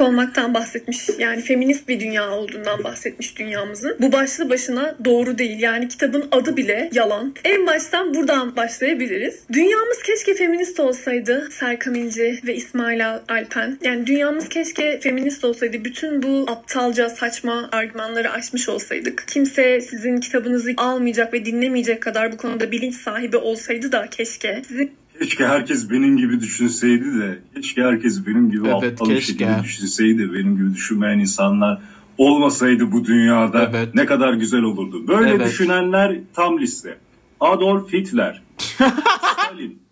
Olmaktan 0.00 0.54
bahsetmiş. 0.54 1.08
Yani 1.18 1.42
feminist 1.42 1.88
bir 1.88 2.00
dünya 2.00 2.30
olduğundan 2.30 2.84
bahsetmiş 2.84 3.38
dünyamızın. 3.38 3.96
Bu 4.00 4.12
başlı 4.12 4.50
başına 4.50 4.94
doğru 5.04 5.38
değil. 5.38 5.60
Yani 5.60 5.88
kitabın 5.88 6.28
adı 6.32 6.56
bile 6.56 6.90
yalan. 6.92 7.34
En 7.44 7.66
baştan 7.66 8.14
buradan 8.14 8.56
başlayabiliriz. 8.56 9.42
Dünyamız 9.52 10.02
keşke 10.02 10.34
feminist 10.34 10.80
olsaydı. 10.80 11.48
Serkan 11.50 11.94
İnci 11.94 12.40
ve 12.46 12.54
İsmail 12.54 13.14
Alpen. 13.28 13.78
Yani 13.82 14.06
dünyamız 14.06 14.48
keşke 14.48 15.00
feminist 15.00 15.44
olsaydı. 15.44 15.84
Bütün 15.84 16.22
bu 16.22 16.46
aptalca 16.48 17.08
saçma 17.08 17.68
argümanları 17.72 18.30
aşmış 18.30 18.68
olsaydık. 18.68 19.24
Kimse 19.26 19.80
sizin 19.80 20.20
kitabınızı 20.20 20.70
almayacak 20.76 21.32
ve 21.32 21.44
dinlemeyecek 21.44 22.02
kadar 22.02 22.32
bu 22.32 22.36
konuda 22.36 22.72
bilinç 22.72 22.94
sahibi 22.94 23.36
olsaydı 23.36 23.92
da 23.92 24.06
keşke. 24.10 24.62
Sizin 24.68 24.92
Keşke 25.18 25.46
herkes 25.46 25.90
benim 25.90 26.16
gibi 26.16 26.40
düşünseydi 26.40 27.18
de. 27.20 27.38
Keşke 27.54 27.82
herkes 27.82 28.26
benim 28.26 28.50
gibi 28.50 28.68
Evet, 28.68 28.92
aptal 28.92 29.08
bir 29.08 29.20
şekilde 29.20 29.62
düşünseydi. 29.62 30.32
Benim 30.32 30.56
gibi 30.56 30.74
düşünmeyen 30.74 31.18
insanlar 31.18 31.80
olmasaydı 32.18 32.92
bu 32.92 33.04
dünyada 33.04 33.70
Evet. 33.70 33.94
ne 33.94 34.06
kadar 34.06 34.32
güzel 34.32 34.62
olurdu. 34.62 35.08
Böyle 35.08 35.30
Evet. 35.30 35.46
düşünenler 35.46 36.18
tam 36.34 36.58
liste. 36.60 36.98
Adolf 37.40 37.92
Hitler. 37.92 38.42
Stalin. 38.78 39.82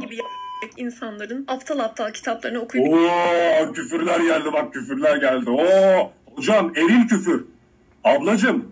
gibi 0.00 0.18
insanların 0.76 1.44
aptal 1.48 1.78
aptal 1.78 2.12
kitaplarını 2.12 2.58
okuyup 2.60 2.88
Oo 2.88 3.72
küfürler 3.72 4.20
geldi 4.20 4.48
bak 4.52 4.72
küfürler 4.72 5.16
geldi. 5.16 5.50
Oo 5.50 6.12
hocam 6.34 6.72
eril 6.76 7.08
küfür. 7.08 7.44
Ablacım 8.04 8.64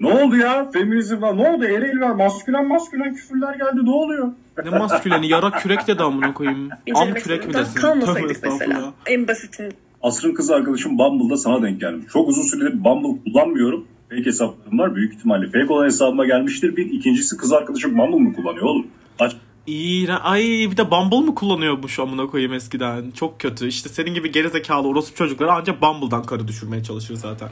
ne 0.00 0.08
oldu 0.08 0.36
ya? 0.36 0.70
Feminizm 0.70 1.22
var. 1.22 1.36
Ne 1.36 1.48
oldu? 1.48 1.64
Eril 1.64 2.00
var. 2.00 2.10
Maskülen 2.10 2.68
maskülen 2.68 3.14
küfürler 3.14 3.54
geldi. 3.54 3.84
Ne 3.84 3.90
oluyor? 3.90 4.28
Ne 4.64 4.70
masküleni 4.70 5.28
yara 5.28 5.50
kürek 5.50 5.86
dedi 5.86 6.02
amına 6.02 6.34
koyayım. 6.34 6.68
Am 6.94 7.14
kürek 7.14 7.48
mi 7.48 7.54
desin? 7.54 7.80
Kalmasaydık 7.80 8.42
mesela. 8.42 8.92
En 9.06 9.28
basitinde. 9.28 9.72
Asrın 10.02 10.34
kız 10.34 10.50
arkadaşım 10.50 10.98
Bumble'da 10.98 11.36
sana 11.36 11.62
denk 11.62 11.80
gelmiş. 11.80 12.06
Çok 12.12 12.28
uzun 12.28 12.42
süredir 12.42 12.84
Bumble 12.84 13.22
kullanmıyorum. 13.24 13.84
Fake 14.10 14.26
hesaplarım 14.26 14.78
var. 14.78 14.94
Büyük 14.94 15.14
ihtimalle 15.14 15.46
fake 15.46 15.72
olan 15.72 15.84
hesabıma 15.84 16.26
gelmiştir. 16.26 16.76
Bir 16.76 16.90
ikincisi 16.90 17.36
kız 17.36 17.52
arkadaşım 17.52 17.98
Bumble 17.98 18.18
mı 18.18 18.34
kullanıyor 18.34 18.64
oğlum? 18.64 18.86
Aç 19.18 19.36
İğren. 19.66 20.18
Ay 20.22 20.42
bir 20.42 20.76
de 20.76 20.90
Bumble 20.90 21.20
mı 21.20 21.34
kullanıyormuş 21.34 21.98
amına 21.98 22.26
koyayım 22.26 22.52
eskiden. 22.52 23.10
Çok 23.10 23.40
kötü. 23.40 23.68
İşte 23.68 23.88
senin 23.88 24.14
gibi 24.14 24.32
gerizekalı 24.32 24.88
orospu 24.88 25.16
çocukları 25.16 25.52
ancak 25.52 25.82
Bumble'dan 25.82 26.22
karı 26.22 26.48
düşürmeye 26.48 26.82
çalışır 26.82 27.14
zaten. 27.14 27.48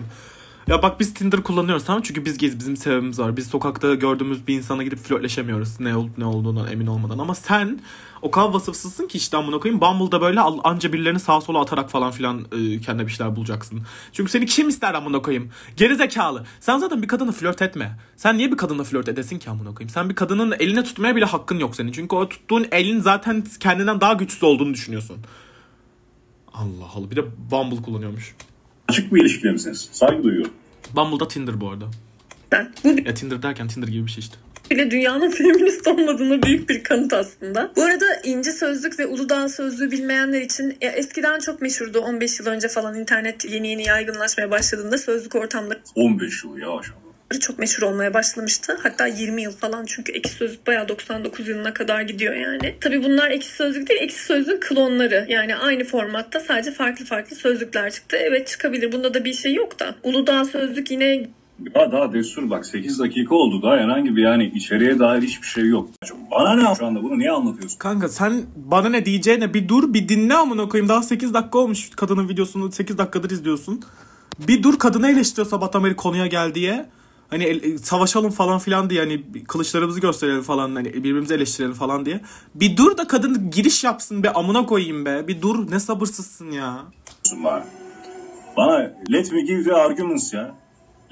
Ya 0.66 0.82
bak 0.82 1.00
biz 1.00 1.14
Tinder 1.14 1.42
kullanıyoruz 1.42 1.84
tamam 1.84 2.02
çünkü 2.02 2.24
biz 2.24 2.38
geziz 2.38 2.58
bizim 2.58 2.76
sebebimiz 2.76 3.18
var. 3.18 3.36
Biz 3.36 3.46
sokakta 3.46 3.94
gördüğümüz 3.94 4.46
bir 4.46 4.54
insana 4.54 4.82
gidip 4.82 4.98
flörtleşemiyoruz 4.98 5.80
ne 5.80 5.96
olup 5.96 6.18
ne 6.18 6.24
olduğundan 6.24 6.72
emin 6.72 6.86
olmadan. 6.86 7.18
Ama 7.18 7.34
sen 7.34 7.80
o 8.22 8.30
kadar 8.30 8.48
vasıfsızsın 8.48 9.06
ki 9.06 9.18
işte 9.18 9.36
amına 9.36 9.58
koyayım 9.58 9.80
Bumble'da 9.80 10.20
böyle 10.20 10.40
anca 10.40 10.92
birilerini 10.92 11.20
sağa 11.20 11.40
sola 11.40 11.60
atarak 11.60 11.90
falan 11.90 12.10
filan 12.10 12.40
e, 12.40 12.80
kendine 12.80 13.06
bir 13.06 13.12
şeyler 13.12 13.36
bulacaksın. 13.36 13.82
Çünkü 14.12 14.30
seni 14.30 14.46
kim 14.46 14.68
ister 14.68 14.94
amına 14.94 15.22
koyayım? 15.22 15.50
Gerizekalı. 15.76 16.44
Sen 16.60 16.78
zaten 16.78 17.02
bir 17.02 17.08
kadını 17.08 17.32
flört 17.32 17.62
etme. 17.62 17.98
Sen 18.16 18.38
niye 18.38 18.52
bir 18.52 18.56
kadınla 18.56 18.84
flört 18.84 19.08
edesin 19.08 19.38
ki 19.38 19.50
amına 19.50 19.74
koyayım? 19.74 19.90
Sen 19.90 20.10
bir 20.10 20.14
kadının 20.14 20.54
eline 20.58 20.84
tutmaya 20.84 21.16
bile 21.16 21.24
hakkın 21.24 21.58
yok 21.58 21.76
senin. 21.76 21.92
Çünkü 21.92 22.16
o 22.16 22.28
tuttuğun 22.28 22.66
elin 22.72 23.00
zaten 23.00 23.44
kendinden 23.60 24.00
daha 24.00 24.12
güçsüz 24.12 24.42
olduğunu 24.44 24.74
düşünüyorsun. 24.74 25.16
Allah 26.54 26.86
Allah. 26.94 27.10
Bir 27.10 27.16
de 27.16 27.24
Bumble 27.50 27.82
kullanıyormuş. 27.82 28.34
Açık 28.88 29.14
bir 29.14 29.20
ilişkide 29.20 29.50
misiniz? 29.52 29.88
Saygı 29.92 30.22
duyuyorum. 30.22 30.52
Bumble'da 30.96 31.28
Tinder 31.28 31.60
bu 31.60 31.70
arada. 31.70 31.84
Ben. 32.52 32.72
Bu 32.84 32.88
Ya 32.88 33.14
Tinder 33.14 33.42
derken 33.42 33.68
Tinder 33.68 33.88
gibi 33.88 34.06
bir 34.06 34.10
şey 34.10 34.20
işte. 34.20 34.36
bile 34.70 34.90
dünyanın 34.90 35.30
feminist 35.38 35.86
olmadığına 35.86 36.42
büyük 36.42 36.68
bir 36.68 36.82
kanıt 36.82 37.12
aslında. 37.12 37.72
Bu 37.76 37.82
arada 37.82 38.04
İnci 38.24 38.52
Sözlük 38.52 38.98
ve 38.98 39.06
Uludağ 39.06 39.48
Sözlüğü 39.48 39.90
bilmeyenler 39.90 40.40
için 40.40 40.76
ya 40.80 40.90
eskiden 40.90 41.40
çok 41.40 41.62
meşhurdu. 41.62 41.98
15 42.00 42.40
yıl 42.40 42.46
önce 42.46 42.68
falan 42.68 43.00
internet 43.00 43.44
yeni 43.44 43.68
yeni 43.68 43.86
yaygınlaşmaya 43.86 44.50
başladığında 44.50 44.98
sözlük 44.98 45.34
ortamları 45.34 45.78
15 45.94 46.44
yıl 46.44 46.58
yavaş 46.58 46.86
ama. 46.90 47.05
Çok 47.40 47.58
meşhur 47.58 47.82
olmaya 47.82 48.14
başlamıştı. 48.14 48.78
Hatta 48.82 49.06
20 49.06 49.42
yıl 49.42 49.52
falan 49.52 49.84
çünkü 49.86 50.12
Ekşi 50.12 50.32
Sözlük 50.34 50.66
bayağı 50.66 50.88
99 50.88 51.48
yılına 51.48 51.74
kadar 51.74 52.02
gidiyor 52.02 52.34
yani. 52.34 52.74
Tabii 52.80 53.04
bunlar 53.04 53.30
Ekşi 53.30 53.48
Sözlük 53.48 53.88
değil, 53.88 54.00
Ekşi 54.02 54.18
Sözlük'ün 54.18 54.60
klonları. 54.60 55.26
Yani 55.28 55.56
aynı 55.56 55.84
formatta 55.84 56.40
sadece 56.40 56.72
farklı 56.72 57.04
farklı 57.04 57.36
sözlükler 57.36 57.90
çıktı. 57.90 58.16
Evet 58.20 58.48
çıkabilir. 58.48 58.92
Bunda 58.92 59.14
da 59.14 59.24
bir 59.24 59.32
şey 59.32 59.54
yok 59.54 59.80
da. 59.80 59.94
Uludağ 60.02 60.44
Sözlük 60.44 60.90
yine 60.90 61.26
Ya 61.74 61.92
daha 61.92 62.12
destur 62.12 62.50
bak 62.50 62.66
8 62.66 62.98
dakika 62.98 63.34
oldu 63.34 63.62
daha 63.62 63.76
herhangi 63.76 64.16
bir 64.16 64.22
yani 64.22 64.52
içeriye 64.54 64.98
dair 64.98 65.22
hiçbir 65.22 65.46
şey 65.46 65.66
yok. 65.66 65.88
Bana 66.30 66.54
ne 66.54 66.74
şu 66.78 66.86
anda 66.86 67.02
bunu 67.02 67.18
niye 67.18 67.30
anlatıyorsun? 67.30 67.78
Kanka 67.78 68.08
sen 68.08 68.42
bana 68.56 68.88
ne 68.88 69.04
diyeceğine 69.04 69.54
bir 69.54 69.68
dur 69.68 69.94
bir 69.94 70.08
dinle 70.08 70.34
amına 70.34 70.68
koyayım. 70.68 70.88
Daha 70.88 71.02
8 71.02 71.34
dakika 71.34 71.58
olmuş 71.58 71.90
kadının 71.96 72.28
videosunu 72.28 72.72
8 72.72 72.98
dakikadır 72.98 73.30
izliyorsun. 73.30 73.82
Bir 74.48 74.62
dur 74.62 74.78
kadını 74.78 75.10
eleştiriyor 75.10 75.46
sabahtan 75.46 75.84
beri 75.84 75.96
konuya 75.96 76.26
gel 76.26 76.54
diye. 76.54 76.86
Hani 77.30 77.44
el- 77.44 77.62
e, 77.72 77.78
savaşalım 77.78 78.30
falan 78.30 78.58
filan 78.58 78.90
diye 78.90 79.00
hani 79.00 79.22
kılıçlarımızı 79.48 80.00
gösterelim 80.00 80.42
falan 80.42 80.74
hani 80.74 80.94
birbirimizi 80.94 81.34
eleştirelim 81.34 81.72
falan 81.74 82.06
diye. 82.06 82.20
Bir 82.54 82.76
dur 82.76 82.96
da 82.96 83.06
kadın 83.06 83.50
giriş 83.50 83.84
yapsın 83.84 84.22
be 84.22 84.32
amına 84.32 84.66
koyayım 84.66 85.04
be. 85.04 85.28
Bir 85.28 85.42
dur 85.42 85.70
ne 85.70 85.80
sabırsızsın 85.80 86.50
ya. 86.50 86.78
bana. 88.56 88.92
Let 89.12 89.32
me 89.32 89.40
give 89.42 89.64
the 89.64 89.72
arguments 89.74 90.34
ya. 90.34 90.54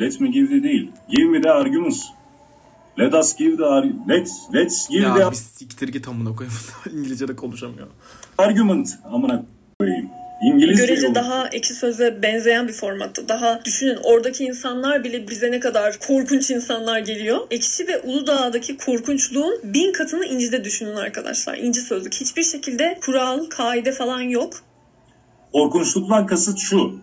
Let 0.01 0.21
me 0.21 0.29
give 0.29 0.49
the 0.49 0.63
değil. 0.63 0.91
Give 1.09 1.25
me 1.29 1.41
the 1.43 1.51
arguments. 1.51 2.05
Let 2.99 3.15
us 3.15 3.37
give 3.37 3.57
the 3.57 3.63
arg- 3.63 4.09
let's 4.09 4.33
let's 4.55 4.89
give 4.89 5.03
Ya 5.03 5.15
the 5.15 5.31
bir 5.31 5.37
siktir 5.37 5.89
git 5.89 6.09
amına 6.09 6.37
koyayım. 6.37 6.59
İngilizce 6.99 7.29
de 7.29 7.37
konuşamıyor. 7.37 7.87
argument 8.39 8.99
amına 9.13 9.45
koyayım. 9.81 10.09
İngilizce 10.43 10.87
görece 10.87 11.07
yolu. 11.07 11.15
daha 11.15 11.49
ekşi 11.49 11.75
söze 11.75 12.23
benzeyen 12.23 12.69
bir 12.69 12.73
formatta. 12.73 13.29
Daha 13.29 13.65
düşünün 13.65 13.99
oradaki 14.03 14.45
insanlar 14.45 15.05
bile 15.05 15.29
bize 15.29 15.51
ne 15.51 15.61
kadar 15.61 15.99
korkunç 15.99 16.51
insanlar 16.51 16.99
geliyor. 16.99 17.47
Ekşi 17.51 17.89
ve 17.89 18.01
Uludağ'daki 18.01 18.77
korkunçluğun 18.77 19.61
bin 19.65 19.93
katını 19.93 20.27
İnci'de 20.27 20.65
düşünün 20.65 20.97
arkadaşlar. 20.97 21.59
İnci 21.59 21.81
sözlük. 21.81 22.15
Hiçbir 22.15 22.43
şekilde 22.45 22.99
kural, 23.05 23.47
kaide 23.51 23.93
falan 23.93 24.21
yok. 24.21 24.55
Korkunçluktan 25.53 26.27
kasıt 26.27 26.59
şu. 26.59 26.99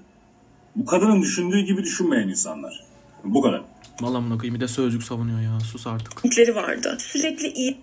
Bu 0.76 0.86
kadının 0.86 1.22
düşündüğü 1.22 1.60
gibi 1.60 1.84
düşünmeyen 1.84 2.28
insanlar. 2.28 2.84
Bu 3.24 3.42
kadar. 3.42 3.62
Valla 4.02 4.38
koyayım 4.38 4.56
bir 4.56 4.60
de 4.60 4.68
sözcük 4.68 5.04
savunuyor 5.04 5.40
ya. 5.40 5.60
Sus 5.60 5.88
artık. 5.88 6.26
Linkleri 6.26 6.56
vardı. 6.56 6.96
Sürekli 7.00 7.48
iyi 7.48 7.78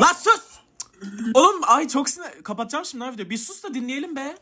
Lan 0.00 0.12
sus! 0.18 0.55
Oğlum 1.34 1.60
ay 1.66 1.88
çok 1.88 2.08
sinir... 2.08 2.26
Kapatacağım 2.42 2.84
şimdi 2.84 3.04
ha 3.04 3.12
videoyu. 3.12 3.30
Bir 3.30 3.36
sus 3.36 3.64
da 3.64 3.74
dinleyelim 3.74 4.16
be. 4.16 4.34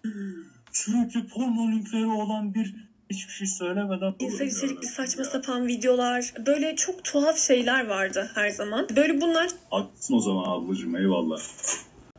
Sürekli 0.73 1.27
porno 1.27 1.71
linkleri 1.73 2.07
olan 2.07 2.55
bir 2.55 2.75
hiçbir 3.11 3.33
şey 3.33 3.47
söylemeden... 3.47 4.15
cinsel 4.21 4.47
içerikli 4.47 4.87
saçma 4.87 5.25
sapan 5.25 5.67
videolar. 5.67 6.35
Böyle 6.47 6.77
çok 6.77 7.05
tuhaf 7.05 7.39
şeyler 7.39 7.87
vardı 7.87 8.31
her 8.35 8.51
zaman. 8.51 8.87
Böyle 8.97 9.21
bunlar 9.21 9.49
Haklısın 9.71 10.15
o 10.15 10.21
zaman 10.21 10.45
ablacığım 10.45 10.97
eyvallah. 10.97 11.41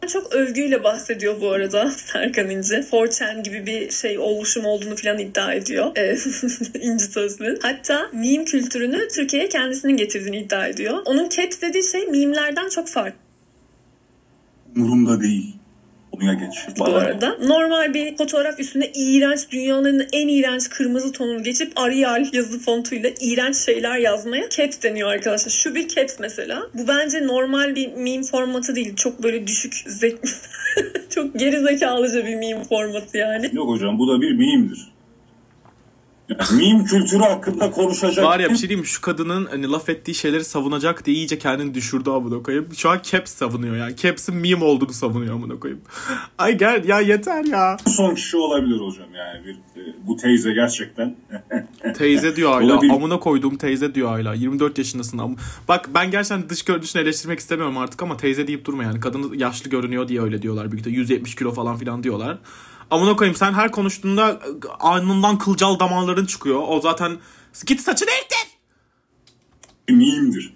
çok 0.08 0.34
övgüyle 0.34 0.84
bahsediyor 0.84 1.42
bu 1.42 1.52
arada 1.52 1.92
Serkan 2.12 2.50
İnci. 2.50 2.74
4chan 2.76 3.44
gibi 3.44 3.66
bir 3.66 3.92
şey 3.92 4.20
oluşum 4.20 4.66
olduğunu 4.66 4.96
falan 4.96 5.20
iddia 5.20 5.54
ediyor. 5.54 5.98
Ee, 5.98 6.18
İnci 6.80 7.06
sözlü. 7.06 7.60
Hatta 7.62 8.10
meme 8.14 8.46
kültürünü 8.46 9.08
Türkiye'ye 9.08 9.50
kendisinin 9.50 9.98
getirdiğini 9.98 10.38
iddia 10.38 10.68
ediyor. 10.68 11.02
Onun 11.06 11.30
caps 11.30 11.62
dediği 11.62 11.84
şey 11.84 12.08
meme'lerden 12.08 12.70
çok 12.70 12.88
farklı 12.88 13.25
Umurumda 14.76 15.22
değil. 15.22 15.56
Konuya 16.12 16.34
geç. 16.34 16.80
bu 16.80 16.86
arada. 16.86 17.38
Normal 17.48 17.94
bir 17.94 18.18
fotoğraf 18.18 18.60
üstüne 18.60 18.92
iğrenç 18.96 19.40
dünyanın 19.52 20.08
en 20.14 20.28
iğrenç 20.28 20.70
kırmızı 20.70 21.12
tonunu 21.12 21.44
geçip 21.44 21.72
Arial 21.76 22.26
yazı 22.34 22.60
fontuyla 22.60 23.10
iğrenç 23.22 23.56
şeyler 23.56 23.98
yazmaya 23.98 24.50
caps 24.50 24.84
deniyor 24.84 25.10
arkadaşlar. 25.12 25.52
Şu 25.52 25.76
bir 25.76 25.88
caps 25.88 26.16
mesela. 26.20 26.62
Bu 26.74 26.88
bence 26.88 27.28
normal 27.28 27.76
bir 27.76 27.94
meme 27.94 28.24
formatı 28.24 28.76
değil. 28.76 28.96
Çok 28.96 29.24
böyle 29.24 29.48
düşük 29.48 29.74
zek 29.88 30.18
çok 31.10 31.40
geri 31.40 31.60
zekalıca 31.60 32.26
bir 32.26 32.36
meme 32.36 32.64
formatı 32.64 33.18
yani. 33.18 33.50
Yok 33.54 33.70
hocam 33.70 34.00
bu 34.00 34.08
da 34.08 34.22
bir 34.22 34.32
mimdir. 34.32 34.95
Meme 36.30 36.84
kültürü 36.84 37.20
hakkında 37.24 37.72
konuşacak. 37.72 38.26
Var 38.26 38.40
ya 38.40 38.50
bir 38.50 38.56
şey 38.56 38.70
diyeyim 38.70 38.86
şu 38.86 39.02
kadının 39.02 39.46
hani 39.46 39.72
laf 39.72 39.90
ettiği 39.90 40.14
şeyleri 40.16 40.44
savunacak 40.44 41.06
diye 41.06 41.18
iyice 41.18 41.38
kendini 41.40 41.74
düşürdü 41.74 42.10
amına 42.10 42.44
koyayım. 42.44 42.68
Şu 42.78 42.90
an 42.90 43.00
Caps 43.04 43.32
savunuyor 43.32 43.76
yani. 43.76 43.96
Caps'in 43.96 44.36
meme 44.36 44.64
olduğunu 44.66 44.94
savunuyor 44.94 45.36
amına 45.36 45.60
koyayım. 45.60 45.82
Ay 46.38 46.58
gel 46.58 46.84
ya 46.88 47.00
yeter 47.00 47.44
ya. 47.46 47.78
son 47.88 48.16
kişi 48.16 48.38
olabilir 48.38 48.80
hocam 48.80 49.08
yani 49.16 49.46
bir 49.46 49.54
e, 49.82 49.96
bu 50.08 50.18
teyze 50.18 50.54
gerçekten 50.54 51.16
Teyze 51.98 52.36
diyor 52.36 52.52
hala. 52.52 52.74
Olabilir. 52.74 52.92
Amına 52.94 53.20
koyduğum 53.20 53.58
teyze 53.58 53.96
diyor 53.96 54.10
hala. 54.10 54.34
24 54.34 54.78
yaşındasın. 54.78 55.18
Am- 55.18 55.38
Bak 55.68 55.90
ben 55.94 56.12
gerçekten 56.12 56.50
dış 56.50 56.64
görünüşünü 56.64 57.02
eleştirmek 57.02 57.40
istemiyorum 57.40 57.78
artık 57.78 58.02
ama 58.04 58.18
teyze 58.18 58.48
deyip 58.48 58.66
durma 58.66 58.84
yani. 58.84 59.00
Kadın 59.00 59.34
yaşlı 59.34 59.70
görünüyor 59.70 60.08
diye 60.08 60.22
öyle 60.22 60.42
diyorlar. 60.42 60.72
Büyük 60.72 60.80
ihtimalle 60.80 61.00
170 61.00 61.36
kilo 61.36 61.52
falan 61.52 61.78
filan 61.78 62.04
diyorlar. 62.04 62.38
Amına 62.92 63.16
koyayım 63.16 63.36
sen 63.36 63.54
her 63.54 63.72
konuştuğunda 63.72 64.32
e, 64.32 64.68
alnından 64.80 65.38
kılcal 65.38 65.80
damarların 65.80 66.26
çıkıyor. 66.26 66.64
O 66.68 66.82
zaten 66.82 67.18
git 67.66 67.82
saçını 67.82 68.10
ektir. 68.10 68.58
mimdir. 69.90 70.54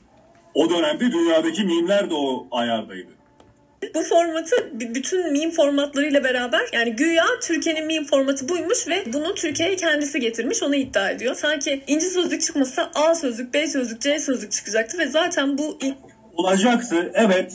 O 0.53 0.69
dönemde 0.69 1.11
dünyadaki 1.11 1.63
mimler 1.63 2.09
de 2.09 2.13
o 2.13 2.47
ayardaydı. 2.51 3.19
Bu 3.95 4.03
formatı 4.03 4.55
bütün 4.73 5.33
meme 5.33 5.51
formatlarıyla 5.51 6.23
beraber 6.23 6.61
yani 6.73 6.95
güya 6.95 7.25
Türkiye'nin 7.41 7.87
meme 7.87 8.05
formatı 8.05 8.49
buymuş 8.49 8.87
ve 8.87 9.13
bunu 9.13 9.35
Türkiye'ye 9.35 9.75
kendisi 9.75 10.19
getirmiş 10.19 10.63
onu 10.63 10.75
iddia 10.75 11.09
ediyor. 11.09 11.35
Sanki 11.35 11.83
inci 11.87 12.05
sözlük 12.05 12.41
çıkmasa 12.41 12.91
A 12.95 13.15
sözlük, 13.15 13.53
B 13.53 13.67
sözlük, 13.67 14.01
C 14.01 14.19
sözlük 14.19 14.51
çıkacaktı 14.51 14.97
ve 14.97 15.07
zaten 15.07 15.57
bu 15.57 15.79
Olacaktı 16.33 17.11
evet. 17.13 17.53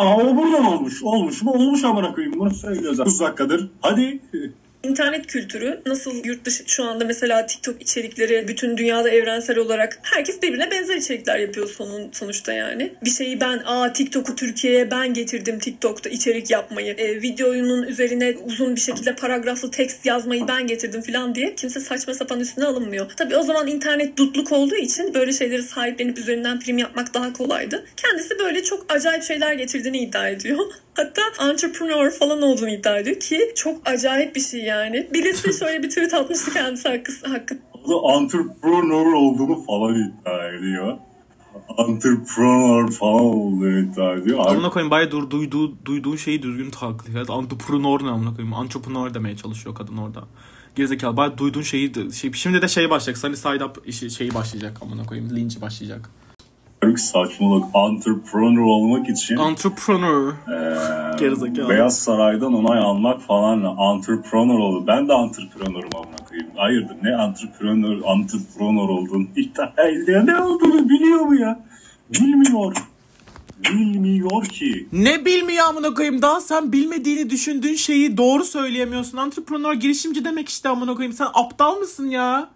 Ama 0.00 0.16
o 0.16 0.36
buradan 0.36 0.64
olmuş. 0.64 1.02
Olmuş 1.02 1.42
mu? 1.42 1.52
Olmuş 1.52 1.84
amına 1.84 2.14
koyayım. 2.14 2.38
Bunu 2.38 2.54
söylüyoruz. 2.54 3.00
30 3.00 3.20
dakikadır. 3.20 3.70
Hadi. 3.80 4.20
İnternet 4.82 5.26
kültürü 5.26 5.80
nasıl 5.86 6.24
yurt 6.24 6.44
dışı 6.44 6.64
şu 6.66 6.84
anda 6.84 7.04
mesela 7.04 7.46
TikTok 7.46 7.82
içerikleri 7.82 8.48
bütün 8.48 8.76
dünyada 8.76 9.10
evrensel 9.10 9.58
olarak 9.58 9.98
herkes 10.02 10.42
birbirine 10.42 10.70
benzer 10.70 10.96
içerikler 10.96 11.38
yapıyor 11.38 11.68
sonun, 11.68 12.10
sonuçta 12.12 12.52
yani. 12.52 12.92
Bir 13.04 13.10
şeyi 13.10 13.40
ben 13.40 13.62
aa 13.64 13.92
TikTok'u 13.92 14.36
Türkiye'ye 14.36 14.90
ben 14.90 15.14
getirdim 15.14 15.58
TikTok'ta 15.58 16.10
içerik 16.10 16.50
yapmayı. 16.50 16.94
E, 16.94 17.22
videonun 17.22 17.82
üzerine 17.82 18.34
uzun 18.44 18.76
bir 18.76 18.80
şekilde 18.80 19.16
paragraflı 19.16 19.70
tekst 19.70 20.06
yazmayı 20.06 20.48
ben 20.48 20.66
getirdim 20.66 21.02
falan 21.02 21.34
diye 21.34 21.54
kimse 21.54 21.80
saçma 21.80 22.14
sapan 22.14 22.40
üstüne 22.40 22.64
alınmıyor. 22.64 23.10
Tabii 23.16 23.36
o 23.36 23.42
zaman 23.42 23.66
internet 23.66 24.16
dutluk 24.16 24.52
olduğu 24.52 24.76
için 24.76 25.14
böyle 25.14 25.32
şeyleri 25.32 25.62
sahiplenip 25.62 26.18
üzerinden 26.18 26.60
prim 26.60 26.78
yapmak 26.78 27.14
daha 27.14 27.32
kolaydı. 27.32 27.84
Kendisi 27.96 28.38
böyle 28.38 28.62
çok 28.62 28.92
acayip 28.92 29.22
şeyler 29.22 29.52
getirdiğini 29.52 29.98
iddia 29.98 30.28
ediyor. 30.28 30.58
Hatta 30.94 31.50
entrepreneur 31.50 32.10
falan 32.10 32.42
olduğunu 32.42 32.70
iddia 32.70 32.98
ediyor 32.98 33.20
ki 33.20 33.52
çok 33.56 33.88
acayip 33.88 34.36
bir 34.36 34.40
şey 34.40 34.60
yani. 34.60 35.08
Birisi 35.12 35.52
şöyle 35.58 35.82
bir 35.82 35.88
tweet 35.88 36.14
atmıştı 36.14 36.52
kendisi 36.52 36.88
hakkı, 36.88 37.12
hakkı 37.28 37.58
O 37.84 38.20
entrepreneur 38.20 39.12
olduğunu 39.12 39.64
falan 39.64 39.94
iddia 39.94 40.48
ediyor. 40.48 40.98
Entrepreneur 41.78 42.92
falan 42.92 43.20
olduğunu 43.20 43.78
iddia 43.78 44.14
ediyor. 44.14 44.38
Amına 44.46 44.70
koyayım 44.70 44.90
baya 44.90 45.10
dur, 45.10 45.30
duyduğu, 45.30 45.84
duyduğu 45.84 46.18
şeyi 46.18 46.42
düzgün 46.42 46.70
taklit 46.70 47.16
et. 47.16 47.30
Entrepreneur 47.30 48.04
ne 48.04 48.10
amına 48.10 48.36
koyayım? 48.36 48.54
Entrepreneur 48.54 49.14
demeye 49.14 49.36
çalışıyor 49.36 49.74
kadın 49.74 49.96
orada. 49.96 50.24
Gerizekalı 50.74 51.16
baya 51.16 51.38
duyduğun 51.38 51.62
şeyi 51.62 52.12
şey, 52.12 52.32
şimdi 52.32 52.62
de 52.62 52.68
şey 52.68 52.90
başlayacak. 52.90 53.18
Sunny 53.18 53.36
Side 53.36 53.64
Up 53.64 53.82
işi, 53.86 54.10
şeyi 54.10 54.34
başlayacak 54.34 54.78
amına 54.82 55.06
koyayım. 55.06 55.36
Linci 55.36 55.60
başlayacak. 55.60 56.10
Büyük 56.82 57.00
saçmalık. 57.00 57.64
Entrepreneur 57.74 58.62
olmak 58.62 59.08
için 59.08 59.36
Entrepreneur. 59.36 60.32
Gerizekalı. 61.18 61.68
Beyaz 61.68 61.98
Saray'dan 61.98 62.54
onay 62.54 62.78
almak 62.78 63.22
falan 63.22 63.58
entrepreneur 63.94 64.58
oldu. 64.58 64.84
Ben 64.86 65.08
de 65.08 65.12
entrepreneur'um 65.12 65.90
amına 65.96 66.16
koyayım. 66.28 66.50
Hayırdır 66.56 66.96
ne 67.02 67.10
entrepreneur, 67.10 68.18
entrepreneur 68.18 68.88
olduğunu 68.88 69.26
iddia 69.36 69.88
ediyor. 69.88 70.26
Ne 70.26 70.42
olduğunu 70.42 70.88
biliyor 70.88 71.20
mu 71.20 71.34
ya? 71.40 71.60
Bilmiyor. 72.10 72.76
Bilmiyor 73.64 74.44
ki. 74.46 74.88
Ne 74.92 75.24
bilmiyor 75.24 75.66
amına 75.68 75.94
koyayım 75.94 76.22
daha 76.22 76.40
sen 76.40 76.72
bilmediğini 76.72 77.30
düşündüğün 77.30 77.74
şeyi 77.74 78.16
doğru 78.16 78.44
söyleyemiyorsun. 78.44 79.18
Entrepreneur 79.18 79.74
girişimci 79.74 80.24
demek 80.24 80.48
işte 80.48 80.68
amına 80.68 80.94
koyayım. 80.94 81.16
Sen 81.16 81.28
aptal 81.34 81.76
mısın 81.76 82.08
ya? 82.10 82.48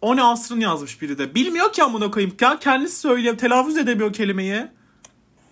O 0.00 0.16
ne 0.16 0.22
asrın 0.22 0.60
yazmış 0.60 1.02
biri 1.02 1.18
de. 1.18 1.34
Bilmiyor 1.34 1.72
ki 1.72 1.82
amına 1.82 2.10
koyayım. 2.10 2.36
Ya 2.40 2.58
kendisi 2.58 2.96
söylüyor. 2.96 3.36
Telaffuz 3.38 3.76
edemiyor 3.76 4.12
kelimeyi. 4.12 4.62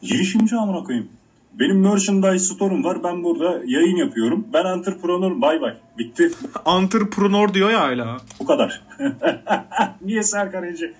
Girişimci 0.02 0.56
amına 0.56 0.84
koyayım. 0.84 1.08
Benim 1.52 1.80
merchandise 1.80 2.54
store'um 2.54 2.84
var. 2.84 3.04
Ben 3.04 3.24
burada 3.24 3.60
yayın 3.66 3.96
yapıyorum. 3.96 4.46
Ben 4.52 4.64
entrepreneur. 4.64 5.40
Bay 5.40 5.60
bay. 5.60 5.76
Bitti. 5.98 6.30
Entrepreneur 6.66 7.54
diyor 7.54 7.70
ya 7.70 7.80
hala. 7.80 8.16
Bu 8.40 8.46
kadar. 8.46 8.82
Niye 10.02 10.22
Serkan 10.22 10.64
Ece 10.64 10.94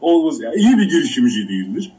olmaz 0.00 0.40
ya? 0.40 0.54
İyi 0.54 0.78
bir 0.78 0.88
girişimci 0.88 1.48
değildir. 1.48 1.92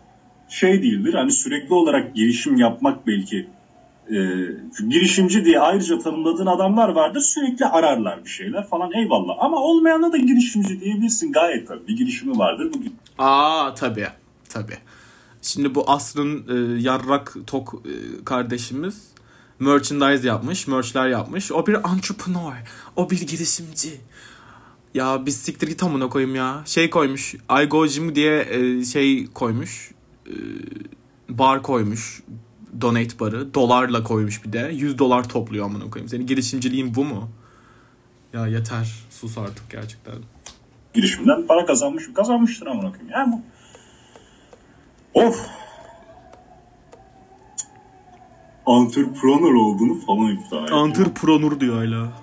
Şey 0.49 0.83
değildir. 0.83 1.13
Hani 1.13 1.31
sürekli 1.31 1.73
olarak 1.73 2.15
girişim 2.15 2.57
yapmak 2.57 3.07
belki 3.07 3.47
e, 4.09 4.17
girişimci 4.89 5.45
diye 5.45 5.59
ayrıca 5.59 5.99
tanımladığın 5.99 6.45
adamlar 6.45 6.89
vardır. 6.89 7.21
Sürekli 7.21 7.65
ararlar 7.65 8.25
bir 8.25 8.29
şeyler 8.29 8.67
falan 8.67 8.91
eyvallah. 8.93 9.35
Ama 9.39 9.57
olmayana 9.57 10.11
da 10.11 10.17
girişimci 10.17 10.81
diyebilirsin 10.81 11.31
gayet 11.31 11.67
tabii. 11.67 11.87
Bir 11.87 11.97
girişimi 11.97 12.37
vardır. 12.37 12.71
Bu 12.73 12.77
Aa 13.23 13.73
tabii. 13.73 14.07
Tabii. 14.49 14.77
Şimdi 15.41 15.75
bu 15.75 15.91
asrın 15.91 16.45
e, 16.49 16.81
yarrak 16.81 17.35
tok 17.47 17.81
e, 17.85 18.23
kardeşimiz 18.25 19.13
merchandise 19.59 20.27
yapmış, 20.27 20.67
merchler 20.67 21.07
yapmış. 21.07 21.51
O 21.51 21.67
bir 21.67 21.73
entrepreneur. 21.73 22.53
O 22.95 23.09
bir 23.09 23.27
girişimci. 23.27 24.01
Ya 24.93 25.25
biz 25.25 25.37
siktir 25.37 25.67
git 25.67 25.83
amına 25.83 26.09
koyayım 26.09 26.35
ya. 26.35 26.63
Şey 26.65 26.89
koymuş. 26.89 27.33
I 27.33 27.65
go 27.65 27.87
gym 27.87 28.15
diye 28.15 28.47
e, 28.49 28.85
şey 28.85 29.27
koymuş. 29.27 29.91
E, 30.27 30.33
bar 31.29 31.63
koymuş. 31.63 32.21
Donate 32.81 33.19
barı. 33.19 33.53
Dolarla 33.53 34.03
koymuş 34.03 34.45
bir 34.45 34.53
de. 34.53 34.71
100 34.73 34.97
dolar 34.99 35.29
topluyor 35.29 35.65
amına 35.65 35.89
koyayım. 35.89 36.09
Senin 36.09 36.27
girişimciliğin 36.27 36.95
bu 36.95 37.05
mu? 37.05 37.29
Ya 38.33 38.47
yeter. 38.47 38.95
Sus 39.09 39.37
artık 39.37 39.69
gerçekten. 39.69 40.13
girişimden 40.93 41.47
para 41.47 41.65
kazanmış 41.65 42.07
mı? 42.07 42.13
Kazanmıştır 42.13 42.67
amına 42.67 42.91
koyayım. 42.91 43.09
Yani 43.11 43.33
bu. 43.33 43.41
Of. 45.19 45.47
Entrepreneur 48.67 49.53
olduğunu 49.53 49.99
falan 50.05 50.27
iddia 50.27 50.63
ediyor. 50.63 50.87
Entrepreneur 50.87 51.59
diyor 51.59 51.75
hala. 51.75 52.22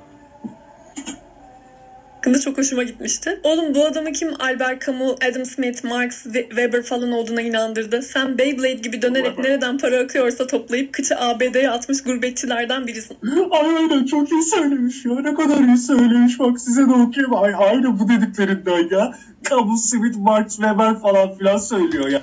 Hakkında 2.20 2.40
çok 2.40 2.58
hoşuma 2.58 2.82
gitmişti. 2.82 3.40
Oğlum 3.42 3.74
bu 3.74 3.86
adamı 3.86 4.12
kim 4.12 4.28
Albert 4.38 4.86
Camus, 4.86 5.16
Adam 5.30 5.44
Smith, 5.44 5.84
Marx, 5.84 6.22
Weber 6.32 6.82
falan 6.82 7.12
olduğuna 7.12 7.40
inandırdı. 7.40 8.02
Sen 8.02 8.38
Beyblade 8.38 8.72
gibi 8.72 9.02
dönerek 9.02 9.38
nereden 9.38 9.78
para 9.78 9.98
akıyorsa 10.00 10.46
toplayıp 10.46 10.92
kıçı 10.92 11.18
ABD'ye 11.18 11.70
atmış 11.70 12.02
gurbetçilerden 12.02 12.86
birisin. 12.86 13.16
Ay 13.50 13.76
aynen 13.76 14.06
çok 14.06 14.32
iyi 14.32 14.42
söylemiş 14.42 15.04
ya. 15.04 15.20
Ne 15.20 15.34
kadar 15.34 15.58
iyi 15.58 15.78
söylemiş. 15.78 16.38
Bak 16.38 16.60
size 16.60 16.80
de 16.80 16.92
okuyayım. 16.92 17.34
Ay 17.34 17.54
aynı 17.58 17.98
bu 17.98 18.08
dediklerinden 18.08 18.88
ya. 18.90 19.14
Camus, 19.50 19.84
Smith, 19.84 20.16
Marx, 20.16 20.56
Weber 20.56 21.00
falan 21.00 21.38
filan 21.38 21.58
söylüyor 21.58 22.08
ya. 22.08 22.22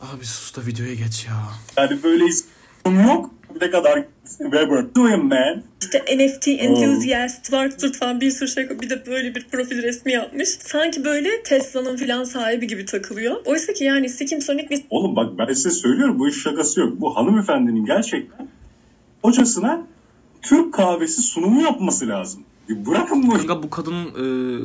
Abi 0.00 0.24
sus 0.24 0.56
da 0.56 0.66
videoya 0.66 0.94
geç 0.94 1.26
ya. 1.26 1.34
Yani 1.76 2.02
böyle 2.02 2.24
yok. 3.06 3.30
Ne 3.60 3.70
kadar 3.70 4.04
Weber. 4.38 4.94
Doing 4.94 5.24
man. 5.24 5.69
İşte 5.94 6.16
NFT 6.16 6.48
enthusiast, 6.48 7.44
Warturt 7.44 7.96
falan 7.96 8.20
bir 8.20 8.30
sürü 8.30 8.48
şey 8.48 8.80
bir 8.80 8.90
de 8.90 9.06
böyle 9.06 9.34
bir 9.34 9.46
profil 9.52 9.82
resmi 9.82 10.12
yapmış. 10.12 10.48
Sanki 10.48 11.04
böyle 11.04 11.42
Tesla'nın 11.42 11.96
filan 11.96 12.24
sahibi 12.24 12.66
gibi 12.66 12.84
takılıyor. 12.84 13.36
Oysa 13.44 13.72
ki 13.72 13.84
yani 13.84 14.08
Sikim 14.08 14.42
Sonic 14.42 14.70
bir 14.70 14.82
Oğlum 14.90 15.16
bak 15.16 15.38
ben 15.38 15.52
size 15.52 15.70
söylüyorum 15.70 16.18
bu 16.18 16.28
iş 16.28 16.42
şakası 16.42 16.80
yok. 16.80 17.00
Bu 17.00 17.16
hanımefendinin 17.16 17.84
gerçekten 17.84 18.48
hocasına 19.22 19.86
Türk 20.42 20.74
kahvesi 20.74 21.22
sunumu 21.22 21.62
yapması 21.62 22.08
lazım. 22.08 22.42
Bırakın 22.68 23.26
bu 23.26 23.30
Kanka 23.30 23.62
bu 23.62 23.70
kadının 23.70 24.06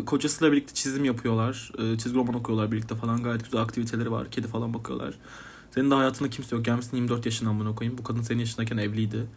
e, 0.01 0.05
kocasıyla 0.05 0.51
birlikte 0.51 0.73
çizim 0.73 1.05
yapıyorlar. 1.05 1.71
E, 1.77 1.97
çizgi 1.97 2.17
roman 2.17 2.35
okuyorlar 2.35 2.71
birlikte 2.71 2.95
falan. 2.95 3.23
Gayet 3.23 3.43
güzel 3.43 3.61
aktiviteleri 3.61 4.11
var. 4.11 4.29
Kedi 4.31 4.47
falan 4.47 4.73
bakıyorlar. 4.73 5.13
Senin 5.75 5.91
de 5.91 5.95
hayatında 5.95 6.29
kimse 6.29 6.55
yok. 6.55 6.65
Gelmişsin 6.65 6.97
24 6.97 7.25
yaşından 7.25 7.59
bunu 7.59 7.75
koyayım. 7.75 7.97
Bu 7.97 8.03
kadın 8.03 8.21
senin 8.21 8.39
yaşındayken 8.39 8.77
evliydi. 8.77 9.27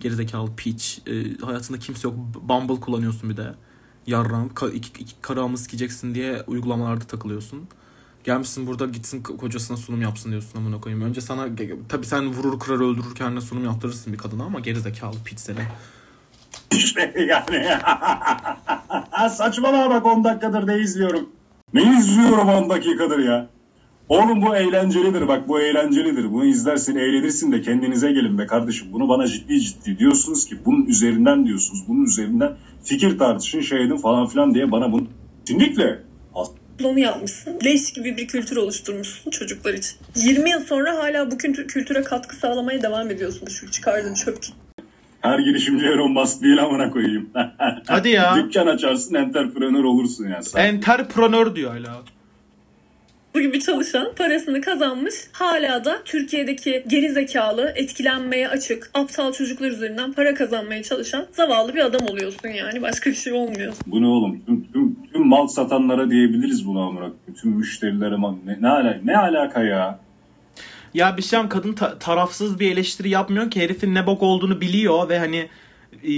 Gerizekalı 0.00 0.56
piç. 0.56 1.00
E, 1.06 1.38
hayatında 1.46 1.78
kimse 1.78 2.08
yok. 2.08 2.16
Bumble 2.42 2.80
kullanıyorsun 2.80 3.30
bir 3.30 3.36
de. 3.36 3.54
Yarram. 4.06 4.48
Ka- 4.48 4.72
iki, 4.72 5.02
iki 5.02 5.14
karağımı 5.22 5.58
sikeceksin 5.58 6.14
diye 6.14 6.42
uygulamalarda 6.46 7.04
takılıyorsun. 7.04 7.68
Gelmişsin 8.24 8.66
burada 8.66 8.86
gitsin 8.86 9.22
ko- 9.22 9.36
kocasına 9.36 9.76
sunum 9.76 10.02
yapsın 10.02 10.30
diyorsun 10.30 10.58
amına 10.58 10.80
koyayım. 10.80 11.04
Önce 11.04 11.20
sana 11.20 11.48
tabii 11.88 12.06
sen 12.06 12.26
vurur 12.26 12.60
kırar 12.60 12.76
öldürür 12.76 13.14
kendine 13.14 13.40
sunum 13.40 13.64
yaptırırsın 13.64 14.12
bir 14.12 14.18
kadına 14.18 14.44
ama 14.44 14.60
gerizekalı 14.60 15.16
piç 15.24 15.38
seni. 15.40 15.58
yani. 17.28 17.78
Saçmalama 19.30 19.94
bak 19.94 20.06
10 20.06 20.24
dakikadır 20.24 20.66
ne 20.66 20.78
izliyorum. 20.78 21.28
Ne 21.74 21.98
izliyorum 21.98 22.48
10 22.48 22.70
dakikadır 22.70 23.18
ya. 23.18 23.48
Oğlum 24.08 24.42
bu 24.42 24.56
eğlencelidir 24.56 25.28
bak 25.28 25.48
bu 25.48 25.60
eğlencelidir. 25.60 26.32
Bunu 26.32 26.44
izlersin 26.44 26.96
eğlenirsin 26.96 27.52
de 27.52 27.62
kendinize 27.62 28.12
gelin 28.12 28.38
be 28.38 28.46
kardeşim. 28.46 28.86
Bunu 28.92 29.08
bana 29.08 29.26
ciddi 29.26 29.60
ciddi 29.60 29.98
diyorsunuz 29.98 30.46
ki 30.46 30.56
bunun 30.64 30.86
üzerinden 30.86 31.46
diyorsunuz. 31.46 31.88
Bunun 31.88 32.04
üzerinden 32.04 32.52
fikir 32.84 33.18
tartışın 33.18 33.60
şey 33.60 33.84
edin 33.84 33.96
falan 33.96 34.26
filan 34.26 34.54
diye 34.54 34.70
bana 34.72 34.92
bunu 34.92 35.06
kesinlikle 35.44 35.98
Diploma 36.78 37.00
yapmışsın. 37.00 37.58
Leş 37.64 37.92
gibi 37.92 38.16
bir 38.16 38.26
kültür 38.28 38.56
oluşturmuşsun 38.56 39.30
çocuklar 39.30 39.74
için. 39.74 39.96
20 40.16 40.50
yıl 40.50 40.60
sonra 40.60 40.96
hala 40.96 41.30
bu 41.30 41.38
kültü- 41.38 41.66
kültüre 41.66 42.02
katkı 42.02 42.36
sağlamaya 42.36 42.82
devam 42.82 43.10
ediyorsun. 43.10 43.46
Şu 43.46 43.70
çıkardığın 43.70 44.14
çöp 44.14 44.38
her 45.20 45.38
girişimci 45.38 45.86
Elon 45.86 46.12
Musk 46.12 46.42
değil 46.42 46.62
amına 46.62 46.90
koyayım. 46.90 47.30
Hadi 47.86 48.08
ya. 48.08 48.36
Dükkan 48.44 48.66
açarsın 48.66 49.14
entrepreneur 49.14 49.84
olursun 49.84 50.28
ya 50.28 50.42
sen. 50.42 50.64
Enterpreneur 50.64 51.54
diyor 51.54 51.70
hala. 51.70 52.02
Bu 53.38 53.42
gibi 53.42 53.60
çalışan 53.60 54.14
parasını 54.16 54.60
kazanmış 54.60 55.14
hala 55.32 55.84
da 55.84 56.02
Türkiye'deki 56.04 56.84
geri 56.86 57.12
zekalı, 57.12 57.72
etkilenmeye 57.76 58.48
açık, 58.48 58.90
aptal 58.94 59.32
çocuklar 59.32 59.70
üzerinden 59.70 60.12
para 60.12 60.34
kazanmaya 60.34 60.82
çalışan 60.82 61.26
zavallı 61.32 61.74
bir 61.74 61.84
adam 61.84 62.06
oluyorsun 62.10 62.48
yani. 62.48 62.82
Başka 62.82 63.10
bir 63.10 63.14
şey 63.14 63.32
olmuyor. 63.32 63.72
Bu 63.86 64.02
ne 64.02 64.06
oğlum? 64.06 64.40
Tüm, 64.46 64.72
tüm, 64.72 64.96
tüm 65.12 65.26
mal 65.26 65.46
satanlara 65.46 66.10
diyebiliriz 66.10 66.66
bunu 66.66 66.80
amına 66.80 67.00
koyayım. 67.00 67.34
Tüm 67.42 67.50
müşterilere 67.50 68.16
mal- 68.16 68.36
ne, 68.46 68.58
ne, 68.60 68.68
ala- 68.68 69.00
ne 69.04 69.16
alaka 69.16 69.62
ya? 69.62 69.98
Ya 70.94 71.16
bir 71.16 71.22
şey 71.22 71.40
kadın 71.48 71.72
ta- 71.72 71.98
tarafsız 71.98 72.60
bir 72.60 72.72
eleştiri 72.72 73.08
yapmıyor 73.08 73.50
ki 73.50 73.60
herifin 73.60 73.94
ne 73.94 74.06
bok 74.06 74.22
olduğunu 74.22 74.60
biliyor 74.60 75.08
ve 75.08 75.18
hani 75.18 75.48
e, 76.04 76.12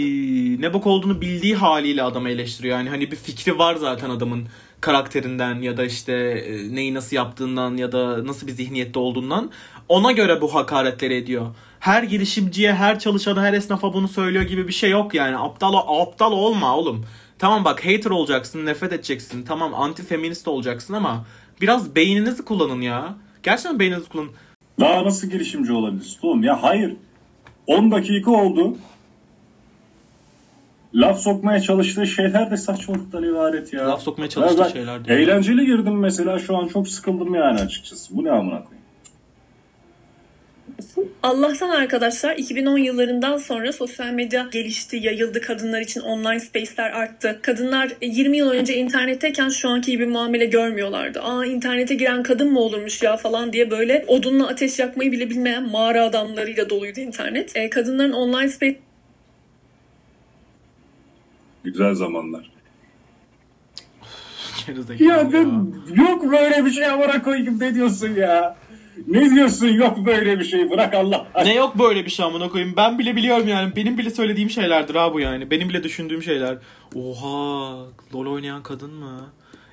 ne 0.61 0.73
bok 0.75 0.87
olduğunu 0.87 1.21
bildiği 1.21 1.55
haliyle 1.55 2.03
adamı 2.03 2.31
eleştiriyor. 2.31 2.79
Yani 2.79 2.89
hani 2.89 3.11
bir 3.11 3.17
fikri 3.17 3.59
var 3.59 3.75
zaten 3.75 4.11
adamın 4.11 4.47
karakterinden 4.81 5.61
ya 5.61 5.77
da 5.77 5.85
işte 5.85 6.13
e, 6.13 6.75
neyi 6.75 6.95
nasıl 6.95 7.17
yaptığından 7.17 7.77
ya 7.77 7.93
da 7.93 8.27
nasıl 8.27 8.47
bir 8.47 8.53
zihniyette 8.53 8.99
olduğundan 8.99 9.51
ona 9.89 10.13
göre 10.13 10.41
bu 10.41 10.55
hakaretleri 10.55 11.15
ediyor. 11.15 11.47
Her 11.81 12.03
girişimciye, 12.03 12.75
her 12.75 12.99
çalışana, 12.99 13.43
her 13.43 13.53
esnafa 13.53 13.93
bunu 13.93 14.09
söylüyor 14.09 14.45
gibi 14.45 14.69
bir 14.69 14.73
şey 14.73 14.91
yok 14.91 15.15
yani. 15.15 15.37
Aptal 15.37 15.75
aptal 16.03 16.33
olma 16.33 16.77
oğlum. 16.77 17.05
Tamam 17.39 17.65
bak 17.65 17.85
hater 17.87 18.11
olacaksın, 18.11 18.67
nefret 18.67 18.93
edeceksin. 18.93 19.43
Tamam 19.43 19.75
anti 19.75 20.07
feminist 20.07 20.49
olacaksın 20.49 20.95
ama 20.95 21.27
biraz 21.61 21.95
beyninizi 21.95 22.45
kullanın 22.45 22.81
ya. 22.81 23.15
Gerçekten 23.43 23.79
beyninizi 23.79 24.09
kullanın. 24.09 24.31
Daha 24.81 25.05
nasıl 25.05 25.31
girişimci 25.31 25.73
olabilirsin 25.73 26.19
oğlum? 26.23 26.43
Ya 26.43 26.63
hayır. 26.63 26.97
10 27.67 27.91
dakika 27.91 28.31
oldu. 28.31 28.77
Laf 30.95 31.21
sokmaya 31.21 31.61
çalıştığı 31.61 32.07
şeyler 32.07 32.51
de 32.51 32.57
saçmalıktan 32.57 33.25
ibaret 33.25 33.73
ya. 33.73 33.89
Laf 33.89 34.03
sokmaya 34.03 34.29
çalıştığı 34.29 34.65
ben 34.65 34.69
şeyler 34.69 35.05
diyor. 35.05 35.19
Eğlenceli 35.19 35.67
girdim 35.67 35.99
mesela 35.99 36.39
şu 36.39 36.57
an 36.57 36.69
çok 36.69 36.89
sıkıldım 36.89 37.35
yani 37.35 37.61
açıkçası. 37.61 38.17
Bu 38.17 38.25
ne 38.25 38.31
amına 38.31 38.65
koyayım? 38.65 38.81
Allah'tan 41.23 41.71
arkadaşlar 41.71 42.37
2010 42.37 42.79
yıllarından 42.79 43.37
sonra 43.37 43.73
sosyal 43.73 44.11
medya 44.13 44.49
gelişti, 44.53 44.97
yayıldı. 44.97 45.41
Kadınlar 45.41 45.81
için 45.81 46.01
online 46.01 46.41
space'ler 46.41 46.91
arttı. 46.91 47.39
Kadınlar 47.43 47.93
20 48.01 48.37
yıl 48.37 48.51
önce 48.51 48.77
internetteyken 48.77 49.49
şu 49.49 49.69
anki 49.69 49.91
gibi 49.91 50.07
muamele 50.07 50.45
görmüyorlardı. 50.45 51.21
Aa 51.23 51.47
internete 51.47 51.95
giren 51.95 52.23
kadın 52.23 52.53
mı 52.53 52.61
olurmuş 52.61 53.03
ya 53.03 53.17
falan 53.17 53.53
diye 53.53 53.71
böyle 53.71 54.05
odunla 54.07 54.49
ateş 54.49 54.79
yakmayı 54.79 55.13
bile 55.13 55.31
bilmeyen 55.31 55.71
mağara 55.71 56.05
adamlarıyla 56.05 56.71
doluydu 56.71 57.01
internet. 57.01 57.57
E, 57.57 57.71
kadınların 57.71 58.13
online 58.13 58.49
space 58.49 58.77
Güzel 61.65 61.95
zamanlar. 61.95 62.51
Ya, 64.99 65.17
ya. 65.17 65.33
ben- 65.33 65.75
yok 65.95 66.33
böyle 66.33 66.65
bir 66.65 66.71
şey 66.71 66.87
amına 66.87 67.23
koyayım 67.23 67.61
ne 67.61 67.75
diyorsun 67.75 68.09
ya? 68.15 68.57
Ne 69.07 69.31
diyorsun 69.31 69.67
yok 69.69 70.07
böyle 70.07 70.39
bir 70.41 70.45
şey 70.45 70.71
bırak 70.71 70.95
Allah. 70.95 71.27
Ne 71.45 71.55
yok 71.55 71.79
böyle 71.79 72.05
bir 72.05 72.11
şey 72.11 72.27
amına 72.27 72.49
koyayım. 72.49 72.75
Ben 72.77 72.99
bile 72.99 73.17
biliyorum 73.17 73.49
yani. 73.49 73.77
Benim 73.77 73.99
bile 73.99 74.11
söylediğim 74.11 74.51
şeylerdir 74.51 74.95
ha 74.95 75.15
bu 75.15 75.21
yani. 75.21 75.51
Benim 75.51 75.69
bile 75.69 75.83
düşündüğüm 75.83 76.23
şeyler. 76.23 76.59
Oha 76.95 77.77
LoL 78.15 78.27
oynayan 78.27 78.63
kadın 78.63 78.95
mı? 78.95 79.27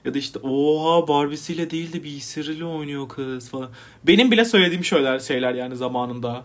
Ya 0.06 0.14
da 0.14 0.18
işte 0.18 0.40
oha 0.40 1.08
Barbie'siyle 1.08 1.70
değil 1.70 1.94
de 1.94 2.04
bilgisayarıyla 2.04 2.66
oynuyor 2.66 3.10
kız 3.10 3.50
falan. 3.50 3.70
Benim 4.04 4.32
bile 4.32 4.46
söylediğim 4.46 4.84
şeyler 4.86 5.20
şeyler 5.20 5.54
yani 5.54 5.76
zamanında. 5.76 6.44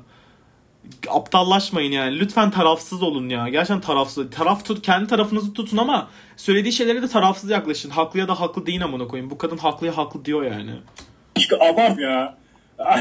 Aptallaşmayın 1.09 1.93
yani. 1.93 2.19
Lütfen 2.19 2.51
tarafsız 2.51 3.03
olun 3.03 3.29
ya. 3.29 3.49
Gerçekten 3.49 3.81
tarafsız. 3.81 4.31
Taraf 4.31 4.65
tut, 4.65 4.83
kendi 4.83 5.07
tarafınızı 5.07 5.53
tutun 5.53 5.77
ama 5.77 6.09
söylediği 6.37 6.73
şeylere 6.73 7.03
de 7.03 7.09
tarafsız 7.09 7.51
yaklaşın. 7.51 7.91
Haklı 7.91 8.21
ya 8.21 8.29
da 8.29 8.41
haklı 8.41 8.67
değil 8.67 8.85
amına 8.85 9.09
koyayım. 9.09 9.31
Bu 9.31 9.39
kadın 9.39 9.59
haklı 9.59 9.87
ya 9.87 9.97
haklı 9.97 10.25
diyor 10.25 10.43
yani. 10.43 10.71
Aşkı 11.37 11.57
abart 11.57 11.99
ya. 11.99 12.37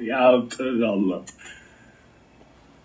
ya 0.00 0.28
Allah. 0.88 1.22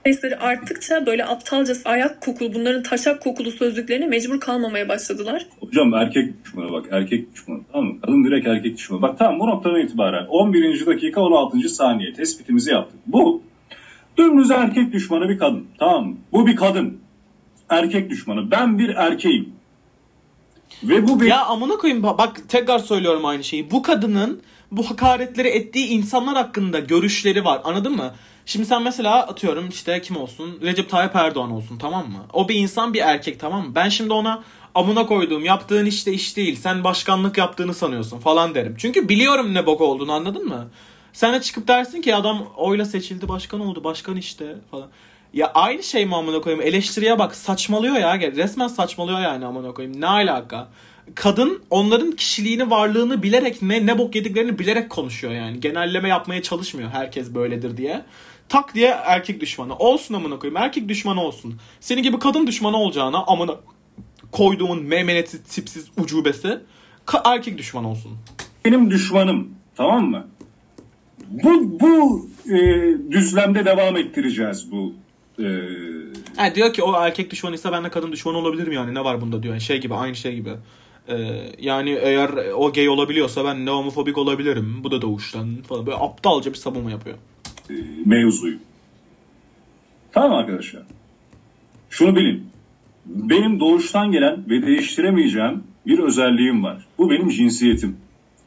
Space'leri 0.04 0.36
arttıkça 0.36 1.06
böyle 1.06 1.26
aptalca 1.26 1.74
ayak 1.86 2.22
kokulu 2.22 2.54
bunların 2.54 2.84
taşak 2.84 3.22
kokulu 3.24 3.52
sözlüklerine 3.52 4.08
mecbur 4.08 4.39
kalmamaya 4.39 4.89
başladılar. 4.89 5.46
Hocam 5.60 5.94
erkek 5.94 6.46
düşmanı 6.46 6.72
bak 6.72 6.86
erkek 6.92 7.34
düşmanı 7.34 7.60
tamam 7.72 7.88
mı? 7.88 8.02
Kadın 8.02 8.24
direkt 8.24 8.48
erkek 8.48 8.78
düşmanı. 8.78 9.02
Bak 9.02 9.20
tamam 9.20 9.39
bu 9.39 9.48
noktadan 9.48 9.80
itibaren 9.80 10.26
11. 10.26 10.86
dakika 10.86 11.22
16. 11.22 11.70
saniye 11.70 12.13
tespitimizi 12.13 12.72
yaptık. 12.72 13.00
Bu 13.08 13.42
dümdüz 14.18 14.52
erkek 14.52 14.94
düşmanı 14.94 15.30
bir 15.30 15.39
kadın 15.39 15.68
tamam 15.80 16.08
mı? 16.08 16.16
Bu 16.32 16.48
bir 16.48 16.56
kadın. 16.56 16.98
Erkek 17.70 18.10
düşmanı. 18.10 18.52
Ben 18.52 18.80
bir 18.80 18.89
erkeğim. 18.89 19.50
Ve 20.84 21.08
bu 21.08 21.22
bir... 21.22 21.26
Ya 21.26 21.46
amına 21.46 21.78
koyayım 21.78 22.04
ba- 22.04 22.18
bak 22.18 22.50
tekrar 22.50 22.80
söylüyorum 22.80 23.26
aynı 23.26 23.44
şeyi. 23.44 23.72
Bu 23.72 23.82
kadının 23.82 24.42
bu 24.72 24.89
hakaretleri 24.89 25.48
ettiği 25.48 25.88
insanlar 25.88 26.36
hakkında 26.36 26.80
görüşleri 26.80 27.46
var. 27.46 27.62
Anladın 27.63 27.96
mı? 27.96 28.13
Şimdi 28.46 28.66
sen 28.66 28.84
mesela 28.84 29.28
atıyorum 29.28 29.70
işte 29.70 30.02
kim 30.02 30.18
olsun? 30.18 30.60
Recep 30.62 30.90
Tayyip 30.90 31.16
Erdoğan 31.16 31.52
olsun 31.52 31.78
tamam 31.78 32.12
mı? 32.12 32.20
O 32.34 32.50
bir 32.50 32.56
insan 32.56 32.94
bir 32.94 33.00
erkek 33.00 33.40
tamam 33.40 33.68
mı? 33.68 33.76
Ben 33.76 33.90
şimdi 33.90 34.14
ona 34.14 34.44
amına 34.76 35.06
koyduğum 35.06 35.46
yaptığın 35.46 35.86
işte 35.86 36.14
iş 36.14 36.38
değil. 36.38 36.56
Sen 36.56 36.84
başkanlık 36.84 37.38
yaptığını 37.38 37.74
sanıyorsun 37.74 38.20
falan 38.20 38.56
derim. 38.56 38.76
Çünkü 38.78 39.10
biliyorum 39.10 39.54
ne 39.54 39.66
bok 39.66 39.82
olduğunu 39.82 40.12
anladın 40.12 40.48
mı? 40.48 40.68
Sen 41.14 41.34
de 41.34 41.42
çıkıp 41.42 41.68
dersin 41.68 42.02
ki 42.02 42.16
adam 42.16 42.48
oyla 42.58 42.86
seçildi 42.86 43.28
başkan 43.28 43.60
oldu 43.60 43.84
başkan 43.84 44.16
işte 44.16 44.56
falan. 44.72 44.88
Ya 45.34 45.52
aynı 45.54 45.84
şey 45.84 46.06
mi 46.06 46.16
amına 46.16 46.42
koyayım? 46.42 46.66
Eleştiriye 46.66 47.20
bak 47.20 47.36
saçmalıyor 47.36 47.96
ya. 47.96 48.20
Resmen 48.20 48.68
saçmalıyor 48.68 49.20
yani 49.20 49.46
amına 49.46 49.74
koyayım. 49.74 50.02
Ne 50.02 50.08
alaka? 50.08 50.68
Kadın 51.16 51.64
onların 51.70 52.12
kişiliğini, 52.12 52.70
varlığını 52.70 53.24
bilerek 53.24 53.62
ne 53.62 53.86
ne 53.86 53.98
bok 53.98 54.16
yediklerini 54.16 54.60
bilerek 54.60 54.90
konuşuyor 54.90 55.34
yani. 55.34 55.60
Genelleme 55.60 56.10
yapmaya 56.10 56.42
çalışmıyor 56.42 56.90
herkes 56.90 57.36
böyledir 57.36 57.78
diye. 57.78 58.06
Tak 58.54 58.76
diye 58.76 58.88
erkek 58.88 59.42
düşmanı. 59.42 59.76
Olsun 59.76 60.13
amına 60.13 60.39
koyayım. 60.39 60.58
Erkek 60.58 60.89
düşmanı 60.89 61.22
olsun. 61.22 61.56
Senin 61.80 62.04
gibi 62.04 62.20
kadın 62.20 62.48
düşmanı 62.48 62.78
olacağına 62.78 63.24
amına 63.24 63.56
koyduğumun 64.32 64.84
memeneti 64.84 65.44
tipsiz 65.44 65.88
ucubesi 65.98 66.60
ka- 67.08 67.34
erkek 67.34 67.58
düşman 67.58 67.86
olsun. 67.86 68.12
benim 68.66 68.92
düşmanım. 68.92 69.50
Tamam 69.76 70.06
mı? 70.06 70.28
Bu 71.28 71.80
bu 71.80 72.28
e, 72.50 72.58
düzlemde 73.12 73.66
devam 73.66 73.98
ettireceğiz 73.98 74.72
bu 74.72 74.94
e, 75.39 75.44
Yani 76.38 76.56
diyor 76.56 76.74
ki 76.74 76.84
o 76.84 77.02
erkek 77.02 77.32
düşmanıysa 77.32 77.72
ben 77.72 77.84
de 77.84 77.89
kadın 77.89 78.12
düşmanı 78.12 78.38
olabilirim 78.38 78.72
yani 78.74 78.94
ne 78.94 79.04
var 79.04 79.22
bunda 79.22 79.44
diyor. 79.44 79.54
Yani 79.54 79.62
şey 79.62 79.82
gibi 79.82 79.96
aynı 79.96 80.16
şey 80.16 80.36
gibi. 80.36 80.52
Ee, 81.08 81.16
yani 81.60 81.89
eğer 82.02 82.30
o 82.56 82.74
gay 82.74 82.89
olabiliyorsa 82.89 83.46
ben 83.46 83.68
de 83.68 83.72
homofobik 83.72 84.18
olabilirim. 84.18 84.80
Bu 84.84 84.92
da 84.92 85.02
doğuştan 85.02 85.58
falan. 85.68 85.86
Böyle 85.86 85.98
aptalca 85.98 86.52
bir 86.52 86.58
savunma 86.58 86.92
yapıyor. 86.92 87.18
E, 87.69 87.73
mevzuyu. 88.06 88.58
Tamam 90.12 90.38
arkadaşlar. 90.38 90.84
Şunu 91.89 92.15
bilin. 92.15 92.47
Benim 93.06 93.60
doğuştan 93.60 94.12
gelen 94.12 94.49
ve 94.49 94.65
değiştiremeyeceğim 94.65 95.63
bir 95.86 95.99
özelliğim 95.99 96.63
var. 96.63 96.86
Bu 96.97 97.10
benim 97.10 97.30
cinsiyetim. 97.30 97.97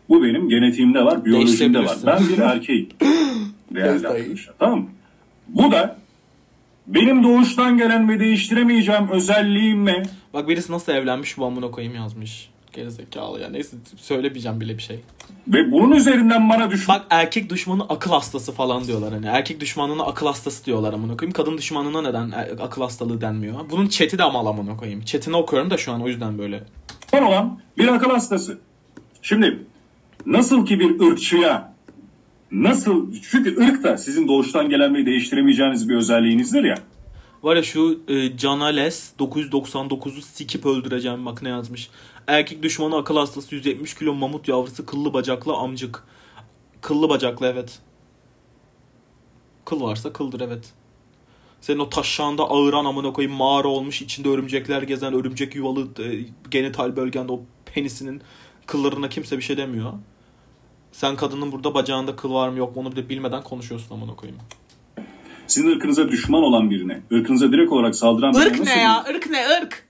Bu 0.09 0.22
benim 0.22 0.48
genetiğimde 0.48 1.05
var, 1.05 1.24
biyolojimde 1.24 1.85
var. 1.85 1.96
Ben 2.07 2.29
bir 2.29 2.38
erkeğim. 2.38 2.88
Değerli 3.74 4.09
arkadaşlar. 4.09 4.55
Tamam 4.59 4.79
mı? 4.79 4.88
Bu 5.48 5.72
da 5.72 5.98
benim 6.87 7.22
doğuştan 7.22 7.79
gelen 7.79 8.09
ve 8.09 8.20
değiştiremeyeceğim 8.20 9.09
özelliğimle 9.11 10.02
Bak 10.35 10.48
birisi 10.48 10.72
nasıl 10.72 10.92
evlenmiş 10.92 11.38
bu 11.38 11.46
amına 11.46 11.70
koyayım 11.70 11.96
yazmış. 11.96 12.50
Gerizekalı 12.77 13.41
ya. 13.41 13.49
Neyse 13.49 13.77
söylemeyeceğim 13.97 14.61
bile 14.61 14.77
bir 14.79 14.83
şey. 14.83 15.01
ve 15.49 15.73
bunun 15.73 15.97
üzerinden 15.97 16.51
bana 16.51 16.71
düşman 16.71 16.99
Bak 16.99 17.07
erkek 17.11 17.51
düşmanı 17.51 17.83
akıl 17.89 18.11
hastası 18.11 18.53
falan 18.53 18.85
diyorlar 18.85 19.12
hani. 19.12 19.27
Erkek 19.27 19.61
düşmanına 19.61 20.03
akıl 20.03 20.27
hastası 20.27 20.65
diyorlar 20.65 20.93
amına 20.93 21.17
koyayım. 21.17 21.33
Kadın 21.33 21.59
düşmanına 21.59 22.03
neden 22.03 22.31
e- 22.31 22.62
akıl 22.62 22.83
hastalığı 22.83 23.21
denmiyor? 23.21 23.71
Bunun 23.71 23.89
chat'i 23.89 24.19
de 24.19 24.23
amal 24.23 24.47
amına 24.47 24.77
koyayım. 24.77 25.05
Chat'ini 25.05 25.37
okuyorum 25.37 25.71
da 25.71 25.77
şu 25.77 25.93
an 25.93 26.03
o 26.03 26.09
yüzden 26.09 26.39
böyle. 26.39 26.62
olan 27.12 27.61
bir 27.79 27.89
akıl 27.89 28.11
hastası. 28.11 28.59
Şimdi 29.23 29.67
nasıl 30.27 30.67
ki 30.67 30.81
bir 30.81 31.01
ırkçıya 31.01 31.77
nasıl 32.53 33.12
çünkü 33.31 33.57
ırk 33.57 33.85
da 33.85 33.97
sizin 33.97 34.29
doğuştan 34.29 34.69
gelen 34.69 34.95
ve 34.95 35.07
değiştiremeyeceğiniz 35.07 35.89
bir 35.89 35.97
özelliğinizdir 35.97 36.65
ya. 36.65 36.77
Var 37.47 37.57
ya 37.57 37.63
şu 37.63 38.01
e, 38.09 38.37
Canales 38.37 39.13
999'u 39.19 40.23
sikip 40.23 40.67
öldüreceğim 40.67 41.27
bak 41.27 41.43
ne 41.43 41.49
yazmış. 41.49 41.91
Erkek 42.27 42.63
düşmanı 42.63 42.97
akıl 42.97 43.17
hastası 43.17 43.55
170 43.55 43.95
kilo 43.95 44.15
mamut 44.15 44.49
yavrusu 44.49 44.87
kıllı 44.87 45.13
bacaklı 45.13 45.55
amcık. 45.55 46.05
Kıllı 46.81 47.09
bacaklı 47.09 47.47
evet. 47.47 47.79
Kıl 49.65 49.81
varsa 49.81 50.13
kıldır 50.13 50.41
evet. 50.41 50.73
Senin 51.61 51.79
o 51.79 51.89
taşşağında 51.89 52.51
ağıran 52.51 52.85
amına 52.85 53.13
koyayım 53.13 53.37
mağara 53.37 53.69
olmuş 53.69 54.03
içinde 54.03 54.29
örümcekler 54.29 54.83
gezen 54.83 55.15
örümcek 55.15 55.55
yuvalı 55.55 55.89
e, 56.05 56.25
genital 56.51 56.97
bölgende 56.97 57.33
o 57.33 57.41
penisinin 57.75 58.23
kıllarına 58.67 59.09
kimse 59.09 59.37
bir 59.37 59.43
şey 59.43 59.57
demiyor. 59.57 59.93
Sen 60.93 61.17
kadının 61.17 61.53
burada 61.53 61.75
bacağında 61.75 62.17
kıl 62.17 62.35
var 62.35 62.49
mı 62.49 62.59
yok 62.59 62.77
mu 62.77 62.83
onu 62.83 62.93
bile 62.93 63.09
bilmeden 63.09 63.43
konuşuyorsun 63.43 63.95
amına 63.95 64.17
koyayım. 64.17 64.41
Sizin 65.47 65.71
ırkınıza 65.71 66.09
düşman 66.09 66.43
olan 66.43 66.71
birine, 66.71 67.01
ırkınıza 67.13 67.53
direkt 67.53 67.73
olarak 67.73 67.97
saldıran 67.97 68.35
birine 68.35 68.47
Irk 68.47 68.61
ne 68.65 68.83
ya? 68.83 69.05
Irk 69.11 69.31
ne? 69.31 69.45
Irk. 69.63 69.85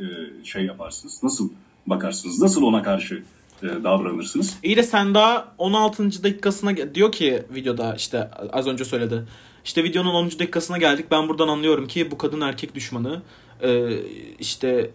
e, 0.00 0.04
şey 0.44 0.64
yaparsınız? 0.64 1.22
Nasıl 1.22 1.50
bakarsınız? 1.86 2.42
Nasıl 2.42 2.62
ona 2.62 2.82
karşı 2.82 3.22
e, 3.62 3.66
davranırsınız? 3.66 4.58
İyi 4.62 4.76
de 4.76 4.82
sen 4.82 5.14
daha 5.14 5.54
16. 5.58 6.22
dakikasına 6.22 6.94
diyor 6.94 7.12
ki 7.12 7.42
videoda 7.54 7.94
işte 7.94 8.30
az 8.52 8.66
önce 8.66 8.84
söyledi. 8.84 9.24
İşte 9.64 9.84
videonun 9.84 10.14
10. 10.14 10.26
dakikasına 10.26 10.78
geldik. 10.78 11.06
Ben 11.10 11.28
buradan 11.28 11.48
anlıyorum 11.48 11.86
ki 11.88 12.10
bu 12.10 12.18
kadın 12.18 12.40
erkek 12.40 12.74
düşmanı. 12.74 13.22
Ee, 13.62 13.98
işte 14.38 14.90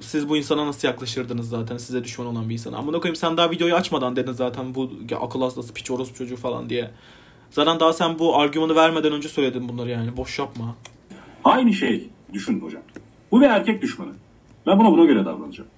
siz 0.00 0.28
bu 0.28 0.36
insana 0.36 0.66
nasıl 0.66 0.88
yaklaşırdınız 0.88 1.48
zaten 1.48 1.76
size 1.76 2.04
düşman 2.04 2.26
olan 2.26 2.48
bir 2.48 2.54
insana. 2.54 2.76
Amına 2.76 3.00
koyayım 3.00 3.16
sen 3.16 3.36
daha 3.36 3.50
videoyu 3.50 3.74
açmadan 3.74 4.16
dedin 4.16 4.32
zaten 4.32 4.74
bu 4.74 4.90
akıl 5.20 5.42
hastası 5.42 5.74
piç 5.74 5.90
orospu 5.90 6.18
çocuğu 6.18 6.36
falan 6.36 6.68
diye. 6.70 6.90
Zaten 7.52 7.80
daha 7.80 7.92
sen 7.92 8.18
bu 8.18 8.36
argümanı 8.38 8.74
vermeden 8.76 9.12
önce 9.12 9.28
söyledin 9.28 9.68
bunları 9.68 9.90
yani. 9.90 10.16
Boş 10.16 10.38
yapma. 10.38 10.76
Aynı 11.44 11.72
şey 11.72 12.08
düşün 12.32 12.60
hocam. 12.60 12.82
Bu 13.30 13.40
bir 13.40 13.46
erkek 13.46 13.82
düşmanı. 13.82 14.12
Ben 14.66 14.78
buna 14.78 14.90
buna 14.92 15.04
göre 15.04 15.24
davranacağım. 15.24 15.70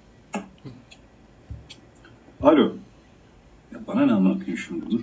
Alo. 2.42 2.72
Ya 3.72 3.78
bana 3.86 4.06
ne 4.06 4.12
anlatıyor 4.12 4.58
şimdi 4.68 4.90
dur. 4.90 5.00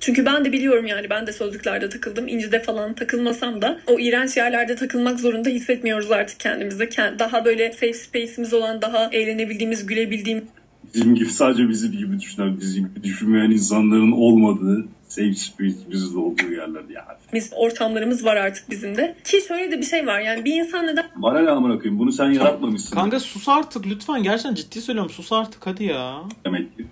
Çünkü 0.00 0.26
ben 0.26 0.44
de 0.44 0.52
biliyorum 0.52 0.86
yani 0.86 1.10
ben 1.10 1.26
de 1.26 1.32
sözlüklerde 1.32 1.88
takıldım. 1.88 2.28
İncide 2.28 2.62
falan 2.62 2.94
takılmasam 2.94 3.62
da 3.62 3.80
o 3.86 3.98
iğrenç 3.98 4.36
yerlerde 4.36 4.76
takılmak 4.76 5.20
zorunda 5.20 5.48
hissetmiyoruz 5.48 6.10
artık 6.12 6.40
kendimizi. 6.40 6.84
Kend- 6.84 7.18
Daha 7.18 7.44
böyle 7.44 7.72
safe 7.72 7.92
space'imiz 7.94 8.54
olan, 8.54 8.82
daha 8.82 9.08
eğlenebildiğimiz, 9.12 9.86
gülebildiğimiz 9.86 10.44
Bizim 10.94 11.14
gibi 11.14 11.30
sadece 11.30 11.68
bizim 11.68 11.92
gibi 11.92 12.20
düşünen, 12.20 12.60
bizim 12.60 12.88
gibi 12.88 13.02
düşünmeyen 13.04 13.50
insanların 13.50 14.12
olmadığı 14.12 14.88
safe 15.08 15.34
space'imizin 15.34 16.16
olduğu 16.16 16.52
yerler 16.52 16.82
yani. 16.90 17.42
ortamlarımız 17.56 18.24
var 18.24 18.36
artık 18.36 18.70
bizim 18.70 18.96
de. 18.96 19.16
Ki 19.24 19.40
şöyle 19.48 19.70
de 19.72 19.78
bir 19.78 19.86
şey 19.86 20.06
var 20.06 20.20
yani 20.20 20.44
bir 20.44 20.54
insan 20.54 20.86
neden 20.86 21.04
Bana 21.16 21.40
ne 21.40 21.50
amına 21.50 21.78
koyayım 21.78 21.98
bunu 21.98 22.12
sen 22.12 22.30
yaratmamışsın 22.30 22.96
Kanka 22.96 23.20
sus 23.20 23.48
artık 23.48 23.86
lütfen. 23.86 24.22
Gerçekten 24.22 24.54
ciddi 24.54 24.80
söylüyorum 24.80 25.12
sus 25.12 25.32
artık 25.32 25.66
hadi 25.66 25.84
ya. 25.84 26.22
demek 26.44 26.76
ki. 26.76 26.86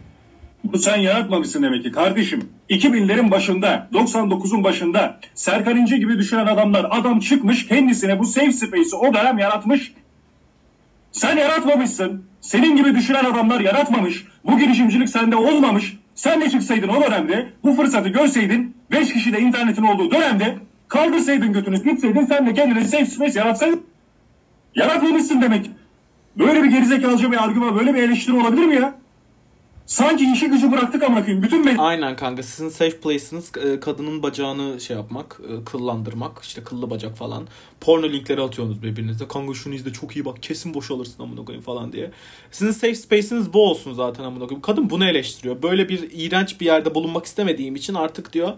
Bunu 0.64 0.78
sen 0.78 0.96
yaratmamışsın 0.96 1.62
demek 1.62 1.82
ki 1.82 1.92
kardeşim. 1.92 2.48
2000'lerin 2.70 3.30
başında, 3.30 3.88
99'un 3.92 4.64
başında 4.64 5.20
Serkan 5.34 5.76
İnce 5.76 5.96
gibi 5.96 6.18
düşünen 6.18 6.46
adamlar 6.46 6.86
adam 6.90 7.20
çıkmış 7.20 7.66
kendisine 7.66 8.18
bu 8.18 8.24
safe 8.24 8.52
space'i 8.52 8.96
o 8.96 9.14
dönem 9.14 9.38
yaratmış. 9.38 9.92
Sen 11.12 11.36
yaratmamışsın. 11.36 12.24
Senin 12.48 12.76
gibi 12.76 12.94
düşünen 12.94 13.24
adamlar 13.24 13.60
yaratmamış. 13.60 14.24
Bu 14.44 14.58
girişimcilik 14.58 15.08
sende 15.08 15.36
olmamış. 15.36 15.96
Sen 16.14 16.40
de 16.40 16.50
çıksaydın 16.50 16.88
o 16.88 17.02
dönemde 17.02 17.48
bu 17.64 17.74
fırsatı 17.74 18.08
görseydin 18.08 18.76
5 18.90 19.12
kişi 19.12 19.32
de 19.32 19.40
internetin 19.40 19.82
olduğu 19.82 20.10
dönemde 20.10 20.56
kaldırsaydın 20.88 21.52
götünü 21.52 21.84
gitseydin 21.84 22.26
sen 22.26 22.46
de 22.46 22.54
kendine 22.54 22.84
safe 22.84 23.06
space 23.06 23.38
yaratsaydın. 23.38 23.82
Yaratmamışsın 24.74 25.42
demek. 25.42 25.70
Böyle 26.38 26.62
bir 26.62 26.68
gerizekalıca 26.68 27.32
bir 27.32 27.44
argüman, 27.44 27.78
böyle 27.78 27.94
bir 27.94 28.02
eleştiri 28.02 28.36
olabilir 28.36 28.66
mi 28.66 28.74
ya? 28.74 28.94
Sanki 29.88 30.32
işi 30.32 30.48
gücü 30.48 30.72
bıraktık 30.72 31.02
ama 31.02 31.20
koyayım. 31.20 31.42
Bütün 31.42 31.64
me- 31.64 31.78
Aynen 31.78 32.16
kanka 32.16 32.42
sizin 32.42 32.68
safe 32.68 33.00
place'iniz 33.00 33.52
e, 33.56 33.80
kadının 33.80 34.22
bacağını 34.22 34.80
şey 34.80 34.96
yapmak, 34.96 35.40
e, 35.44 35.64
kıllandırmak, 35.64 36.38
işte 36.42 36.62
kıllı 36.64 36.90
bacak 36.90 37.16
falan. 37.16 37.46
Porno 37.80 38.08
linkleri 38.08 38.42
atıyorsunuz 38.42 38.82
birbirinize. 38.82 39.28
Kanka 39.28 39.54
şunu 39.54 39.74
izle 39.74 39.92
çok 39.92 40.16
iyi 40.16 40.24
bak 40.24 40.42
kesin 40.42 40.74
boşalırsın 40.74 41.22
amına 41.22 41.44
koyayım 41.44 41.64
falan 41.64 41.92
diye. 41.92 42.10
Sizin 42.50 42.72
safe 42.72 42.94
space'iniz 42.94 43.52
bu 43.52 43.70
olsun 43.70 43.92
zaten 43.92 44.24
amına 44.24 44.44
koyayım. 44.46 44.60
Kadın 44.62 44.90
bunu 44.90 45.04
eleştiriyor. 45.04 45.62
Böyle 45.62 45.88
bir 45.88 46.08
iğrenç 46.12 46.60
bir 46.60 46.66
yerde 46.66 46.94
bulunmak 46.94 47.24
istemediğim 47.26 47.76
için 47.76 47.94
artık 47.94 48.32
diyor 48.32 48.52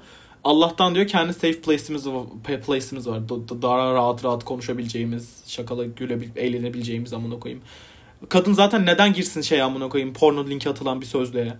Allah'tan 0.44 0.94
diyor 0.94 1.06
kendi 1.06 1.32
safe 1.32 1.60
place'imiz 1.60 2.06
var, 2.08 2.22
place'imiz 2.66 3.06
var. 3.08 3.28
Da- 3.28 3.48
da- 3.48 3.62
Daha 3.62 3.94
rahat 3.94 4.24
rahat 4.24 4.44
konuşabileceğimiz, 4.44 5.42
şakalı 5.46 5.86
gülebilip 5.86 6.38
eğlenebileceğimiz 6.38 7.12
amına 7.12 7.38
koyayım. 7.40 7.62
Kadın 8.28 8.52
zaten 8.52 8.86
neden 8.86 9.12
girsin 9.12 9.40
şey 9.40 9.62
amına 9.62 9.88
koyayım 9.88 10.14
porno 10.14 10.46
linki 10.46 10.68
atılan 10.68 11.00
bir 11.00 11.06
sözlüğe. 11.06 11.54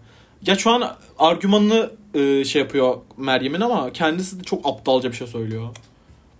Ya 0.46 0.56
şu 0.56 0.70
an 0.70 0.96
argümanını 1.18 1.90
e, 2.14 2.44
şey 2.44 2.62
yapıyor 2.62 2.96
Meryem'in 3.16 3.60
ama 3.60 3.92
kendisi 3.92 4.40
de 4.40 4.44
çok 4.44 4.66
aptalca 4.66 5.10
bir 5.10 5.16
şey 5.16 5.26
söylüyor. 5.26 5.68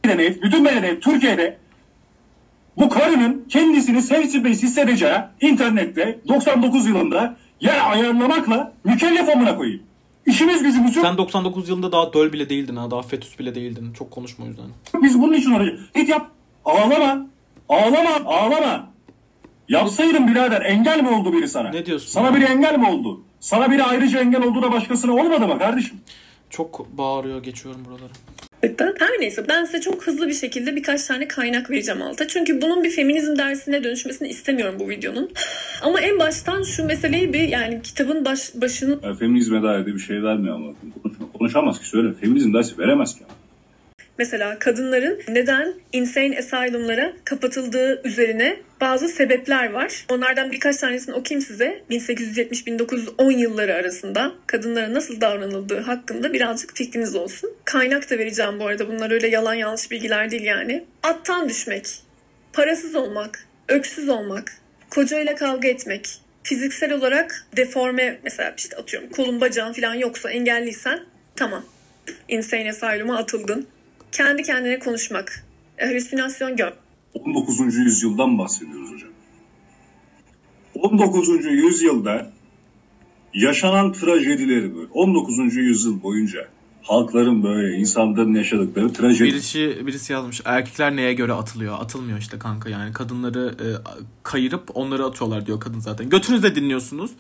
medeniyet, 0.05 0.43
bütün 0.43 0.63
medeniyet 0.63 1.03
Türkiye'de 1.03 1.59
bu 2.77 2.89
karının 2.89 3.47
kendisini 3.49 4.03
space 4.03 4.39
hissedeceği 4.49 5.19
internette 5.41 6.21
99 6.29 6.87
yılında 6.87 7.37
yer 7.61 7.91
ayarlamakla 7.91 8.73
mükellef 8.85 9.29
amına 9.29 9.57
koyayım. 9.57 9.83
İşimiz 10.27 10.63
gücümüz 10.63 10.97
yok. 10.97 11.07
Sen 11.07 11.19
99 11.19 11.69
yılında 11.69 11.93
daha 11.93 12.13
döl 12.13 12.33
bile 12.33 12.49
değildin 12.49 12.77
ha. 12.77 12.91
Daha 12.91 13.03
fetüs 13.03 13.39
bile 13.39 13.55
değildin. 13.55 13.93
Çok 13.93 14.11
konuşma 14.11 14.45
o 14.45 14.49
yüzden. 14.49 14.65
Biz 15.03 15.21
bunun 15.21 15.33
için 15.33 15.51
uğraşıyoruz. 15.51 15.93
Git 15.95 16.09
yap. 16.09 16.31
Ağlama. 16.65 17.27
Ağlama. 17.69 18.11
Ağlama. 18.27 18.90
Yapsaydın 19.71 20.29
birader 20.29 20.63
engel 20.63 21.01
mi 21.01 21.09
oldu 21.09 21.33
biri 21.33 21.49
sana? 21.49 21.71
Ne 21.71 21.87
diyorsun 21.87 22.09
Sana 22.09 22.27
ya? 22.27 22.35
biri 22.35 22.45
engel 22.45 22.79
mi 22.79 22.89
oldu? 22.89 23.25
Sana 23.41 23.71
biri 23.71 23.83
ayrıca 23.83 24.21
engel 24.21 24.43
oldu 24.43 24.63
da 24.63 24.73
başkasına 24.73 25.13
olmadı 25.13 25.47
mı 25.47 25.59
kardeşim? 25.59 25.97
Çok 26.51 26.99
bağırıyor 26.99 27.43
geçiyorum 27.43 27.85
buraları. 27.85 28.13
Her 28.99 29.21
neyse 29.21 29.49
ben 29.49 29.65
size 29.65 29.81
çok 29.81 30.07
hızlı 30.07 30.29
bir 30.29 30.35
şekilde 30.35 30.77
birkaç 30.77 31.07
tane 31.07 31.29
kaynak 31.29 31.71
vereceğim 31.71 32.03
alta. 32.03 32.29
Çünkü 32.29 32.63
bunun 32.63 32.85
bir 32.85 32.91
feminizm 32.91 33.37
dersine 33.37 33.85
dönüşmesini 33.85 34.29
istemiyorum 34.29 34.77
bu 34.81 34.89
videonun. 34.89 35.31
Ama 35.83 36.01
en 36.01 36.19
baştan 36.19 36.63
şu 36.63 36.87
meseleyi 36.87 37.33
bir 37.33 37.49
yani 37.49 37.83
kitabın 37.83 38.25
baş, 38.25 38.51
başını 38.55 38.99
Ya, 39.03 39.15
feminizme 39.15 39.63
dair 39.63 39.87
de 39.87 39.95
bir 39.95 40.01
şey 40.01 40.23
vermiyor 40.23 40.55
ama. 40.55 40.73
Konuşamaz 41.39 41.81
ki 41.81 41.89
söyle. 41.89 42.15
Feminizm 42.21 42.55
dersi 42.55 42.79
veremez 42.79 43.19
ki. 43.19 43.25
Mesela 44.21 44.59
kadınların 44.59 45.23
neden 45.29 45.75
insane 45.93 46.39
asylumlara 46.39 47.13
kapatıldığı 47.25 48.09
üzerine 48.09 48.57
bazı 48.81 49.09
sebepler 49.09 49.71
var. 49.71 50.07
Onlardan 50.11 50.53
birkaç 50.53 50.77
tanesini 50.77 51.15
okuyayım 51.15 51.47
size. 51.47 51.83
1870-1910 51.91 53.33
yılları 53.33 53.75
arasında 53.75 54.33
kadınlara 54.47 54.95
nasıl 54.95 55.21
davranıldığı 55.21 55.81
hakkında 55.81 56.33
birazcık 56.33 56.77
fikriniz 56.77 57.17
olsun. 57.17 57.51
Kaynak 57.65 58.11
da 58.11 58.19
vereceğim 58.19 58.61
bu 58.61 58.67
arada. 58.67 58.89
Bunlar 58.89 59.11
öyle 59.11 59.29
yalan 59.29 59.55
yanlış 59.55 59.91
bilgiler 59.91 60.31
değil 60.31 60.45
yani. 60.45 60.85
Attan 61.03 61.49
düşmek, 61.49 61.87
parasız 62.53 62.95
olmak, 62.95 63.47
öksüz 63.69 64.09
olmak, 64.09 64.53
kocayla 64.91 65.35
kavga 65.35 65.69
etmek, 65.69 66.09
fiziksel 66.43 66.93
olarak 66.93 67.47
deforme 67.57 68.19
mesela 68.23 68.55
işte 68.57 68.77
atıyorum 68.77 69.11
kolun 69.11 69.41
bacağın 69.41 69.73
falan 69.73 69.95
yoksa 69.95 70.31
engelliysen 70.31 71.01
tamam. 71.37 71.65
Insane 72.29 72.71
asylum'a 72.71 73.19
atıldın. 73.19 73.69
Kendi 74.13 74.43
kendine 74.43 74.79
konuşmak, 74.79 75.45
halüsinasyon 75.81 76.57
gör. 76.57 76.73
19. 77.15 77.77
yüzyıldan 77.77 78.39
bahsediyoruz 78.39 78.93
hocam. 78.93 79.11
19. 80.75 81.29
yüzyılda 81.45 82.31
yaşanan 83.35 83.93
trajedileri 83.93 84.75
böyle 84.77 84.89
19. 84.93 85.57
yüzyıl 85.57 86.03
boyunca 86.03 86.49
halkların 86.83 87.43
böyle 87.43 87.77
insanların 87.77 88.35
yaşadıkları 88.35 88.93
trajedi. 88.93 89.29
Birisi, 89.29 89.87
birisi 89.87 90.13
yazmış 90.13 90.41
erkekler 90.45 90.97
neye 90.97 91.13
göre 91.13 91.33
atılıyor? 91.33 91.75
Atılmıyor 91.81 92.19
işte 92.19 92.39
kanka 92.39 92.69
yani 92.69 92.93
kadınları 92.93 93.55
e, 93.61 93.67
kayırıp 94.23 94.63
onları 94.75 95.05
atıyorlar 95.05 95.47
diyor 95.47 95.61
kadın 95.61 95.81
zaten. 95.81 96.09
Götünüzle 96.11 96.55
dinliyorsunuz. 96.55 97.11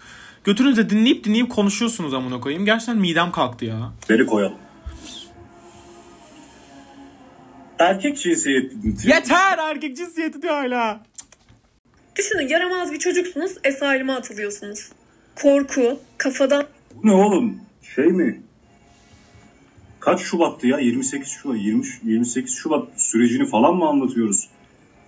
Götünüzle 0.45 0.91
dinleyip 0.91 1.24
dinleyip 1.24 1.51
konuşuyorsunuz 1.51 2.14
amına 2.14 2.41
koyayım. 2.41 2.64
Gerçekten 2.64 2.99
midem 2.99 3.32
kalktı 3.32 3.64
ya. 3.64 3.93
Beri 4.11 4.26
koyalım. 4.26 4.57
Erkek 7.81 8.18
cinsiyeti 8.18 8.76
Yeter 9.05 9.59
erkek 9.59 9.97
cinsiyeti 9.97 10.43
diyor 10.43 10.55
hala. 10.55 11.01
Düşünün 12.16 12.49
yaramaz 12.49 12.93
bir 12.93 12.99
çocuksunuz, 12.99 13.53
asylum'a 13.68 14.16
atılıyorsunuz. 14.16 14.89
Korku, 15.43 15.99
kafadan 16.18 16.64
Bu 16.95 17.09
ne 17.09 17.12
oğlum? 17.12 17.57
Şey 17.95 18.07
mi? 18.07 18.41
Kaç 20.01 20.20
Şubat'tı 20.20 20.66
ya? 20.66 20.78
28 20.78 21.28
Şubat, 21.28 21.57
20, 21.59 21.85
28 22.05 22.55
Şubat 22.55 22.89
sürecini 22.97 23.47
falan 23.47 23.76
mı 23.76 23.89
anlatıyoruz? 23.89 24.49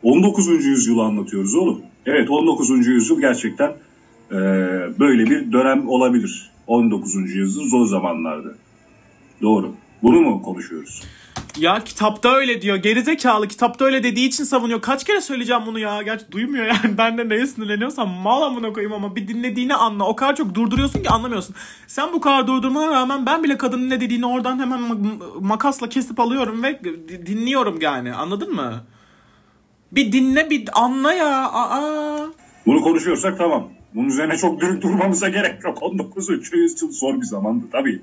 19. 0.03 0.65
yüzyılı 0.65 1.03
anlatıyoruz 1.03 1.55
oğlum. 1.55 1.83
Evet 2.07 2.31
19. 2.31 2.87
yüzyıl 2.87 3.21
gerçekten 3.21 3.73
e, 4.31 4.37
böyle 4.99 5.31
bir 5.31 5.53
dönem 5.53 5.89
olabilir. 5.89 6.51
19. 6.67 7.15
yüzyıl 7.15 7.69
zor 7.69 7.87
zamanlardı. 7.87 8.59
Doğru. 9.43 9.75
Bunu 10.03 10.21
mu 10.21 10.43
konuşuyoruz? 10.43 11.03
Ya 11.57 11.85
kitapta 11.85 12.35
öyle 12.35 12.63
diyor. 12.63 12.77
Gerizekalı 12.77 13.49
kitapta 13.49 13.85
öyle 13.85 14.03
dediği 14.03 14.29
için 14.29 14.45
savunuyor. 14.45 14.81
Kaç 14.83 15.05
kere 15.05 15.21
söyleyeceğim 15.21 15.63
bunu 15.67 15.79
ya. 15.79 16.03
Gerçi 16.03 16.33
duymuyor 16.33 16.67
yani. 16.67 16.99
Ben 16.99 17.19
de 17.19 17.29
neye 17.29 17.47
sinirleniyorsam 17.47 18.09
mal 18.11 18.43
amına 18.43 18.73
koyayım 18.73 18.93
ama 18.93 19.17
bir 19.17 19.29
dinlediğini 19.29 19.75
anla. 19.75 20.05
O 20.05 20.17
kadar 20.17 20.37
çok 20.37 20.55
durduruyorsun 20.55 21.03
ki 21.03 21.11
anlamıyorsun. 21.11 21.55
Sen 21.87 22.13
bu 22.13 22.21
kadar 22.21 22.47
durdurmana 22.47 22.91
rağmen 22.91 23.27
ben 23.27 23.43
bile 23.45 23.59
kadının 23.59 23.91
ne 23.91 24.01
dediğini 24.01 24.27
oradan 24.27 24.59
hemen 24.59 24.81
ma- 24.81 25.47
makasla 25.47 25.89
kesip 25.89 26.21
alıyorum 26.21 26.63
ve 26.63 26.81
dinliyorum 27.27 27.81
yani. 27.81 28.15
Anladın 28.15 28.55
mı? 28.55 28.85
Bir 29.93 30.13
dinle 30.13 30.51
bir 30.51 30.69
anla 30.73 31.13
ya. 31.13 31.51
Aa. 31.53 32.27
Bunu 32.67 32.81
konuşuyorsak 32.83 33.39
tamam. 33.39 33.69
Bunun 33.95 34.09
üzerine 34.09 34.37
çok 34.37 34.61
dürüp 34.61 34.83
durmamıza 34.83 35.29
gerek 35.29 35.65
yok. 35.65 35.83
19. 35.83 36.29
yüzyıl 36.53 36.93
zor 36.93 37.21
bir 37.21 37.27
zamandı 37.27 37.65
tabii. 37.73 38.03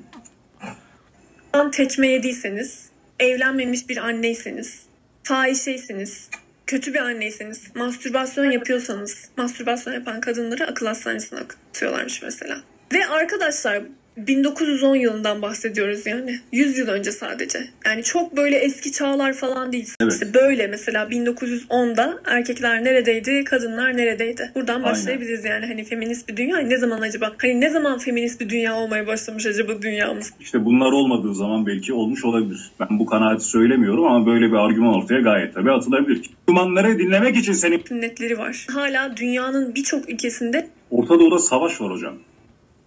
tekme 1.72 2.08
yediyseniz, 2.08 2.90
evlenmemiş 3.20 3.90
bir 3.90 3.98
anneyseniz, 3.98 4.84
fahişeyseniz, 5.24 6.30
kötü 6.68 6.94
bir 6.94 7.00
anneyseniz, 7.00 7.76
mastürbasyon 7.76 8.52
yapıyorsanız, 8.52 9.30
mastürbasyon 9.38 9.94
yapan 9.94 10.22
kadınları 10.22 10.68
akıl 10.68 10.86
hastanesine 10.86 11.40
atıyorlarmış 11.40 12.22
mesela. 12.22 12.62
Ve 12.94 13.08
arkadaşlar 13.08 13.84
1910 14.28 14.96
yılından 14.96 15.42
bahsediyoruz 15.42 16.06
yani. 16.06 16.40
100 16.52 16.78
yıl 16.78 16.88
önce 16.88 17.12
sadece. 17.12 17.60
Yani 17.86 18.04
çok 18.04 18.38
böyle 18.38 18.58
eski 18.58 18.92
çağlar 18.92 19.34
falan 19.34 19.72
değil. 19.74 19.94
Evet. 20.02 20.14
İşte 20.14 20.34
böyle 20.34 20.68
mesela 20.68 21.04
1910'da 21.04 22.20
erkekler 22.26 22.84
neredeydi, 22.84 23.44
kadınlar 23.44 23.98
neredeydi? 23.98 24.52
Buradan 24.56 24.76
Aynen. 24.76 24.86
başlayabiliriz 24.92 25.46
yani. 25.46 25.66
Hani 25.66 25.84
feminist 25.84 26.30
bir 26.30 26.38
dünya 26.38 26.58
ne 26.58 26.78
zaman 26.78 27.02
acaba? 27.02 27.34
Hani 27.42 27.62
ne 27.62 27.70
zaman 27.70 27.98
feminist 27.98 28.42
bir 28.42 28.50
dünya 28.50 28.76
olmaya 28.76 29.08
başlamış 29.08 29.46
acaba 29.46 29.82
dünyamız? 29.82 30.34
İşte 30.40 30.66
bunlar 30.66 30.92
olmadığı 30.92 31.36
zaman 31.36 31.66
belki 31.66 31.94
olmuş 31.94 32.26
olabilir. 32.26 32.72
Ben 32.80 33.00
bu 33.00 33.06
kanaati 33.06 33.44
söylemiyorum 33.44 34.04
ama 34.06 34.26
böyle 34.26 34.48
bir 34.52 34.56
argüman 34.56 34.94
ortaya 34.94 35.22
gayet 35.22 35.54
tabii 35.54 35.72
atılabilir. 35.72 36.30
Argümanları 36.48 37.00
dinlemek 37.00 37.38
için 37.38 37.54
senin 37.54 37.84
sünnetleri 37.88 38.38
var. 38.38 38.68
Hala 38.74 39.18
dünyanın 39.18 39.76
birçok 39.76 40.10
ülkesinde 40.10 40.68
Orta 40.92 41.20
Doğu'da 41.20 41.40
savaş 41.40 41.82
var 41.82 41.92
hocam. 41.92 42.14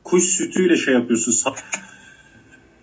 Kuş 0.05 0.25
sütüyle 0.25 0.77
şey 0.77 0.95
yapıyorsun. 0.95 1.33
sa- 1.33 1.57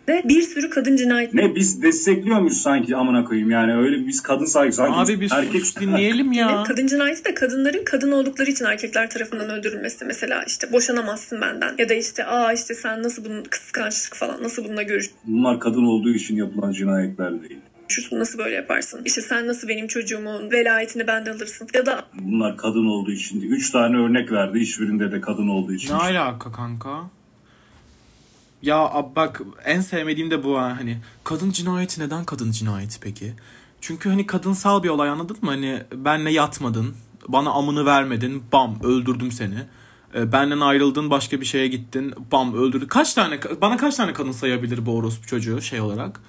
de 0.09 0.23
bir 0.25 0.41
sürü 0.41 0.69
kadın 0.69 0.95
cinayeti 0.95 1.37
Ne 1.37 1.55
biz 1.55 1.81
destekliyor 1.81 2.39
muyuz 2.39 2.57
sanki 2.61 2.95
amına 2.95 3.25
koyayım 3.25 3.51
yani 3.51 3.75
öyle 3.75 4.07
biz 4.07 4.21
kadın 4.21 4.45
sahibi 4.45 4.73
sanki 4.73 4.93
Abi 5.13 5.21
bir 5.21 5.31
erkek 5.31 5.61
sus 5.61 5.75
dinleyelim 5.79 6.31
ya. 6.31 6.63
Kadın 6.67 6.87
cinayeti 6.87 7.25
de 7.25 7.33
kadınların 7.33 7.83
kadın 7.85 8.11
oldukları 8.11 8.51
için 8.51 8.65
erkekler 8.65 9.09
tarafından 9.09 9.49
öldürülmesi. 9.49 10.05
Mesela 10.05 10.43
işte 10.47 10.73
boşanamazsın 10.73 11.41
benden. 11.41 11.75
Ya 11.77 11.89
da 11.89 11.93
işte 11.93 12.25
aa 12.25 12.53
işte 12.53 12.73
sen 12.73 13.03
nasıl 13.03 13.25
bunun 13.25 13.43
kıskançlık 13.43 14.15
falan 14.15 14.43
nasıl 14.43 14.63
bununla 14.65 14.83
Bunlar 15.25 15.59
kadın 15.59 15.83
olduğu 15.83 16.13
için 16.13 16.35
yapılan 16.35 16.71
cinayetler 16.71 17.41
değil. 17.41 17.59
Görüşürsün 17.89 18.19
nasıl 18.19 18.39
böyle 18.39 18.55
yaparsın. 18.55 19.01
İşte 19.05 19.21
sen 19.21 19.47
nasıl 19.47 19.67
benim 19.67 19.87
çocuğumun 19.87 20.51
velayetini 20.51 21.07
benden 21.07 21.33
alırsın. 21.35 21.67
Ya 21.73 21.85
da 21.85 22.05
Bunlar 22.13 22.57
kadın 22.57 22.85
olduğu 22.85 23.11
için. 23.11 23.41
Üç 23.41 23.71
tane 23.71 23.97
örnek 23.97 24.31
verdi. 24.31 24.59
Hiçbirinde 24.59 25.11
de 25.11 25.21
kadın 25.21 25.47
olduğu 25.47 25.73
için. 25.73 25.89
Ne 25.89 25.97
alaka 25.97 26.51
kanka? 26.51 27.09
Ya 28.61 28.75
ab- 28.75 29.15
bak 29.15 29.41
en 29.65 29.81
sevmediğim 29.81 30.31
de 30.31 30.43
bu 30.43 30.57
ha 30.57 30.77
hani 30.79 30.97
kadın 31.23 31.51
cinayeti 31.51 32.01
neden 32.01 32.25
kadın 32.25 32.51
cinayeti 32.51 32.99
peki? 32.99 33.33
Çünkü 33.81 34.09
hani 34.09 34.25
kadınsal 34.25 34.83
bir 34.83 34.89
olay 34.89 35.09
anladın 35.09 35.37
mı? 35.41 35.49
Hani 35.49 35.83
benle 35.93 36.31
yatmadın, 36.31 36.95
bana 37.27 37.49
amını 37.49 37.85
vermedin, 37.85 38.43
bam 38.53 38.79
öldürdüm 38.83 39.31
seni. 39.31 39.57
E, 40.15 40.31
benden 40.31 40.59
ayrıldın, 40.59 41.09
başka 41.09 41.41
bir 41.41 41.45
şeye 41.45 41.67
gittin, 41.67 42.13
bam 42.31 42.53
öldürdün. 42.53 42.87
Kaç 42.87 43.13
tane 43.13 43.39
bana 43.61 43.77
kaç 43.77 43.95
tane 43.95 44.13
kadın 44.13 44.31
sayabilir 44.31 44.85
bu 44.85 44.95
orospu 44.95 45.27
çocuğu 45.27 45.61
şey 45.61 45.81
olarak? 45.81 46.21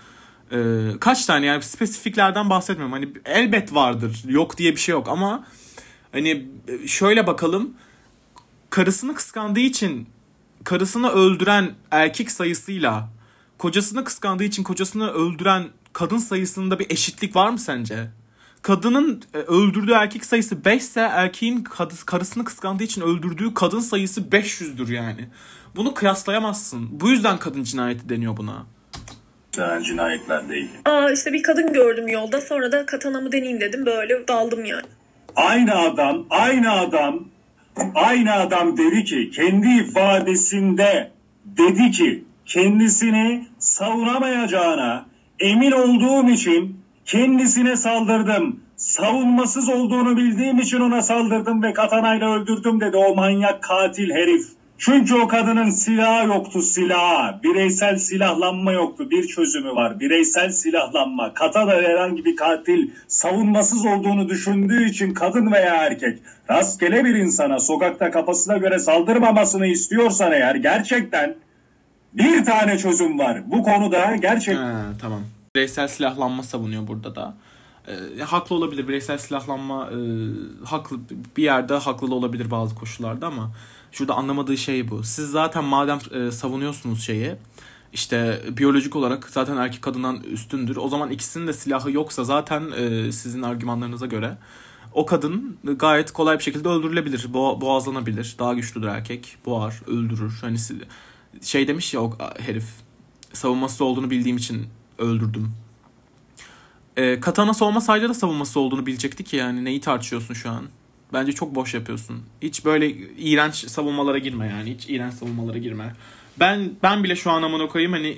E, 0.52 0.58
kaç 1.00 1.26
tane 1.26 1.46
yani 1.46 1.62
spesifiklerden 1.62 2.50
bahsetmiyorum. 2.50 2.92
Hani 2.92 3.08
elbet 3.24 3.74
vardır. 3.74 4.22
Yok 4.28 4.58
diye 4.58 4.72
bir 4.72 4.80
şey 4.80 4.92
yok 4.92 5.08
ama 5.08 5.46
hani 6.12 6.48
şöyle 6.86 7.26
bakalım 7.26 7.74
karısını 8.70 9.14
kıskandığı 9.14 9.60
için 9.60 10.08
karısını 10.64 11.10
öldüren 11.10 11.74
erkek 11.90 12.30
sayısıyla 12.30 13.08
kocasını 13.58 14.04
kıskandığı 14.04 14.44
için 14.44 14.62
kocasını 14.62 15.10
öldüren 15.10 15.68
kadın 15.92 16.18
sayısında 16.18 16.78
bir 16.78 16.90
eşitlik 16.90 17.36
var 17.36 17.50
mı 17.50 17.58
sence? 17.58 18.10
Kadının 18.62 19.22
e, 19.34 19.38
öldürdüğü 19.38 19.92
erkek 19.92 20.24
sayısı 20.24 20.64
5 20.64 20.82
ise 20.82 21.00
erkeğin 21.00 21.64
karısını 22.06 22.44
kıskandığı 22.44 22.82
için 22.82 23.00
öldürdüğü 23.00 23.54
kadın 23.54 23.80
sayısı 23.80 24.20
500'dür 24.20 24.92
yani. 24.92 25.28
Bunu 25.76 25.94
kıyaslayamazsın. 25.94 27.00
Bu 27.00 27.10
yüzden 27.10 27.38
kadın 27.38 27.64
cinayeti 27.64 28.08
deniyor 28.08 28.36
buna. 28.36 28.66
Yani 29.56 29.84
cinayetler 29.84 30.48
değil. 30.48 30.68
aa 30.84 31.10
işte 31.10 31.32
bir 31.32 31.42
kadın 31.42 31.72
gördüm 31.72 32.08
yolda 32.08 32.40
sonra 32.40 32.72
da 32.72 32.86
katanamı 32.86 33.32
deneyeyim 33.32 33.60
dedim 33.60 33.86
böyle 33.86 34.28
daldım 34.28 34.64
yani. 34.64 34.86
Aynı 35.36 35.74
adam, 35.78 36.26
aynı 36.30 36.72
adam, 36.72 37.24
aynı 37.94 38.32
adam 38.34 38.76
dedi 38.76 39.04
ki 39.04 39.30
kendi 39.30 39.68
ifadesinde 39.68 41.10
dedi 41.44 41.90
ki 41.90 42.24
kendisini 42.46 43.46
savunamayacağına 43.58 45.06
emin 45.40 45.72
olduğum 45.72 46.30
için 46.30 46.80
kendisine 47.04 47.76
saldırdım. 47.76 48.60
Savunmasız 48.76 49.68
olduğunu 49.68 50.16
bildiğim 50.16 50.58
için 50.58 50.80
ona 50.80 51.02
saldırdım 51.02 51.62
ve 51.62 51.72
katanayla 51.72 52.34
öldürdüm 52.34 52.80
dedi 52.80 52.96
o 52.96 53.14
manyak 53.14 53.62
katil 53.62 54.10
herif. 54.10 54.46
Çünkü 54.80 55.14
o 55.14 55.28
kadının 55.28 55.70
silahı 55.70 56.28
yoktu 56.28 56.62
silahı. 56.62 57.42
Bireysel 57.42 57.98
silahlanma 57.98 58.72
yoktu. 58.72 59.10
Bir 59.10 59.28
çözümü 59.28 59.70
var. 59.70 60.00
Bireysel 60.00 60.50
silahlanma. 60.50 61.34
Katana 61.34 61.72
herhangi 61.72 62.24
bir 62.24 62.36
katil 62.36 62.90
savunmasız 63.08 63.86
olduğunu 63.86 64.28
düşündüğü 64.28 64.88
için 64.88 65.14
kadın 65.14 65.52
veya 65.52 65.74
erkek 65.74 66.18
rastgele 66.50 67.04
bir 67.04 67.14
insana 67.14 67.58
sokakta 67.58 68.10
kafasına 68.10 68.56
göre 68.56 68.78
saldırmamasını 68.78 69.66
istiyorsan 69.66 70.32
eğer 70.32 70.54
gerçekten 70.54 71.36
bir 72.14 72.44
tane 72.44 72.78
çözüm 72.78 73.18
var. 73.18 73.42
Bu 73.46 73.62
konuda 73.62 74.16
gerçek 74.16 74.56
Ha, 74.56 74.82
tamam. 75.00 75.20
Bireysel 75.56 75.88
silahlanma 75.88 76.42
savunuyor 76.42 76.86
burada 76.86 77.14
da. 77.14 77.34
Ee, 77.88 78.22
haklı 78.22 78.56
olabilir. 78.56 78.88
Bireysel 78.88 79.18
silahlanma 79.18 79.90
e, 79.90 79.98
haklı 80.64 80.96
bir 81.36 81.42
yerde 81.42 81.74
haklı 81.74 82.10
da 82.10 82.14
olabilir 82.14 82.50
bazı 82.50 82.74
koşullarda 82.74 83.26
ama 83.26 83.50
şurada 83.92 84.14
anlamadığı 84.14 84.56
şey 84.56 84.90
bu. 84.90 85.02
Siz 85.02 85.30
zaten 85.30 85.64
madem 85.64 85.98
e, 86.10 86.30
savunuyorsunuz 86.30 87.02
şeyi 87.02 87.36
işte 87.92 88.42
biyolojik 88.56 88.96
olarak 88.96 89.28
zaten 89.28 89.56
erkek 89.56 89.82
kadından 89.82 90.20
üstündür. 90.22 90.76
O 90.76 90.88
zaman 90.88 91.10
ikisinin 91.10 91.46
de 91.46 91.52
silahı 91.52 91.92
yoksa 91.92 92.24
zaten 92.24 92.70
e, 92.76 93.12
sizin 93.12 93.42
argümanlarınıza 93.42 94.06
göre 94.06 94.38
o 94.92 95.06
kadın 95.06 95.58
gayet 95.64 96.10
kolay 96.10 96.38
bir 96.38 96.42
şekilde 96.42 96.68
öldürülebilir. 96.68 97.20
Bo- 97.20 97.60
boğazlanabilir. 97.60 98.36
Daha 98.38 98.54
güçlüdür 98.54 98.86
erkek. 98.86 99.36
Boğar, 99.46 99.80
öldürür. 99.86 100.38
Hani 100.40 100.56
şey 101.42 101.68
demiş 101.68 101.94
ya 101.94 102.02
o 102.02 102.18
herif 102.38 102.64
savunması 103.32 103.84
olduğunu 103.84 104.10
bildiğim 104.10 104.36
için 104.36 104.66
öldürdüm. 104.98 105.52
E, 106.96 107.20
katana 107.20 107.54
savunmasaydı 107.54 108.08
da 108.08 108.14
savunması 108.14 108.60
olduğunu 108.60 108.86
bilecekti 108.86 109.24
ki 109.24 109.36
yani 109.36 109.64
neyi 109.64 109.80
tartışıyorsun 109.80 110.34
şu 110.34 110.50
an? 110.50 110.64
Bence 111.12 111.32
çok 111.32 111.54
boş 111.54 111.74
yapıyorsun. 111.74 112.22
Hiç 112.42 112.64
böyle 112.64 112.90
iğrenç 113.18 113.54
savunmalara 113.54 114.18
girme 114.18 114.46
yani. 114.46 114.74
Hiç 114.74 114.88
iğrenç 114.88 115.14
savunmalara 115.14 115.58
girme. 115.58 115.92
Ben 116.40 116.70
ben 116.82 117.04
bile 117.04 117.16
şu 117.16 117.30
an 117.30 117.42
amına 117.42 117.68
koyayım 117.68 117.92
hani 117.92 118.08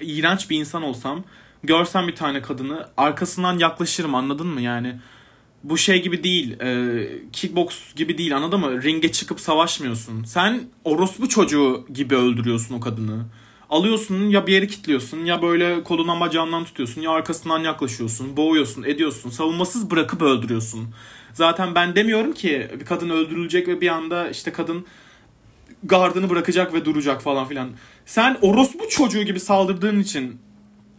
iğrenç 0.00 0.50
bir 0.50 0.58
insan 0.60 0.82
olsam 0.82 1.24
görsem 1.62 2.08
bir 2.08 2.16
tane 2.16 2.42
kadını 2.42 2.88
arkasından 2.96 3.58
yaklaşırım 3.58 4.14
anladın 4.14 4.46
mı 4.46 4.60
yani? 4.60 4.96
Bu 5.64 5.78
şey 5.78 6.02
gibi 6.02 6.24
değil. 6.24 6.60
E, 6.60 7.08
kickbox 7.32 7.94
gibi 7.94 8.18
değil 8.18 8.36
anladın 8.36 8.60
mı? 8.60 8.82
Ringe 8.82 9.12
çıkıp 9.12 9.40
savaşmıyorsun. 9.40 10.24
Sen 10.24 10.60
orospu 10.84 11.28
çocuğu 11.28 11.86
gibi 11.94 12.16
öldürüyorsun 12.16 12.74
o 12.74 12.80
kadını. 12.80 13.26
Alıyorsun 13.70 14.28
ya 14.28 14.46
bir 14.46 14.52
yeri 14.52 14.68
kilitliyorsun 14.68 15.24
ya 15.24 15.42
böyle 15.42 15.84
kolundan 15.84 16.20
bacağından 16.20 16.64
tutuyorsun 16.64 17.00
ya 17.00 17.10
arkasından 17.10 17.58
yaklaşıyorsun. 17.58 18.36
Boğuyorsun 18.36 18.82
ediyorsun. 18.82 19.30
Savunmasız 19.30 19.90
bırakıp 19.90 20.22
öldürüyorsun. 20.22 20.88
Zaten 21.32 21.74
ben 21.74 21.96
demiyorum 21.96 22.32
ki 22.32 22.68
bir 22.80 22.84
kadın 22.84 23.10
öldürülecek 23.10 23.68
ve 23.68 23.80
bir 23.80 23.88
anda 23.88 24.30
işte 24.30 24.52
kadın 24.52 24.86
gardını 25.84 26.30
bırakacak 26.30 26.74
ve 26.74 26.84
duracak 26.84 27.22
falan 27.22 27.48
filan. 27.48 27.70
Sen 28.06 28.38
orospu 28.42 28.88
çocuğu 28.88 29.22
gibi 29.22 29.40
saldırdığın 29.40 30.00
için 30.00 30.40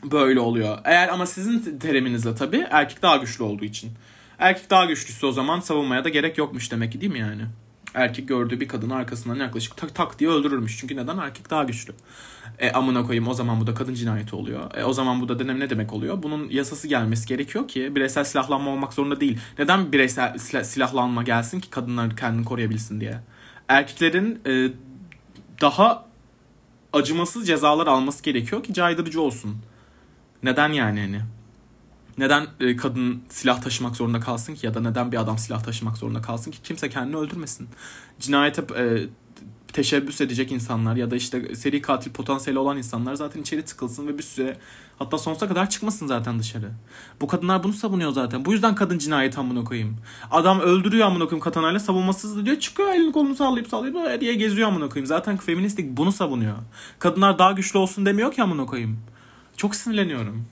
böyle 0.04 0.40
oluyor. 0.40 0.78
Eğer 0.84 1.08
ama 1.10 1.26
sizin 1.26 1.80
teriminizle 1.80 2.36
tabii 2.36 2.68
erkek 2.70 3.02
daha 3.02 3.18
güçlü 3.18 3.44
olduğu 3.44 3.66
için. 3.66 3.92
Erkek 4.40 4.70
daha 4.70 4.86
güçlüyse 4.86 5.26
o 5.26 5.32
zaman 5.32 5.60
savunmaya 5.60 6.04
da 6.04 6.10
gerek 6.10 6.38
yokmuş 6.38 6.72
demek 6.72 6.92
ki 6.92 7.02
değil 7.02 7.12
mi 7.12 7.20
yani? 7.20 7.42
Erkek 7.98 8.28
gördüğü 8.28 8.60
bir 8.60 8.68
kadın 8.68 8.90
arkasından 8.90 9.36
yaklaşık 9.36 9.78
tak 9.78 9.96
tak 9.96 10.20
diye 10.20 10.30
öldürürmüş. 10.30 10.78
Çünkü 10.80 10.96
neden? 10.96 11.18
Erkek 11.18 11.50
daha 11.50 11.64
güçlü. 11.64 11.94
E 12.60 12.72
amına 12.72 13.04
koyayım 13.04 13.28
o 13.28 13.34
zaman 13.34 13.62
bu 13.62 13.68
da 13.68 13.74
kadın 13.74 13.94
cinayeti 13.94 14.36
oluyor. 14.36 14.76
E 14.76 14.84
o 14.84 14.94
zaman 14.94 15.22
bu 15.22 15.30
da 15.30 15.40
dönem 15.40 15.60
ne 15.60 15.70
demek 15.70 15.94
oluyor? 15.94 16.24
Bunun 16.24 16.50
yasası 16.50 16.88
gelmesi 16.88 17.28
gerekiyor 17.28 17.68
ki 17.68 17.96
bireysel 17.96 18.24
silahlanma 18.24 18.72
olmak 18.72 18.94
zorunda 18.94 19.22
değil. 19.22 19.40
Neden 19.60 19.92
bireysel 19.92 20.38
silahlanma 20.64 21.24
gelsin 21.24 21.60
ki 21.60 21.70
kadınlar 21.70 22.16
kendini 22.16 22.46
koruyabilsin 22.46 23.02
diye? 23.02 23.20
Erkeklerin 23.68 24.42
e, 24.46 24.72
daha 25.62 26.06
acımasız 26.94 27.48
cezalar 27.48 27.88
alması 27.88 28.24
gerekiyor 28.24 28.64
ki 28.64 28.74
caydırıcı 28.74 29.22
olsun. 29.22 29.58
Neden 30.44 30.70
yani 30.70 31.00
hani? 31.00 31.22
Neden 32.18 32.48
e, 32.60 32.76
kadın 32.76 33.22
silah 33.30 33.62
taşımak 33.62 33.96
zorunda 33.96 34.20
kalsın 34.20 34.56
ki 34.56 34.66
ya 34.66 34.74
da 34.74 34.80
neden 34.80 35.12
bir 35.12 35.18
adam 35.18 35.38
silah 35.38 35.64
taşımak 35.64 35.98
zorunda 35.98 36.22
kalsın 36.22 36.52
ki 36.52 36.62
kimse 36.64 36.90
kendini 36.90 37.18
öldürmesin. 37.18 37.68
Cinayete 38.20 38.62
e, 38.78 39.08
teşebbüs 39.74 40.22
edecek 40.22 40.52
insanlar 40.52 40.96
ya 40.96 41.12
da 41.12 41.16
işte 41.16 41.56
seri 41.56 41.82
katil 41.82 42.12
potansiyeli 42.12 42.60
olan 42.60 42.78
insanlar 42.78 43.16
zaten 43.16 43.42
içeri 43.42 43.66
tıkılsın 43.66 44.08
ve 44.08 44.18
bir 44.18 44.24
süre 44.24 44.58
hatta 45.00 45.18
sonsuza 45.18 45.48
kadar 45.48 45.70
çıkmasın 45.70 46.08
zaten 46.08 46.40
dışarı. 46.40 46.72
Bu 47.22 47.28
kadınlar 47.28 47.64
bunu 47.64 47.74
savunuyor 47.74 48.12
zaten. 48.12 48.46
Bu 48.46 48.54
yüzden 48.54 48.76
kadın 48.76 48.98
cinayet 48.98 49.38
amına 49.38 49.64
koyayım. 49.64 49.98
Adam 50.32 50.60
öldürüyor 50.60 51.08
amına 51.08 51.24
koyayım 51.24 51.44
katanayla 51.44 51.80
savunmasız 51.80 52.46
diyor. 52.46 52.60
Çıkıyor 52.60 52.90
elini 52.90 53.12
kolunu 53.12 53.36
sallayıp 53.36 53.68
sallayıp 53.68 54.22
diye 54.22 54.34
geziyor 54.34 54.68
amına 54.68 54.90
koyayım. 54.90 55.08
Zaten 55.08 55.38
feministlik 55.38 55.98
bunu 55.98 56.12
savunuyor. 56.12 56.58
Kadınlar 57.00 57.40
daha 57.40 57.52
güçlü 57.52 57.80
olsun 57.80 58.06
demiyor 58.06 58.32
ki 58.32 58.44
amına 58.44 58.66
koyayım. 58.66 59.00
Çok 59.58 59.76
sinirleniyorum. 59.76 60.46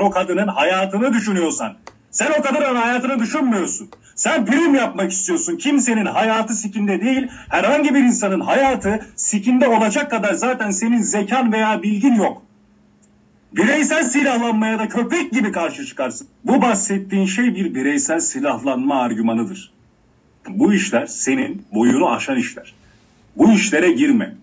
O 0.00 0.10
kadının 0.10 0.48
hayatını 0.48 1.12
düşünüyorsan 1.12 1.76
sen 2.10 2.30
o 2.38 2.42
kadının 2.42 2.76
hayatını 2.76 3.18
düşünmüyorsun. 3.18 3.88
Sen 4.14 4.46
prim 4.46 4.74
yapmak 4.74 5.12
istiyorsun. 5.12 5.56
Kimsenin 5.56 6.06
hayatı 6.06 6.54
sikinde 6.54 7.00
değil. 7.00 7.28
Herhangi 7.48 7.94
bir 7.94 7.98
insanın 7.98 8.40
hayatı 8.40 9.06
sikinde 9.16 9.68
olacak 9.68 10.10
kadar 10.10 10.34
zaten 10.34 10.70
senin 10.70 11.02
zekan 11.02 11.52
veya 11.52 11.82
bilgin 11.82 12.14
yok. 12.14 12.42
Bireysel 13.52 14.04
silahlanmaya 14.04 14.78
da 14.78 14.88
köpek 14.88 15.32
gibi 15.32 15.52
karşı 15.52 15.86
çıkarsın. 15.86 16.28
Bu 16.44 16.62
bahsettiğin 16.62 17.26
şey 17.26 17.54
bir 17.54 17.74
bireysel 17.74 18.20
silahlanma 18.20 19.00
argümanıdır. 19.00 19.72
Bu 20.48 20.74
işler 20.74 21.06
senin 21.06 21.66
boyunu 21.74 22.10
aşan 22.10 22.36
işler. 22.36 22.74
Bu 23.36 23.52
işlere 23.52 23.92
girme. 23.92 24.34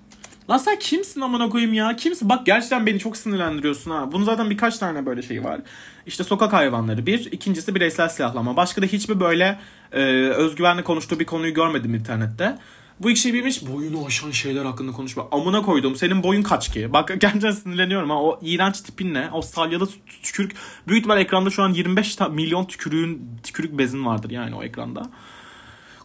Lan 0.49 0.57
sen 0.57 0.79
kimsin 0.79 1.21
amına 1.21 1.49
koyayım 1.49 1.73
ya? 1.73 1.95
Kimsin? 1.95 2.29
Bak 2.29 2.45
gerçekten 2.45 2.85
beni 2.85 2.99
çok 2.99 3.17
sinirlendiriyorsun 3.17 3.91
ha. 3.91 4.11
Bunun 4.11 4.23
zaten 4.23 4.49
birkaç 4.49 4.77
tane 4.77 5.05
böyle 5.05 5.21
şey 5.21 5.43
var. 5.43 5.61
İşte 6.05 6.23
sokak 6.23 6.53
hayvanları 6.53 7.05
bir. 7.05 7.31
ikincisi 7.31 7.75
bireysel 7.75 8.09
silahlama. 8.09 8.57
Başka 8.57 8.81
da 8.81 8.85
hiçbir 8.85 9.19
böyle 9.19 9.59
e, 9.91 10.01
özgüvenle 10.29 10.83
konuştuğu 10.83 11.19
bir 11.19 11.25
konuyu 11.25 11.53
görmedim 11.53 11.95
internette. 11.95 12.57
Bu 12.99 13.09
iki 13.09 13.19
şey 13.19 13.33
bilmiş 13.33 13.67
boyunu 13.67 14.05
aşan 14.05 14.31
şeyler 14.31 14.65
hakkında 14.65 14.91
konuşma. 14.91 15.27
Amına 15.31 15.61
koydum. 15.61 15.95
Senin 15.95 16.23
boyun 16.23 16.41
kaç 16.41 16.71
ki? 16.71 16.93
Bak 16.93 17.07
gerçekten 17.19 17.51
sinirleniyorum 17.51 18.09
ha. 18.09 18.21
O 18.21 18.39
iğrenç 18.41 18.81
tipin 18.81 19.13
ne? 19.13 19.29
O 19.31 19.41
salyalı 19.41 19.89
tükürük. 20.23 20.55
Büyük 20.87 20.99
ihtimal 20.99 21.21
ekranda 21.21 21.49
şu 21.49 21.63
an 21.63 21.73
25 21.73 22.19
milyon 22.31 22.65
tükürüğün 22.65 23.29
tükürük 23.43 23.77
bezin 23.77 24.05
vardır 24.05 24.29
yani 24.29 24.55
o 24.55 24.63
ekranda. 24.63 25.09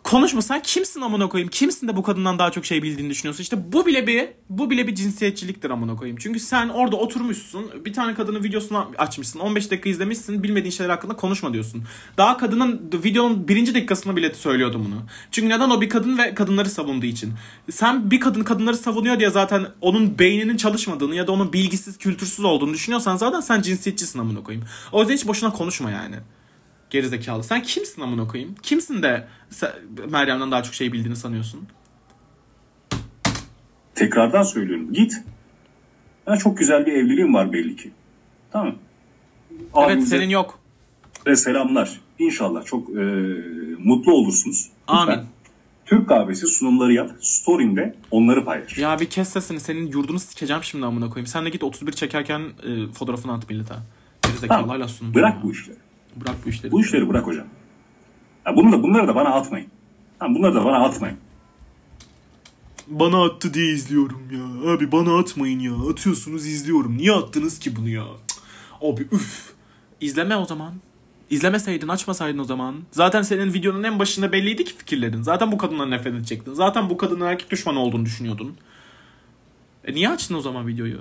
Konuşma 0.08 0.42
sen 0.42 0.62
kimsin 0.62 1.00
amına 1.00 1.28
koyayım? 1.28 1.50
Kimsin 1.50 1.88
de 1.88 1.96
bu 1.96 2.02
kadından 2.02 2.38
daha 2.38 2.50
çok 2.50 2.66
şey 2.66 2.82
bildiğini 2.82 3.10
düşünüyorsun? 3.10 3.42
İşte 3.42 3.72
bu 3.72 3.86
bile 3.86 4.06
bir 4.06 4.28
bu 4.50 4.70
bile 4.70 4.86
bir 4.86 4.94
cinsiyetçiliktir 4.94 5.70
amına 5.70 5.96
koyayım. 5.96 6.18
Çünkü 6.20 6.40
sen 6.40 6.68
orada 6.68 6.96
oturmuşsun. 6.96 7.70
Bir 7.84 7.92
tane 7.92 8.14
kadının 8.14 8.44
videosunu 8.44 8.90
açmışsın. 8.98 9.38
15 9.38 9.70
dakika 9.70 9.90
izlemişsin. 9.90 10.42
Bilmediğin 10.42 10.70
şeyler 10.70 10.90
hakkında 10.90 11.16
konuşma 11.16 11.52
diyorsun. 11.52 11.84
Daha 12.16 12.36
kadının 12.36 12.90
videonun 13.04 13.48
birinci 13.48 13.74
dakikasında 13.74 14.16
bile 14.16 14.34
söylüyordum 14.34 14.84
bunu. 14.84 15.02
Çünkü 15.30 15.48
neden 15.48 15.70
o 15.70 15.80
bir 15.80 15.88
kadın 15.88 16.18
ve 16.18 16.34
kadınları 16.34 16.70
savunduğu 16.70 17.06
için. 17.06 17.32
Sen 17.70 18.10
bir 18.10 18.20
kadın 18.20 18.42
kadınları 18.44 18.76
savunuyor 18.76 19.18
diye 19.18 19.30
zaten 19.30 19.66
onun 19.80 20.18
beyninin 20.18 20.56
çalışmadığını 20.56 21.14
ya 21.14 21.26
da 21.26 21.32
onun 21.32 21.52
bilgisiz, 21.52 21.98
kültürsüz 21.98 22.44
olduğunu 22.44 22.74
düşünüyorsan 22.74 23.16
zaten 23.16 23.40
sen 23.40 23.62
cinsiyetçisin 23.62 24.18
amına 24.18 24.42
koyayım. 24.42 24.66
O 24.92 25.00
yüzden 25.00 25.14
hiç 25.14 25.26
boşuna 25.26 25.52
konuşma 25.52 25.90
yani. 25.90 26.16
Gerizekalı. 26.90 27.44
Sen 27.44 27.62
kimsin 27.62 28.02
amına 28.02 28.28
koyayım? 28.28 28.54
Kimsin 28.62 29.02
de 29.02 29.28
Meryem'den 30.08 30.50
daha 30.50 30.62
çok 30.62 30.74
şey 30.74 30.92
bildiğini 30.92 31.16
sanıyorsun? 31.16 31.68
Tekrardan 33.94 34.42
söylüyorum. 34.42 34.92
Git. 34.92 35.22
Ya 36.26 36.36
çok 36.36 36.58
güzel 36.58 36.86
bir 36.86 36.92
evliliğim 36.92 37.34
var 37.34 37.52
belli 37.52 37.76
ki. 37.76 37.90
Tamam. 38.50 38.74
Evet 39.76 40.02
senin 40.02 40.28
yok. 40.28 40.58
Ve 41.26 41.36
selamlar. 41.36 42.00
İnşallah 42.18 42.64
çok 42.64 42.90
e, 42.90 43.02
mutlu 43.78 44.12
olursunuz. 44.12 44.68
Amin. 44.86 45.12
Lütfen. 45.12 45.26
Türk 45.86 46.08
kahvesi 46.08 46.46
sunumları 46.46 46.92
yap. 46.92 47.10
Story'inde 47.20 47.94
onları 48.10 48.44
paylaş. 48.44 48.78
Ya 48.78 49.00
bir 49.00 49.10
kes 49.10 49.28
sesini. 49.28 49.60
Senin 49.60 49.86
yurdunu 49.86 50.18
sikeceğim 50.18 50.62
şimdi 50.64 50.86
amına 50.86 51.08
koyayım. 51.08 51.26
Sen 51.26 51.44
de 51.44 51.50
git 51.50 51.62
31 51.62 51.92
çekerken 51.92 52.40
e, 52.40 52.92
fotoğrafını 52.92 53.32
at 53.32 53.50
millete. 53.50 53.74
Gerizekalı 54.22 54.60
tamam. 54.60 54.76
hala 54.76 54.88
sunum. 54.88 55.14
Bırak 55.14 55.42
bu 55.42 55.52
işleri. 55.52 55.76
Bırak 56.20 56.36
bu 56.44 56.48
işleri. 56.48 56.72
Bu 56.72 56.80
işleri 56.80 57.08
bırak 57.08 57.26
hocam. 57.26 57.46
Ya 58.46 58.56
bunu 58.56 58.72
da, 58.72 58.82
bunları 58.82 59.08
da 59.08 59.14
bana 59.14 59.28
atmayın. 59.28 59.68
Ha, 60.18 60.26
bunları 60.28 60.54
da 60.54 60.64
bana 60.64 60.84
atmayın. 60.84 61.18
Bana 62.86 63.24
attı 63.24 63.54
diye 63.54 63.72
izliyorum 63.72 64.22
ya. 64.32 64.72
Abi 64.72 64.92
bana 64.92 65.18
atmayın 65.18 65.58
ya. 65.60 65.90
Atıyorsunuz 65.90 66.46
izliyorum. 66.46 66.96
Niye 66.96 67.12
attınız 67.12 67.58
ki 67.58 67.76
bunu 67.76 67.88
ya? 67.88 68.04
Abi 68.82 69.02
üf. 69.12 69.52
İzleme 70.00 70.36
o 70.36 70.44
zaman. 70.44 70.74
İzlemeseydin 71.30 71.88
açmasaydın 71.88 72.38
o 72.38 72.44
zaman. 72.44 72.76
Zaten 72.90 73.22
senin 73.22 73.54
videonun 73.54 73.82
en 73.82 73.98
başında 73.98 74.32
belliydi 74.32 74.64
ki 74.64 74.76
fikirlerin. 74.76 75.22
Zaten 75.22 75.52
bu 75.52 75.58
kadından 75.58 75.90
nefret 75.90 76.14
edecektin. 76.14 76.54
Zaten 76.54 76.90
bu 76.90 76.96
kadının 76.96 77.26
erkek 77.26 77.50
düşmanı 77.50 77.78
olduğunu 77.78 78.04
düşünüyordun. 78.04 78.56
E 79.84 79.94
niye 79.94 80.08
açtın 80.08 80.34
o 80.34 80.40
zaman 80.40 80.66
videoyu? 80.66 81.00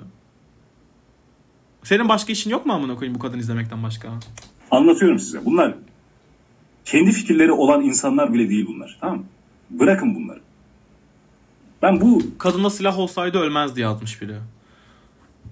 Senin 1.82 2.08
başka 2.08 2.32
işin 2.32 2.50
yok 2.50 2.66
mu 2.66 2.72
amına 2.72 2.94
koyayım 2.94 3.14
bu 3.14 3.18
kadın 3.18 3.38
izlemekten 3.38 3.82
başka? 3.82 4.08
Anlatıyorum 4.70 5.18
size. 5.18 5.44
Bunlar 5.44 5.74
kendi 6.84 7.12
fikirleri 7.12 7.52
olan 7.52 7.82
insanlar 7.82 8.34
bile 8.34 8.48
değil 8.50 8.66
bunlar. 8.68 8.98
Tamam 9.00 9.18
mı? 9.18 9.24
Bırakın 9.70 10.14
bunları. 10.14 10.40
Ben 11.82 12.00
bu... 12.00 12.22
Kadına 12.38 12.70
silah 12.70 12.98
olsaydı 12.98 13.38
ölmezdi 13.38 13.80
yazmış 13.80 14.22
biri. 14.22 14.36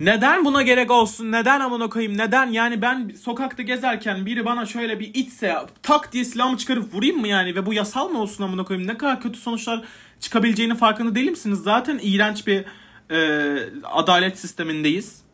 Neden 0.00 0.44
buna 0.44 0.62
gerek 0.62 0.90
olsun? 0.90 1.32
Neden 1.32 1.60
amına 1.60 1.88
koyayım? 1.88 2.18
Neden? 2.18 2.46
Yani 2.46 2.82
ben 2.82 3.10
sokakta 3.20 3.62
gezerken 3.62 4.26
biri 4.26 4.44
bana 4.44 4.66
şöyle 4.66 5.00
bir 5.00 5.10
itse 5.14 5.56
tak 5.82 6.12
diye 6.12 6.24
silahımı 6.24 6.56
çıkarıp 6.56 6.94
vurayım 6.94 7.20
mı 7.20 7.28
yani? 7.28 7.54
Ve 7.54 7.66
bu 7.66 7.74
yasal 7.74 8.08
mı 8.08 8.20
olsun 8.20 8.44
amına 8.44 8.64
koyayım? 8.64 8.88
Ne 8.88 8.98
kadar 8.98 9.20
kötü 9.20 9.38
sonuçlar 9.38 9.84
çıkabileceğini 10.20 10.74
farkında 10.74 11.14
değil 11.14 11.30
misiniz? 11.30 11.58
Zaten 11.58 12.00
iğrenç 12.02 12.46
bir 12.46 12.64
e, 13.10 13.18
adalet 13.84 14.38
sistemindeyiz. 14.38 15.25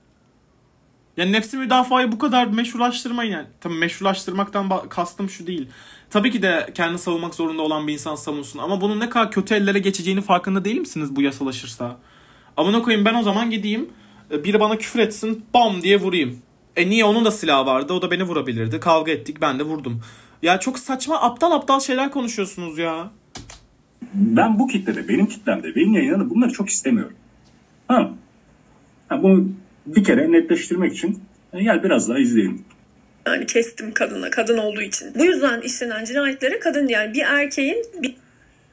Yani 1.16 1.32
nefsi 1.32 1.56
müdafayı 1.56 2.12
bu 2.12 2.18
kadar 2.18 2.46
meşrulaştırmayın 2.46 3.32
yani. 3.32 3.46
Tabii 3.60 3.74
meşrulaştırmaktan 3.74 4.88
kastım 4.88 5.30
şu 5.30 5.46
değil. 5.46 5.68
Tabii 6.10 6.30
ki 6.30 6.42
de 6.42 6.70
kendi 6.74 6.98
savunmak 6.98 7.34
zorunda 7.34 7.62
olan 7.62 7.86
bir 7.86 7.92
insan 7.92 8.14
savunsun. 8.14 8.58
Ama 8.58 8.80
bunun 8.80 9.00
ne 9.00 9.08
kadar 9.08 9.30
kötü 9.30 9.54
ellere 9.54 9.78
geçeceğini 9.78 10.20
farkında 10.20 10.64
değil 10.64 10.80
misiniz 10.80 11.16
bu 11.16 11.22
yasalaşırsa? 11.22 11.96
Amına 12.56 12.82
koyayım 12.82 13.04
ben 13.04 13.14
o 13.14 13.22
zaman 13.22 13.50
gideyim. 13.50 13.88
E, 14.30 14.44
Biri 14.44 14.60
bana 14.60 14.78
küfür 14.78 15.00
etsin 15.00 15.44
bam 15.54 15.82
diye 15.82 16.00
vurayım. 16.00 16.38
E 16.76 16.90
niye 16.90 17.04
onun 17.04 17.24
da 17.24 17.30
silahı 17.30 17.66
vardı 17.66 17.92
o 17.92 18.02
da 18.02 18.10
beni 18.10 18.22
vurabilirdi. 18.22 18.80
Kavga 18.80 19.12
ettik 19.12 19.40
ben 19.40 19.58
de 19.58 19.62
vurdum. 19.62 20.02
Ya 20.42 20.60
çok 20.60 20.78
saçma 20.78 21.20
aptal 21.20 21.52
aptal 21.52 21.80
şeyler 21.80 22.10
konuşuyorsunuz 22.10 22.78
ya. 22.78 23.10
Ben 24.14 24.58
bu 24.58 24.66
kitlede, 24.66 25.08
benim 25.08 25.26
kitlemde, 25.26 25.74
benim 25.76 25.94
yayınlarımda 25.94 26.30
bunları 26.30 26.52
çok 26.52 26.68
istemiyorum. 26.68 27.16
Ha. 27.88 28.10
ha 29.08 29.22
bunu 29.22 29.48
bir 29.86 30.04
kere 30.04 30.32
netleştirmek 30.32 30.92
için 30.92 31.20
e, 31.52 31.62
gel 31.62 31.82
biraz 31.82 32.08
daha 32.08 32.18
izleyelim. 32.18 32.64
Yani 33.26 33.46
kestim 33.46 33.92
kadına, 33.94 34.30
kadın 34.30 34.58
olduğu 34.58 34.82
için. 34.82 35.14
Bu 35.18 35.24
yüzden 35.24 35.60
işlenen 35.60 36.04
cinayetlere 36.04 36.58
kadın 36.58 36.88
yani 36.88 37.14
bir 37.14 37.22
erkeğin 37.22 37.84
bir 38.02 38.14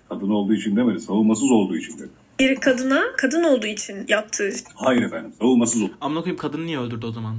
Kadın 0.10 0.30
olduğu 0.30 0.54
için 0.54 0.76
demedi, 0.76 1.00
savunmasız 1.00 1.52
olduğu 1.52 1.78
için 1.78 2.00
dedi. 2.00 2.10
bir 2.40 2.56
kadına 2.56 3.04
kadın 3.18 3.44
olduğu 3.44 3.68
için 3.68 4.06
yaptığı 4.08 4.52
Hayır 4.76 5.02
efendim, 5.02 5.34
savunmasız 5.40 5.82
olduğu 5.82 5.94
Amına 6.02 6.20
koyayım 6.20 6.38
kadını 6.38 6.66
niye 6.66 6.80
öldürdü 6.80 7.06
o 7.06 7.12
zaman? 7.12 7.38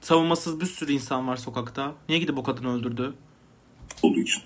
Savunmasız 0.00 0.60
bir 0.60 0.66
sürü 0.66 0.92
insan 0.92 1.28
var 1.28 1.36
sokakta. 1.36 1.94
Niye 2.08 2.20
gidip 2.20 2.38
o 2.38 2.42
kadını 2.42 2.76
öldürdü? 2.78 3.12
olduğu 4.02 4.20
için. 4.20 4.42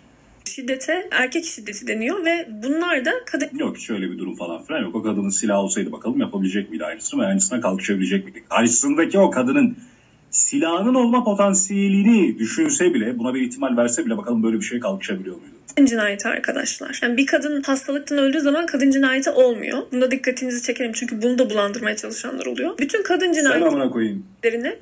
Şiddete 0.48 1.08
erkek 1.10 1.44
şiddeti 1.44 1.86
deniyor 1.86 2.24
ve 2.24 2.48
bunlar 2.62 3.04
da 3.04 3.10
kadın 3.26 3.48
Yok 3.58 3.76
hiç 3.76 3.90
öyle 3.90 4.10
bir 4.10 4.18
durum 4.18 4.36
falan 4.36 4.64
filan 4.64 4.82
yok. 4.82 4.94
O 4.94 5.02
kadının 5.02 5.28
silahı 5.28 5.58
olsaydı 5.58 5.92
bakalım 5.92 6.20
yapabilecek 6.20 6.70
miydi 6.70 6.84
aynısını 6.84 7.22
ve 7.22 7.26
aynısına 7.26 7.60
kalkışabilecek 7.60 8.24
miydi? 8.24 8.44
Karşısındaki 8.48 9.18
o 9.18 9.30
kadının 9.30 9.76
silahının 10.34 10.94
olma 10.94 11.24
potansiyelini 11.24 12.38
düşünse 12.38 12.94
bile, 12.94 13.18
buna 13.18 13.34
bir 13.34 13.40
ihtimal 13.40 13.76
verse 13.76 14.06
bile 14.06 14.16
bakalım 14.16 14.42
böyle 14.42 14.56
bir 14.56 14.64
şeye 14.64 14.80
kalkışabiliyor 14.80 15.36
muydu? 15.36 15.54
cinayeti 15.86 16.28
arkadaşlar. 16.28 16.98
Yani 17.02 17.16
bir 17.16 17.26
kadın 17.26 17.62
hastalıktan 17.62 18.18
öldüğü 18.18 18.40
zaman 18.40 18.66
kadın 18.66 18.90
cinayeti 18.90 19.30
olmuyor. 19.30 19.78
Bunda 19.92 20.10
dikkatinizi 20.10 20.62
çekerim 20.62 20.92
çünkü 20.92 21.22
bunu 21.22 21.38
da 21.38 21.50
bulandırmaya 21.50 21.96
çalışanlar 21.96 22.46
oluyor. 22.46 22.78
Bütün 22.78 23.02
kadın 23.02 23.32
koyayım. 23.90 24.26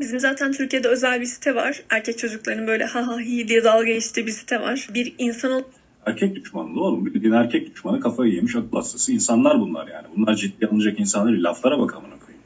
bizim 0.00 0.20
zaten 0.20 0.52
Türkiye'de 0.52 0.88
özel 0.88 1.20
bir 1.20 1.26
site 1.26 1.54
var. 1.54 1.82
Erkek 1.90 2.18
çocukların 2.18 2.66
böyle 2.66 2.84
ha 2.84 3.06
ha 3.06 3.18
hi 3.20 3.48
diye 3.48 3.64
dalga 3.64 3.84
geçtiği 3.84 4.26
bir 4.26 4.32
site 4.32 4.60
var. 4.60 4.88
Bir 4.94 5.14
insan 5.18 5.64
Erkek 6.06 6.36
düşmanlığı 6.36 6.80
oğlum. 6.80 7.06
Bildiğin 7.06 7.32
erkek 7.32 7.74
düşmanı 7.74 8.00
kafayı 8.00 8.34
yemiş 8.34 8.56
akıl 8.56 8.76
hastası 8.76 9.12
insanlar 9.12 9.60
bunlar 9.60 9.88
yani. 9.88 10.06
Bunlar 10.16 10.34
ciddi 10.34 10.66
alınacak 10.66 11.00
insanlar. 11.00 11.32
Laflara 11.32 11.78
bak 11.78 11.94
amına 11.94 12.18
koyayım. 12.18 12.42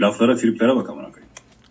Laflara, 0.00 0.36
triplere 0.36 0.76
bak 0.76 0.90
amına 0.90 1.10
koyayım. 1.10 1.25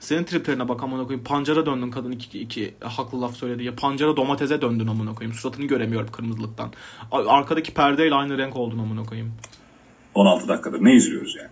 Senin 0.05 0.23
triplerine 0.23 0.67
bak 0.69 0.83
amına 0.83 1.03
koyayım. 1.03 1.23
Pancara 1.23 1.65
döndün 1.65 1.91
kadın 1.91 2.11
iki, 2.11 2.39
iki 2.39 2.73
haklı 2.83 3.21
laf 3.21 3.35
söyledi. 3.35 3.63
Ya 3.63 3.75
pancara 3.75 4.17
domatese 4.17 4.61
döndün 4.61 4.87
amına 4.87 5.15
koyayım. 5.15 5.33
Suratını 5.33 5.65
göremiyorum 5.65 6.11
kırmızılıktan. 6.11 6.71
Arkadaki 7.11 7.73
perdeyle 7.73 8.15
aynı 8.15 8.37
renk 8.37 8.55
oldun 8.55 8.79
amına 8.79 9.03
koyayım. 9.03 9.33
16 10.13 10.47
dakikadır 10.47 10.83
ne 10.83 10.95
izliyoruz 10.95 11.35
yani? 11.35 11.49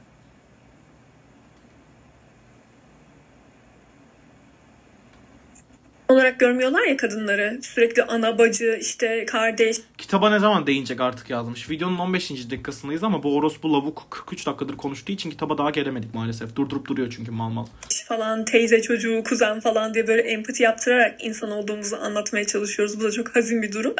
Olarak 6.13 6.39
görmüyorlar 6.39 6.83
ya 6.83 6.97
kadınları. 6.97 7.59
Sürekli 7.61 8.03
ana 8.03 8.37
bacı, 8.37 8.77
işte 8.81 9.25
kardeş, 9.25 9.77
Kitaba 9.97 10.29
ne 10.29 10.39
zaman 10.39 10.67
değinecek 10.67 11.01
artık 11.01 11.29
yazmış. 11.29 11.69
Videonun 11.69 11.97
15. 11.97 12.29
dakikasındayız 12.29 13.03
ama 13.03 13.23
bu 13.23 13.35
orospu 13.35 13.73
lavuk 13.73 14.07
43 14.09 14.47
dakikadır 14.47 14.77
konuştuğu 14.77 15.11
için 15.11 15.29
kitaba 15.29 15.57
daha 15.57 15.69
gelemedik 15.69 16.13
maalesef. 16.13 16.55
Durdurup 16.55 16.87
duruyor 16.87 17.13
çünkü 17.15 17.31
mal 17.31 17.49
mal. 17.49 17.65
falan, 18.07 18.45
teyze 18.45 18.81
çocuğu, 18.81 19.23
kuzen 19.23 19.59
falan 19.59 19.93
diye 19.93 20.07
böyle 20.07 20.21
empati 20.21 20.63
yaptırarak 20.63 21.23
insan 21.23 21.51
olduğumuzu 21.51 21.95
anlatmaya 21.95 22.47
çalışıyoruz. 22.47 22.99
Bu 22.99 23.03
da 23.03 23.11
çok 23.11 23.35
hazin 23.35 23.61
bir 23.61 23.71
durum. 23.71 23.93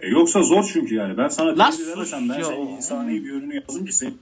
E 0.00 0.08
yoksa 0.08 0.42
zor 0.42 0.70
çünkü 0.72 0.94
yani. 0.94 1.18
Ben 1.18 1.28
sana 1.28 1.70
teyze 1.70 1.92
demesem 1.92 2.28
ben 2.28 2.42
senin 2.42 2.66
insani 2.66 3.24
bir 3.24 3.26
yönünü 3.26 3.54
yazdım 3.54 3.86
ki 3.86 3.92
senin 3.92 4.18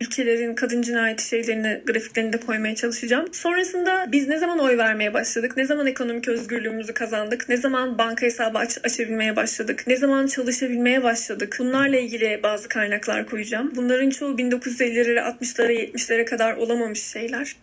ülkelerin 0.00 0.54
kadın 0.54 0.82
cinayeti 0.82 1.28
şeylerini, 1.28 1.82
grafiklerini 1.86 2.32
de 2.32 2.40
koymaya 2.40 2.74
çalışacağım. 2.74 3.26
Sonrasında 3.32 4.08
biz 4.12 4.28
ne 4.28 4.38
zaman 4.38 4.58
oy 4.58 4.78
vermeye 4.78 5.14
başladık? 5.14 5.56
Ne 5.56 5.66
zaman 5.66 5.86
ekonomik 5.86 6.28
özgürlüğümüzü 6.28 6.94
kazandık? 6.94 7.48
Ne 7.48 7.56
zaman 7.56 7.98
banka 7.98 8.26
hesabı 8.26 8.58
aç- 8.58 8.78
açabilmeye 8.84 9.36
başladık? 9.36 9.84
Ne 9.86 9.96
zaman 9.96 10.26
çalışabilmeye 10.26 11.02
başladık? 11.02 11.56
Bunlarla 11.60 11.98
ilgili 11.98 12.40
bazı 12.42 12.68
kaynaklar 12.68 13.26
koyacağım. 13.26 13.72
Bunların 13.76 14.10
çoğu 14.10 14.38
1950'lere, 14.38 15.20
60'lara, 15.20 15.72
70'lere 15.72 16.24
kadar 16.24 16.56
olamamış 16.56 17.02
şeyler. 17.02 17.56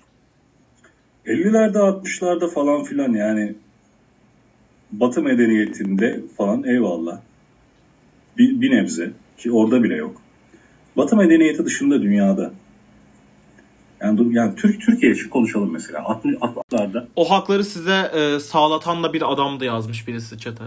50'lerde 1.25 1.77
60'larda 1.77 2.53
falan 2.53 2.83
filan 2.83 3.13
yani 3.13 3.55
Batı 4.91 5.21
medeniyetinde 5.21 6.19
falan 6.37 6.63
eyvallah. 6.63 7.19
Bir, 8.37 8.61
bir 8.61 8.71
nebze 8.71 9.11
ki 9.37 9.51
orada 9.51 9.83
bile 9.83 9.95
yok. 9.95 10.21
Batı 10.99 11.15
medeniyeti 11.15 11.65
dışında 11.65 12.01
dünyada 12.01 12.51
yani, 14.01 14.35
yani 14.35 14.55
Türk 14.55 14.81
Türkiye 14.81 15.11
için 15.11 15.29
konuşalım 15.29 15.71
mesela. 15.73 15.99
60 16.03 16.35
60'larda 16.35 17.05
O 17.15 17.31
hakları 17.31 17.63
size 17.63 18.11
e, 18.15 18.39
sağlatan 18.39 19.03
da 19.03 19.13
bir 19.13 19.33
adamdı 19.33 19.65
yazmış 19.65 20.07
birisi 20.07 20.37
çete. 20.37 20.63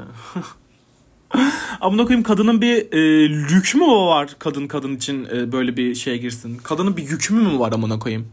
Amına 1.81 2.05
koyayım 2.05 2.23
kadının 2.23 2.61
bir 2.61 2.93
e, 2.93 3.29
lükü 3.29 3.79
mü 3.79 3.87
var 3.87 4.37
kadın 4.39 4.67
kadın 4.67 4.97
için 4.97 5.25
e, 5.35 5.53
böyle 5.53 5.77
bir 5.77 5.95
şeye 5.95 6.17
girsin? 6.17 6.57
Kadının 6.57 6.97
bir 6.97 7.03
yükümü 7.03 7.53
mü 7.53 7.59
var 7.59 7.73
amına 7.73 7.99
koyayım? 7.99 8.29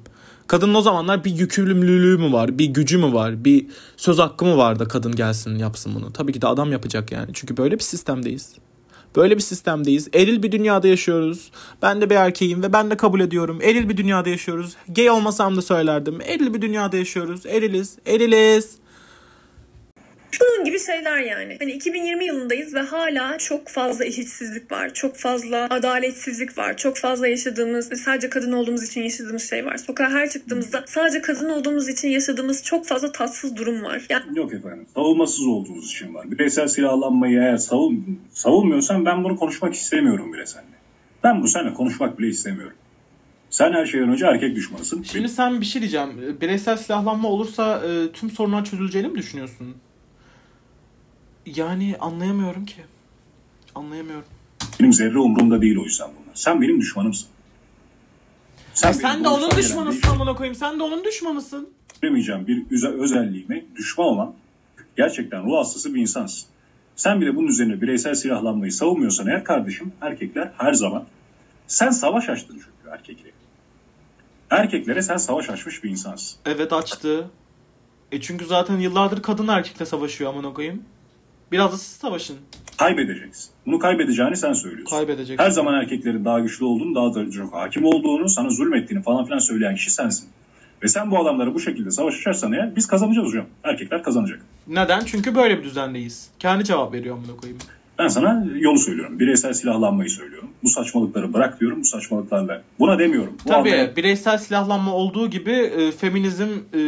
Kadının 0.47 0.73
o 0.73 0.81
zamanlar 0.81 1.23
bir 1.23 1.31
yükümlülüğü 1.31 2.17
mü 2.17 2.33
var? 2.33 2.57
Bir 2.57 2.65
gücü 2.65 2.97
mü 2.97 3.13
var? 3.13 3.45
Bir 3.45 3.67
söz 3.97 4.19
hakkı 4.19 4.45
mı 4.45 4.57
var 4.57 4.79
da 4.79 4.87
kadın 4.87 5.15
gelsin 5.15 5.57
yapsın 5.57 5.95
bunu? 5.95 6.13
Tabii 6.13 6.33
ki 6.33 6.41
de 6.41 6.47
adam 6.47 6.71
yapacak 6.71 7.11
yani. 7.11 7.29
Çünkü 7.33 7.57
böyle 7.57 7.75
bir 7.75 7.83
sistemdeyiz. 7.83 8.55
Böyle 9.15 9.35
bir 9.35 9.41
sistemdeyiz. 9.41 10.07
Eril 10.13 10.43
bir 10.43 10.51
dünyada 10.51 10.87
yaşıyoruz. 10.87 11.51
Ben 11.81 12.01
de 12.01 12.09
bir 12.09 12.15
erkeğim 12.15 12.63
ve 12.63 12.73
ben 12.73 12.91
de 12.91 12.97
kabul 12.97 13.19
ediyorum. 13.19 13.59
Eril 13.61 13.89
bir 13.89 13.97
dünyada 13.97 14.29
yaşıyoruz. 14.29 14.75
Gay 14.87 15.09
olmasam 15.09 15.57
da 15.57 15.61
söylerdim. 15.61 16.21
Eril 16.21 16.53
bir 16.53 16.61
dünyada 16.61 16.97
yaşıyoruz. 16.97 17.45
Eriliz. 17.45 17.97
Eriliz. 18.05 18.77
Bunun 20.41 20.65
gibi 20.65 20.79
şeyler 20.79 21.19
yani. 21.19 21.57
Hani 21.59 21.71
2020 21.71 22.25
yılındayız 22.25 22.73
ve 22.73 22.79
hala 22.79 23.37
çok 23.37 23.67
fazla 23.67 24.05
eşitsizlik 24.05 24.71
var. 24.71 24.93
Çok 24.93 25.15
fazla 25.15 25.67
adaletsizlik 25.69 26.57
var. 26.57 26.77
Çok 26.77 26.97
fazla 26.97 27.27
yaşadığımız, 27.27 28.01
sadece 28.03 28.29
kadın 28.29 28.51
olduğumuz 28.51 28.83
için 28.83 29.01
yaşadığımız 29.01 29.49
şey 29.49 29.65
var. 29.65 29.77
Sokağa 29.77 30.09
her 30.09 30.29
çıktığımızda 30.29 30.83
sadece 30.87 31.21
kadın 31.21 31.49
olduğumuz 31.49 31.89
için 31.89 32.09
yaşadığımız 32.09 32.63
çok 32.63 32.85
fazla 32.85 33.11
tatsız 33.11 33.57
durum 33.57 33.83
var. 33.83 34.01
Yani 34.09 34.37
yok 34.37 34.53
efendim. 34.53 34.85
Savunmasız 34.95 35.47
olduğunuz 35.47 35.85
için 35.85 36.13
var. 36.13 36.31
Bireysel 36.31 36.67
silahlanmayı 36.67 37.39
eğer 37.39 37.57
savun, 37.57 38.19
savunmuyorsan 38.31 39.05
ben 39.05 39.23
bunu 39.23 39.35
konuşmak 39.35 39.73
istemiyorum 39.73 40.33
bile 40.33 40.45
seninle. 40.45 40.79
Ben 41.23 41.43
bu 41.43 41.47
seninle 41.47 41.73
konuşmak 41.73 42.19
bile 42.19 42.27
istemiyorum. 42.27 42.75
Sen 43.49 43.73
her 43.73 43.85
şeyden 43.85 44.09
önce 44.09 44.25
erkek 44.25 44.55
düşmanısın. 44.55 45.03
Şimdi 45.03 45.29
sen 45.29 45.61
bir 45.61 45.65
şey 45.65 45.81
diyeceğim. 45.81 46.37
Bireysel 46.41 46.77
silahlanma 46.77 47.27
olursa 47.27 47.81
e, 47.87 48.11
tüm 48.11 48.29
sorunlar 48.29 48.65
çözüleceğini 48.65 49.07
mi 49.07 49.17
düşünüyorsun? 49.17 49.75
Yani 51.55 51.95
anlayamıyorum 51.99 52.65
ki. 52.65 52.81
Anlayamıyorum. 53.75 54.25
Benim 54.79 54.93
zerre 54.93 55.19
umurumda 55.19 55.61
değil 55.61 55.77
o 55.77 55.83
yüzden 55.83 56.07
bunlar. 56.07 56.35
Sen 56.35 56.61
benim 56.61 56.81
düşmanımsın. 56.81 57.27
Sen, 58.73 58.89
benim 58.91 59.01
sen 59.01 59.23
de 59.23 59.27
onun 59.27 59.41
doğuştan 59.41 59.57
düşmanısın 59.59 60.07
amına 60.09 60.35
koyayım. 60.35 60.55
Sen 60.55 60.79
de 60.79 60.83
onun 60.83 61.03
düşmanısın. 61.03 61.69
değiştiremeyeceğim 61.89 62.47
bir 62.47 62.65
öze- 62.65 63.01
özelliğime 63.03 63.65
düşman 63.75 64.07
olan 64.07 64.33
gerçekten 64.97 65.43
ruh 65.45 65.57
hastası 65.57 65.93
bir 65.95 66.01
insansın. 66.01 66.47
Sen 66.95 67.21
bile 67.21 67.35
bunun 67.35 67.47
üzerine 67.47 67.81
bireysel 67.81 68.13
silahlanmayı 68.15 68.71
savunmuyorsan 68.71 69.27
eğer 69.27 69.43
kardeşim 69.43 69.91
erkekler 70.01 70.51
her 70.57 70.73
zaman 70.73 71.05
sen 71.67 71.89
savaş 71.89 72.29
açtın 72.29 72.53
çünkü 72.53 72.89
erkeklere. 72.95 73.33
Erkeklere 74.49 75.01
sen 75.01 75.17
savaş 75.17 75.49
açmış 75.49 75.83
bir 75.83 75.89
insansın. 75.89 76.39
Evet 76.45 76.73
açtı. 76.73 77.29
E 78.11 78.21
çünkü 78.21 78.45
zaten 78.45 78.77
yıllardır 78.77 79.21
kadın 79.21 79.47
erkekle 79.47 79.85
savaşıyor 79.85 80.29
amına 80.33 80.53
koyayım. 80.53 80.83
Biraz 81.51 81.73
da 81.73 81.77
siz 81.77 81.91
savaşın. 81.97 82.35
Kaybedeceksin. 82.77 83.49
Bunu 83.65 83.79
kaybedeceğini 83.79 84.37
sen 84.37 84.53
söylüyorsun. 84.53 84.95
Kaybedeceksin. 84.97 85.43
Her 85.43 85.49
zaman 85.51 85.73
erkeklerin 85.73 86.25
daha 86.25 86.39
güçlü 86.39 86.65
olduğunu, 86.65 86.95
daha 86.95 87.15
da 87.15 87.31
çok 87.31 87.53
hakim 87.53 87.85
olduğunu, 87.85 88.29
sana 88.29 88.49
zulmettiğini 88.49 89.03
falan 89.03 89.25
filan 89.25 89.39
söyleyen 89.39 89.75
kişi 89.75 89.89
sensin. 89.91 90.27
Ve 90.83 90.87
sen 90.87 91.11
bu 91.11 91.19
adamlara 91.19 91.53
bu 91.53 91.59
şekilde 91.59 91.91
savaş 91.91 92.15
açarsan 92.19 92.51
eğer 92.53 92.75
biz 92.75 92.87
kazanacağız 92.87 93.27
hocam. 93.27 93.45
Erkekler 93.63 94.03
kazanacak. 94.03 94.41
Neden? 94.67 94.99
Çünkü 95.05 95.35
böyle 95.35 95.57
bir 95.59 95.63
düzendeyiz. 95.63 96.29
Kendi 96.39 96.63
cevap 96.63 96.93
veriyor 96.93 97.17
amına 97.17 97.35
koyayım. 97.37 97.59
Ben 97.99 98.07
sana 98.07 98.45
yolu 98.55 98.79
söylüyorum. 98.79 99.19
Bireysel 99.19 99.53
silahlanmayı 99.53 100.09
söylüyorum. 100.09 100.49
Bu 100.63 100.69
saçmalıkları 100.69 101.33
bırak 101.33 101.59
diyorum. 101.59 101.79
Bu 101.81 101.85
saçmalıklarla. 101.85 102.61
Buna 102.79 102.99
demiyorum. 102.99 103.33
Bu 103.45 103.49
Tabii 103.49 103.69
anlamda- 103.69 103.95
bireysel 103.95 104.37
silahlanma 104.37 104.93
olduğu 104.93 105.29
gibi 105.29 105.51
e, 105.51 105.91
feminizm 105.91 106.47
e, 106.73 106.79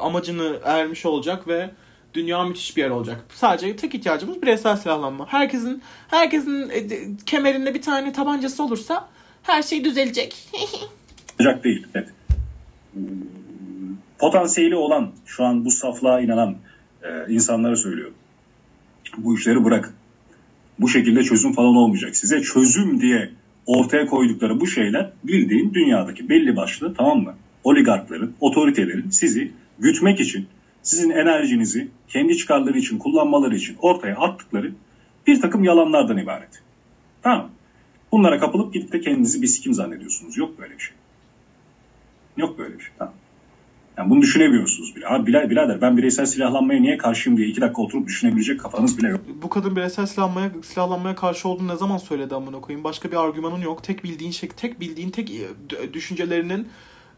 amacını 0.00 0.56
ermiş 0.64 1.06
olacak 1.06 1.48
ve 1.48 1.70
dünya 2.14 2.44
müthiş 2.44 2.76
bir 2.76 2.82
yer 2.82 2.90
olacak. 2.90 3.24
Sadece 3.34 3.76
tek 3.76 3.94
ihtiyacımız 3.94 4.42
bireysel 4.42 4.76
silahlanma. 4.76 5.26
Herkesin 5.28 5.82
herkesin 6.08 6.70
e, 6.70 6.90
de- 6.90 7.08
kemerinde 7.26 7.74
bir 7.74 7.82
tane 7.82 8.12
tabancası 8.12 8.62
olursa 8.62 9.08
her 9.42 9.62
şey 9.62 9.84
düzelecek. 9.84 10.36
olacak 11.40 11.64
değil. 11.64 11.86
Evet. 11.94 12.08
Potansiyeli 14.18 14.76
olan, 14.76 15.12
şu 15.26 15.44
an 15.44 15.64
bu 15.64 15.70
saflığa 15.70 16.20
inanan 16.20 16.56
e, 17.02 17.32
insanlara 17.32 17.76
söylüyorum. 17.76 18.14
Bu 19.18 19.38
işleri 19.38 19.64
bırakın. 19.64 19.92
Bu 20.78 20.88
şekilde 20.88 21.22
çözüm 21.22 21.52
falan 21.52 21.76
olmayacak. 21.76 22.16
Size 22.16 22.42
çözüm 22.42 23.00
diye 23.00 23.30
ortaya 23.66 24.06
koydukları 24.06 24.60
bu 24.60 24.66
şeyler 24.66 25.10
bildiğin 25.24 25.74
dünyadaki 25.74 26.28
belli 26.28 26.56
başlı 26.56 26.94
tamam 26.94 27.18
mı? 27.18 27.34
oligarkların, 27.64 28.34
otoritelerin 28.40 29.10
sizi 29.10 29.52
gütmek 29.78 30.20
için, 30.20 30.46
sizin 30.82 31.10
enerjinizi 31.10 31.88
kendi 32.08 32.36
çıkarları 32.36 32.78
için, 32.78 32.98
kullanmaları 32.98 33.56
için 33.56 33.76
ortaya 33.82 34.16
attıkları 34.16 34.72
bir 35.26 35.40
takım 35.40 35.64
yalanlardan 35.64 36.18
ibaret. 36.18 36.62
Tamam 37.22 37.50
Bunlara 38.12 38.38
kapılıp 38.38 38.74
gidip 38.74 38.92
de 38.92 39.00
kendinizi 39.00 39.42
bir 39.42 39.46
sikim 39.46 39.74
zannediyorsunuz. 39.74 40.36
Yok 40.36 40.58
böyle 40.58 40.74
bir 40.74 40.82
şey. 40.82 40.96
Yok 42.36 42.58
böyle 42.58 42.74
bir 42.74 42.80
şey. 42.80 42.92
Tamam. 42.98 43.14
Yani 43.96 44.10
bunu 44.10 44.20
düşünemiyorsunuz 44.20 44.96
bile. 44.96 45.08
Abi 45.08 45.26
birader 45.26 45.80
ben 45.80 45.96
bireysel 45.96 46.26
silahlanmaya 46.26 46.80
niye 46.80 46.98
karşıyım 46.98 47.36
diye 47.36 47.48
iki 47.48 47.60
dakika 47.60 47.82
oturup 47.82 48.06
düşünebilecek 48.06 48.60
kafanız 48.60 48.98
bile 48.98 49.08
yok. 49.08 49.20
Bu 49.42 49.48
kadın 49.48 49.76
bireysel 49.76 50.06
silahlanmaya, 50.06 50.50
silahlanmaya 50.62 51.14
karşı 51.14 51.48
olduğunu 51.48 51.68
ne 51.68 51.76
zaman 51.76 51.98
söyledi 51.98 52.34
amına 52.34 52.60
koyayım? 52.60 52.84
Başka 52.84 53.10
bir 53.10 53.16
argümanın 53.16 53.60
yok. 53.60 53.84
Tek 53.84 54.04
bildiğin 54.04 54.30
şey, 54.30 54.48
tek 54.48 54.80
bildiğin 54.80 55.10
tek 55.10 55.30
e, 55.30 55.92
düşüncelerinin 55.92 56.68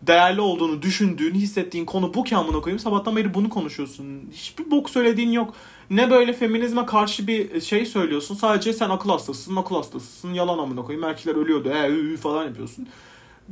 değerli 0.02 0.40
olduğunu 0.40 0.82
düşündüğün, 0.82 1.34
hissettiğin 1.34 1.84
konu 1.84 2.14
bu 2.14 2.24
ki 2.24 2.36
amına 2.36 2.60
koyayım. 2.60 2.78
Sabahtan 2.78 3.16
beri 3.16 3.34
bunu 3.34 3.48
konuşuyorsun. 3.48 4.30
Hiçbir 4.32 4.70
bok 4.70 4.90
söylediğin 4.90 5.32
yok. 5.32 5.54
Ne 5.90 6.10
böyle 6.10 6.32
feminizme 6.32 6.86
karşı 6.86 7.26
bir 7.26 7.60
şey 7.60 7.86
söylüyorsun. 7.86 8.34
Sadece 8.34 8.72
sen 8.72 8.90
akıl 8.90 9.10
hastasısın, 9.10 9.56
akıl 9.56 9.74
hastasısın. 9.74 10.34
Yalan 10.34 10.58
amına 10.58 10.82
koyayım. 10.82 11.08
Erkekler 11.08 11.34
ölüyordu. 11.34 11.68
E, 11.68 12.16
falan 12.16 12.44
yapıyorsun 12.44 12.88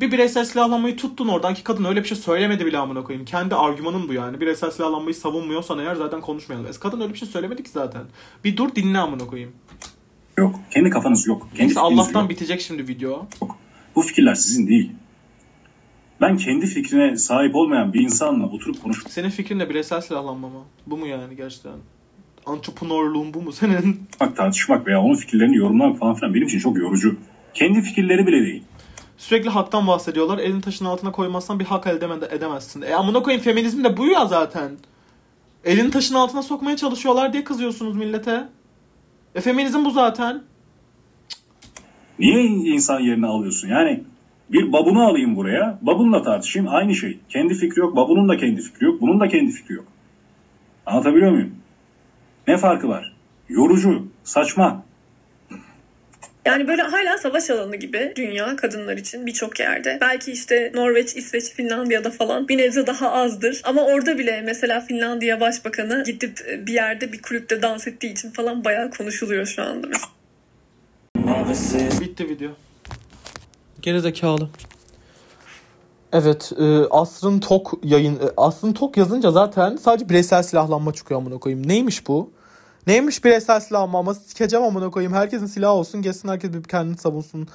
bir 0.00 0.12
bireysel 0.12 0.44
silahlanmayı 0.44 0.96
tuttun 0.96 1.28
oradan 1.28 1.54
ki 1.54 1.64
kadın 1.64 1.84
öyle 1.84 2.02
bir 2.02 2.08
şey 2.08 2.16
söylemedi 2.16 2.66
bile 2.66 2.78
amına 2.78 3.04
koyayım. 3.04 3.26
Kendi 3.26 3.54
argümanın 3.54 4.08
bu 4.08 4.12
yani. 4.12 4.40
Bireysel 4.40 4.70
silahlanmayı 4.70 5.14
savunmuyorsan 5.14 5.78
eğer 5.78 5.94
zaten 5.94 6.20
konuşmayalım. 6.20 6.70
Kadın 6.80 7.00
öyle 7.00 7.12
bir 7.12 7.18
şey 7.18 7.28
söylemedi 7.28 7.62
ki 7.62 7.70
zaten. 7.70 8.02
Bir 8.44 8.56
dur 8.56 8.74
dinle 8.74 8.98
amına 8.98 9.26
koyayım. 9.26 9.52
Yok. 10.36 10.54
Kendi 10.70 10.90
kafanız 10.90 11.26
yok. 11.26 11.48
Kendi 11.50 11.62
Neyse 11.62 11.80
Allah'tan 11.80 12.20
yok. 12.20 12.30
bitecek 12.30 12.60
şimdi 12.60 12.88
video. 12.88 13.10
Yok. 13.42 13.56
Bu 13.96 14.02
fikirler 14.02 14.34
sizin 14.34 14.68
değil. 14.68 14.92
Ben 16.20 16.36
kendi 16.36 16.66
fikrine 16.66 17.16
sahip 17.16 17.54
olmayan 17.54 17.92
bir 17.92 18.00
insanla 18.00 18.46
oturup 18.46 18.82
konuş. 18.82 19.04
Senin 19.08 19.30
fikrin 19.30 19.60
de 19.60 19.70
bireysel 19.70 20.00
silahlanma 20.00 20.48
mı? 20.48 20.60
Bu 20.86 20.96
mu 20.96 21.06
yani 21.06 21.36
gerçekten? 21.36 21.72
Antrepreneurluğun 22.46 23.34
bu 23.34 23.42
mu 23.42 23.52
senin? 23.52 24.02
Bak 24.20 24.36
tartışmak 24.36 24.86
veya 24.86 25.00
onun 25.00 25.14
fikirlerini 25.14 25.56
yorumlamak 25.56 25.98
falan 25.98 26.14
filan 26.14 26.34
benim 26.34 26.46
için 26.46 26.58
çok 26.58 26.78
yorucu. 26.78 27.16
Kendi 27.54 27.82
fikirleri 27.82 28.26
bile 28.26 28.46
değil. 28.46 28.62
Sürekli 29.16 29.50
haktan 29.50 29.86
bahsediyorlar. 29.86 30.38
Elin 30.38 30.60
taşın 30.60 30.84
altına 30.84 31.12
koymazsan 31.12 31.60
bir 31.60 31.64
hak 31.64 31.86
elde 31.86 32.08
edemezsin. 32.30 32.82
E 32.82 32.94
amına 32.94 33.22
koyayım 33.22 33.44
feminizm 33.44 33.84
de 33.84 33.96
bu 33.96 34.06
ya 34.06 34.26
zaten. 34.26 34.70
Elin 35.64 35.90
taşın 35.90 36.14
altına 36.14 36.42
sokmaya 36.42 36.76
çalışıyorlar 36.76 37.32
diye 37.32 37.44
kızıyorsunuz 37.44 37.96
millete. 37.96 38.48
E 39.34 39.40
feminizm 39.40 39.84
bu 39.84 39.90
zaten. 39.90 40.42
Niye 42.18 42.44
insan 42.44 43.00
yerine 43.00 43.26
alıyorsun? 43.26 43.68
Yani 43.68 44.04
bir 44.50 44.72
babunu 44.72 45.06
alayım 45.06 45.36
buraya. 45.36 45.78
Babunla 45.82 46.22
tartışayım. 46.22 46.68
Aynı 46.68 46.94
şey. 46.94 47.18
Kendi 47.28 47.54
fikri 47.54 47.80
yok. 47.80 47.96
Babunun 47.96 48.28
da 48.28 48.36
kendi 48.36 48.62
fikri 48.62 48.86
yok. 48.86 49.00
Bunun 49.00 49.20
da 49.20 49.28
kendi 49.28 49.52
fikri 49.52 49.74
yok. 49.74 49.86
Anlatabiliyor 50.86 51.30
muyum? 51.30 51.54
Ne 52.48 52.58
farkı 52.58 52.88
var? 52.88 53.12
Yorucu, 53.48 54.08
saçma. 54.24 54.84
Yani 56.46 56.68
böyle 56.68 56.82
hala 56.82 57.18
savaş 57.18 57.50
alanı 57.50 57.76
gibi 57.76 58.12
dünya 58.16 58.56
kadınlar 58.56 58.96
için 58.96 59.26
birçok 59.26 59.60
yerde. 59.60 59.98
Belki 60.00 60.32
işte 60.32 60.72
Norveç, 60.74 61.16
İsveç, 61.16 61.44
Finlandiya'da 61.44 62.10
falan 62.10 62.48
bir 62.48 62.58
nebze 62.58 62.86
daha 62.86 63.12
azdır. 63.12 63.60
Ama 63.64 63.84
orada 63.84 64.18
bile 64.18 64.42
mesela 64.44 64.80
Finlandiya 64.80 65.40
Başbakanı 65.40 66.04
gidip 66.04 66.62
bir 66.66 66.72
yerde 66.72 67.12
bir 67.12 67.22
kulüpte 67.22 67.62
dans 67.62 67.88
ettiği 67.88 68.12
için 68.12 68.30
falan 68.30 68.64
bayağı 68.64 68.90
konuşuluyor 68.90 69.46
şu 69.46 69.62
anda. 69.62 69.88
Bitti 72.00 72.28
video. 72.28 72.67
Gerizekalı. 73.82 74.48
Evet, 76.12 76.52
e, 76.58 76.84
Asrın 76.90 77.40
Tok 77.40 77.72
yayın 77.82 78.14
e, 78.14 78.30
Asrın 78.36 78.72
Tok 78.72 78.96
yazınca 78.96 79.30
zaten 79.30 79.76
sadece 79.76 80.08
bireysel 80.08 80.42
silahlanma 80.42 80.92
çıkıyor 80.92 81.20
amına 81.20 81.38
koyayım. 81.38 81.68
Neymiş 81.68 82.08
bu? 82.08 82.30
Neymiş 82.86 83.24
bireysel 83.24 83.60
silahlanma? 83.60 84.14
Sikeceğim 84.14 84.66
amına 84.66 84.90
koyayım. 84.90 85.12
Herkesin 85.12 85.46
silahı 85.46 85.72
olsun, 85.72 86.02
gelsin 86.02 86.28
herkes 86.28 86.52
bir 86.52 86.62
kendini 86.62 86.96
savunsun. 86.96 87.48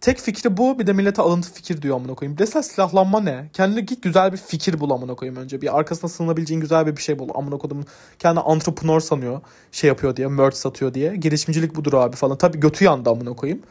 Tek 0.00 0.18
fikri 0.18 0.56
bu. 0.56 0.78
Bir 0.78 0.86
de 0.86 0.92
millete 0.92 1.22
alıntı 1.22 1.52
fikir 1.52 1.82
diyor 1.82 1.96
amına 1.96 2.14
koyayım. 2.14 2.38
Bireysel 2.38 2.62
silahlanma 2.62 3.20
ne? 3.20 3.50
Kendine 3.52 3.80
git 3.80 4.02
güzel 4.02 4.32
bir 4.32 4.36
fikir 4.36 4.80
bul 4.80 4.90
amına 4.90 5.14
koyayım 5.14 5.40
önce. 5.40 5.62
Bir 5.62 5.78
arkasına 5.78 6.10
sığınabileceğin 6.10 6.60
güzel 6.60 6.86
bir 6.86 6.96
bir 6.96 7.02
şey 7.02 7.18
bul. 7.18 7.28
Amına 7.34 7.58
koydum. 7.58 7.84
Kendi 8.18 8.40
entrepreneur 8.40 9.00
sanıyor. 9.00 9.40
Şey 9.72 9.88
yapıyor 9.88 10.16
diye. 10.16 10.28
Merch 10.28 10.56
satıyor 10.56 10.94
diye. 10.94 11.16
Girişimcilik 11.16 11.74
budur 11.74 11.92
abi 11.92 12.16
falan. 12.16 12.38
Tabii 12.38 12.60
götü 12.60 12.84
yandı 12.84 13.10
amına 13.10 13.32
koyayım 13.32 13.62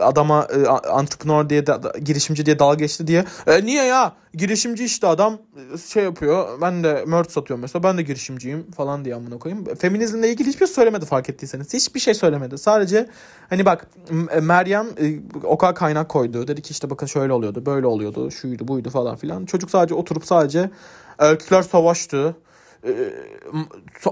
adama 0.00 0.48
e, 0.50 0.56
entrepreneur 1.00 1.48
diye 1.48 1.66
da, 1.66 1.92
girişimci 2.02 2.46
diye 2.46 2.58
dalga 2.58 2.74
geçti 2.74 3.06
diye. 3.06 3.24
E, 3.46 3.64
niye 3.64 3.84
ya? 3.84 4.12
Girişimci 4.34 4.84
işte 4.84 5.06
adam 5.06 5.38
e, 5.74 5.78
şey 5.78 6.04
yapıyor. 6.04 6.60
Ben 6.60 6.84
de 6.84 7.04
merch 7.06 7.30
satıyorum 7.30 7.62
mesela. 7.62 7.82
Ben 7.82 7.98
de 7.98 8.02
girişimciyim 8.02 8.70
falan 8.70 9.04
diye 9.04 9.14
amına 9.14 9.38
koyayım. 9.38 9.74
Feminizmle 9.74 10.30
ilgili 10.30 10.48
hiçbir 10.48 10.66
şey 10.66 10.74
söylemedi 10.74 11.06
fark 11.06 11.28
ettiyseniz. 11.28 11.74
Hiçbir 11.74 12.00
şey 12.00 12.14
söylemedi. 12.14 12.58
Sadece 12.58 13.08
hani 13.50 13.66
bak 13.66 13.86
e, 14.30 14.40
Meryem 14.40 14.86
e, 15.00 15.20
o 15.44 15.58
kadar 15.58 15.74
kaynak 15.74 16.08
koydu. 16.08 16.48
Dedi 16.48 16.62
ki 16.62 16.70
işte 16.70 16.90
bakın 16.90 17.06
şöyle 17.06 17.32
oluyordu, 17.32 17.66
böyle 17.66 17.86
oluyordu, 17.86 18.30
şuydu, 18.30 18.68
buydu 18.68 18.90
falan 18.90 19.16
filan. 19.16 19.44
Çocuk 19.46 19.70
sadece 19.70 19.94
oturup 19.94 20.26
sadece 20.26 20.70
erkekler 21.18 21.62
savaştı. 21.62 22.36
E, 22.84 22.90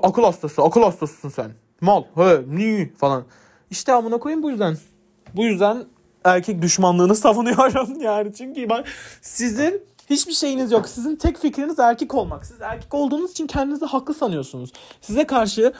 akıl 0.03 0.23
hastası, 0.23 0.63
akıl 0.63 0.83
hastasısın 0.83 1.29
sen. 1.29 1.51
Mal, 1.81 2.05
he, 2.15 2.43
ni 2.49 2.93
falan. 2.97 3.25
İşte 3.71 3.93
amına 3.93 4.19
koyayım 4.19 4.43
bu 4.43 4.51
yüzden. 4.51 4.77
Bu 5.35 5.45
yüzden 5.45 5.85
erkek 6.25 6.63
düşmanlığını 6.63 7.15
savunuyorum 7.17 8.01
yani. 8.01 8.35
Çünkü 8.35 8.69
bak 8.69 8.87
sizin 9.23 9.83
hiçbir 10.11 10.33
şeyiniz 10.33 10.73
yok. 10.73 10.89
Sizin 10.89 11.17
tek 11.17 11.39
fikriniz 11.39 11.79
erkek 11.79 12.15
olmak. 12.15 12.47
Siz 12.47 12.61
erkek 12.61 12.95
olduğunuz 12.95 13.31
için 13.31 13.47
kendinizi 13.47 13.87
haklı 13.87 14.15
sanıyorsunuz. 14.15 14.73
Size 15.01 15.27
karşı 15.27 15.73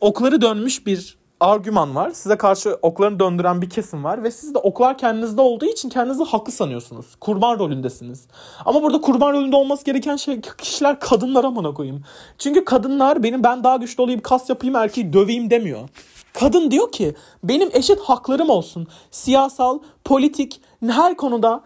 okları 0.00 0.40
dönmüş 0.40 0.86
bir 0.86 1.18
argüman 1.40 1.94
var. 1.94 2.10
Size 2.10 2.36
karşı 2.36 2.78
oklarını 2.82 3.20
döndüren 3.20 3.62
bir 3.62 3.70
kesim 3.70 4.04
var 4.04 4.22
ve 4.22 4.30
siz 4.30 4.54
de 4.54 4.58
oklar 4.58 4.98
kendinizde 4.98 5.40
olduğu 5.40 5.64
için 5.66 5.88
kendinizi 5.88 6.24
haklı 6.24 6.52
sanıyorsunuz. 6.52 7.06
Kurban 7.20 7.58
rolündesiniz. 7.58 8.26
Ama 8.64 8.82
burada 8.82 9.00
kurban 9.00 9.32
rolünde 9.32 9.56
olması 9.56 9.84
gereken 9.84 10.16
şey 10.16 10.40
kişiler 10.40 11.00
kadınlar 11.00 11.44
amına 11.44 11.74
koyayım. 11.74 12.04
Çünkü 12.38 12.64
kadınlar 12.64 13.22
benim 13.22 13.42
ben 13.42 13.64
daha 13.64 13.76
güçlü 13.76 14.02
olayım, 14.02 14.20
kas 14.20 14.48
yapayım, 14.48 14.76
erkeği 14.76 15.12
döveyim 15.12 15.50
demiyor. 15.50 15.88
Kadın 16.34 16.70
diyor 16.70 16.92
ki 16.92 17.14
benim 17.44 17.68
eşit 17.72 18.00
haklarım 18.00 18.50
olsun. 18.50 18.86
Siyasal, 19.10 19.78
politik 20.04 20.60
her 20.86 21.16
konuda 21.16 21.62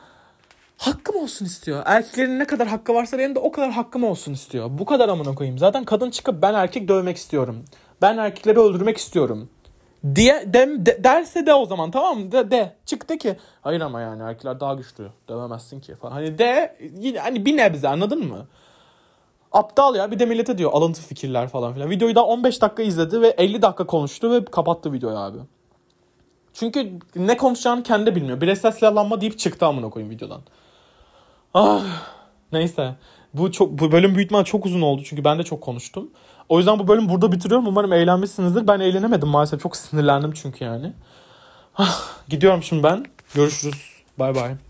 hakkım 0.77 1.17
olsun 1.17 1.45
istiyor. 1.47 1.83
Erkeklerin 1.87 2.39
ne 2.39 2.45
kadar 2.45 2.69
hakkı 2.69 2.95
varsa 2.95 3.19
benim 3.19 3.35
de 3.35 3.39
o 3.39 3.53
kadar 3.53 3.71
hakkım 3.71 4.05
olsun 4.05 4.33
istiyor. 4.33 4.71
Bu 4.71 4.85
kadar 4.85 5.09
amına 5.09 5.35
koyayım. 5.35 5.59
Zaten 5.59 5.85
kadın 5.85 6.11
çıkıp 6.11 6.43
ben 6.43 6.55
erkek 6.55 6.89
dövmek 6.89 7.17
istiyorum. 7.17 7.65
Ben 8.03 8.19
erkekleri 8.19 8.59
öldürmek 8.59 8.97
istiyorum. 8.97 9.51
Diye 10.15 10.53
de, 10.55 10.87
de, 10.87 11.05
derse 11.05 11.47
de 11.47 11.55
o 11.55 11.67
zaman 11.67 11.91
tamam 11.91 12.19
mı? 12.19 12.33
De, 12.33 12.51
de. 12.51 12.77
Çık 12.87 13.09
de 13.09 13.19
ki 13.19 13.37
hayır 13.63 13.81
ama 13.81 14.01
yani 14.01 14.23
erkekler 14.23 14.61
daha 14.61 14.75
güçlü. 14.75 15.09
Dövemezsin 15.29 15.81
ki 15.81 15.95
falan. 15.95 16.13
Hani 16.13 16.39
de 16.39 16.77
yine 16.99 17.19
hani 17.19 17.47
bir 17.47 17.57
nebze 17.57 17.89
anladın 17.89 18.27
mı? 18.27 18.47
Aptal 19.53 19.95
ya 19.95 20.11
bir 20.11 20.19
de 20.19 20.27
millete 20.27 20.59
diyor 20.59 20.71
alıntı 20.73 21.03
fikirler 21.03 21.49
falan 21.49 21.75
filan. 21.75 21.91
Videoyu 21.91 22.15
da 22.15 22.25
15 22.25 22.63
dakika 22.63 22.83
izledi 22.83 23.21
ve 23.21 23.29
50 23.29 23.63
dakika 23.63 23.87
konuştu 23.87 24.31
ve 24.31 24.45
kapattı 24.45 24.93
videoyu 24.93 25.17
abi. 25.17 25.39
Çünkü 26.55 26.93
ne 27.17 27.37
konuşacağını 27.37 27.83
kendi 27.83 28.15
bilmiyor. 28.15 28.41
Bireysel 28.41 28.73
silahlanma 28.73 29.21
deyip 29.21 29.39
çıktı 29.39 29.67
amına 29.67 29.91
koyayım 29.91 30.15
videodan. 30.15 30.41
Ah, 31.55 31.85
neyse. 32.53 32.95
Bu 33.35 33.53
çok 33.53 33.71
bu 33.71 33.93
bölüm 33.93 34.15
büyütmen 34.15 34.45
çok 34.45 34.67
uzun 34.67 34.81
oldu 34.81 35.03
çünkü 35.05 35.25
ben 35.25 35.39
de 35.39 35.43
çok 35.43 35.61
konuştum. 35.61 36.11
O 36.49 36.59
yüzden 36.59 36.79
bu 36.79 36.89
bölüm 36.89 37.09
burada 37.09 37.33
bitiriyorum. 37.33 37.67
Umarım 37.67 37.93
eğlenmişsinizdir. 37.93 38.69
Ben 38.69 38.81
eğlenemedim 38.81 39.29
maalesef. 39.29 39.63
Çok 39.63 39.77
sinirlendim 39.77 40.33
çünkü 40.33 40.65
yani. 40.65 40.93
Ah, 41.79 42.09
gidiyorum 42.29 42.63
şimdi 42.63 42.83
ben. 42.83 43.05
Görüşürüz. 43.35 43.91
Bay 44.19 44.35
bay. 44.35 44.68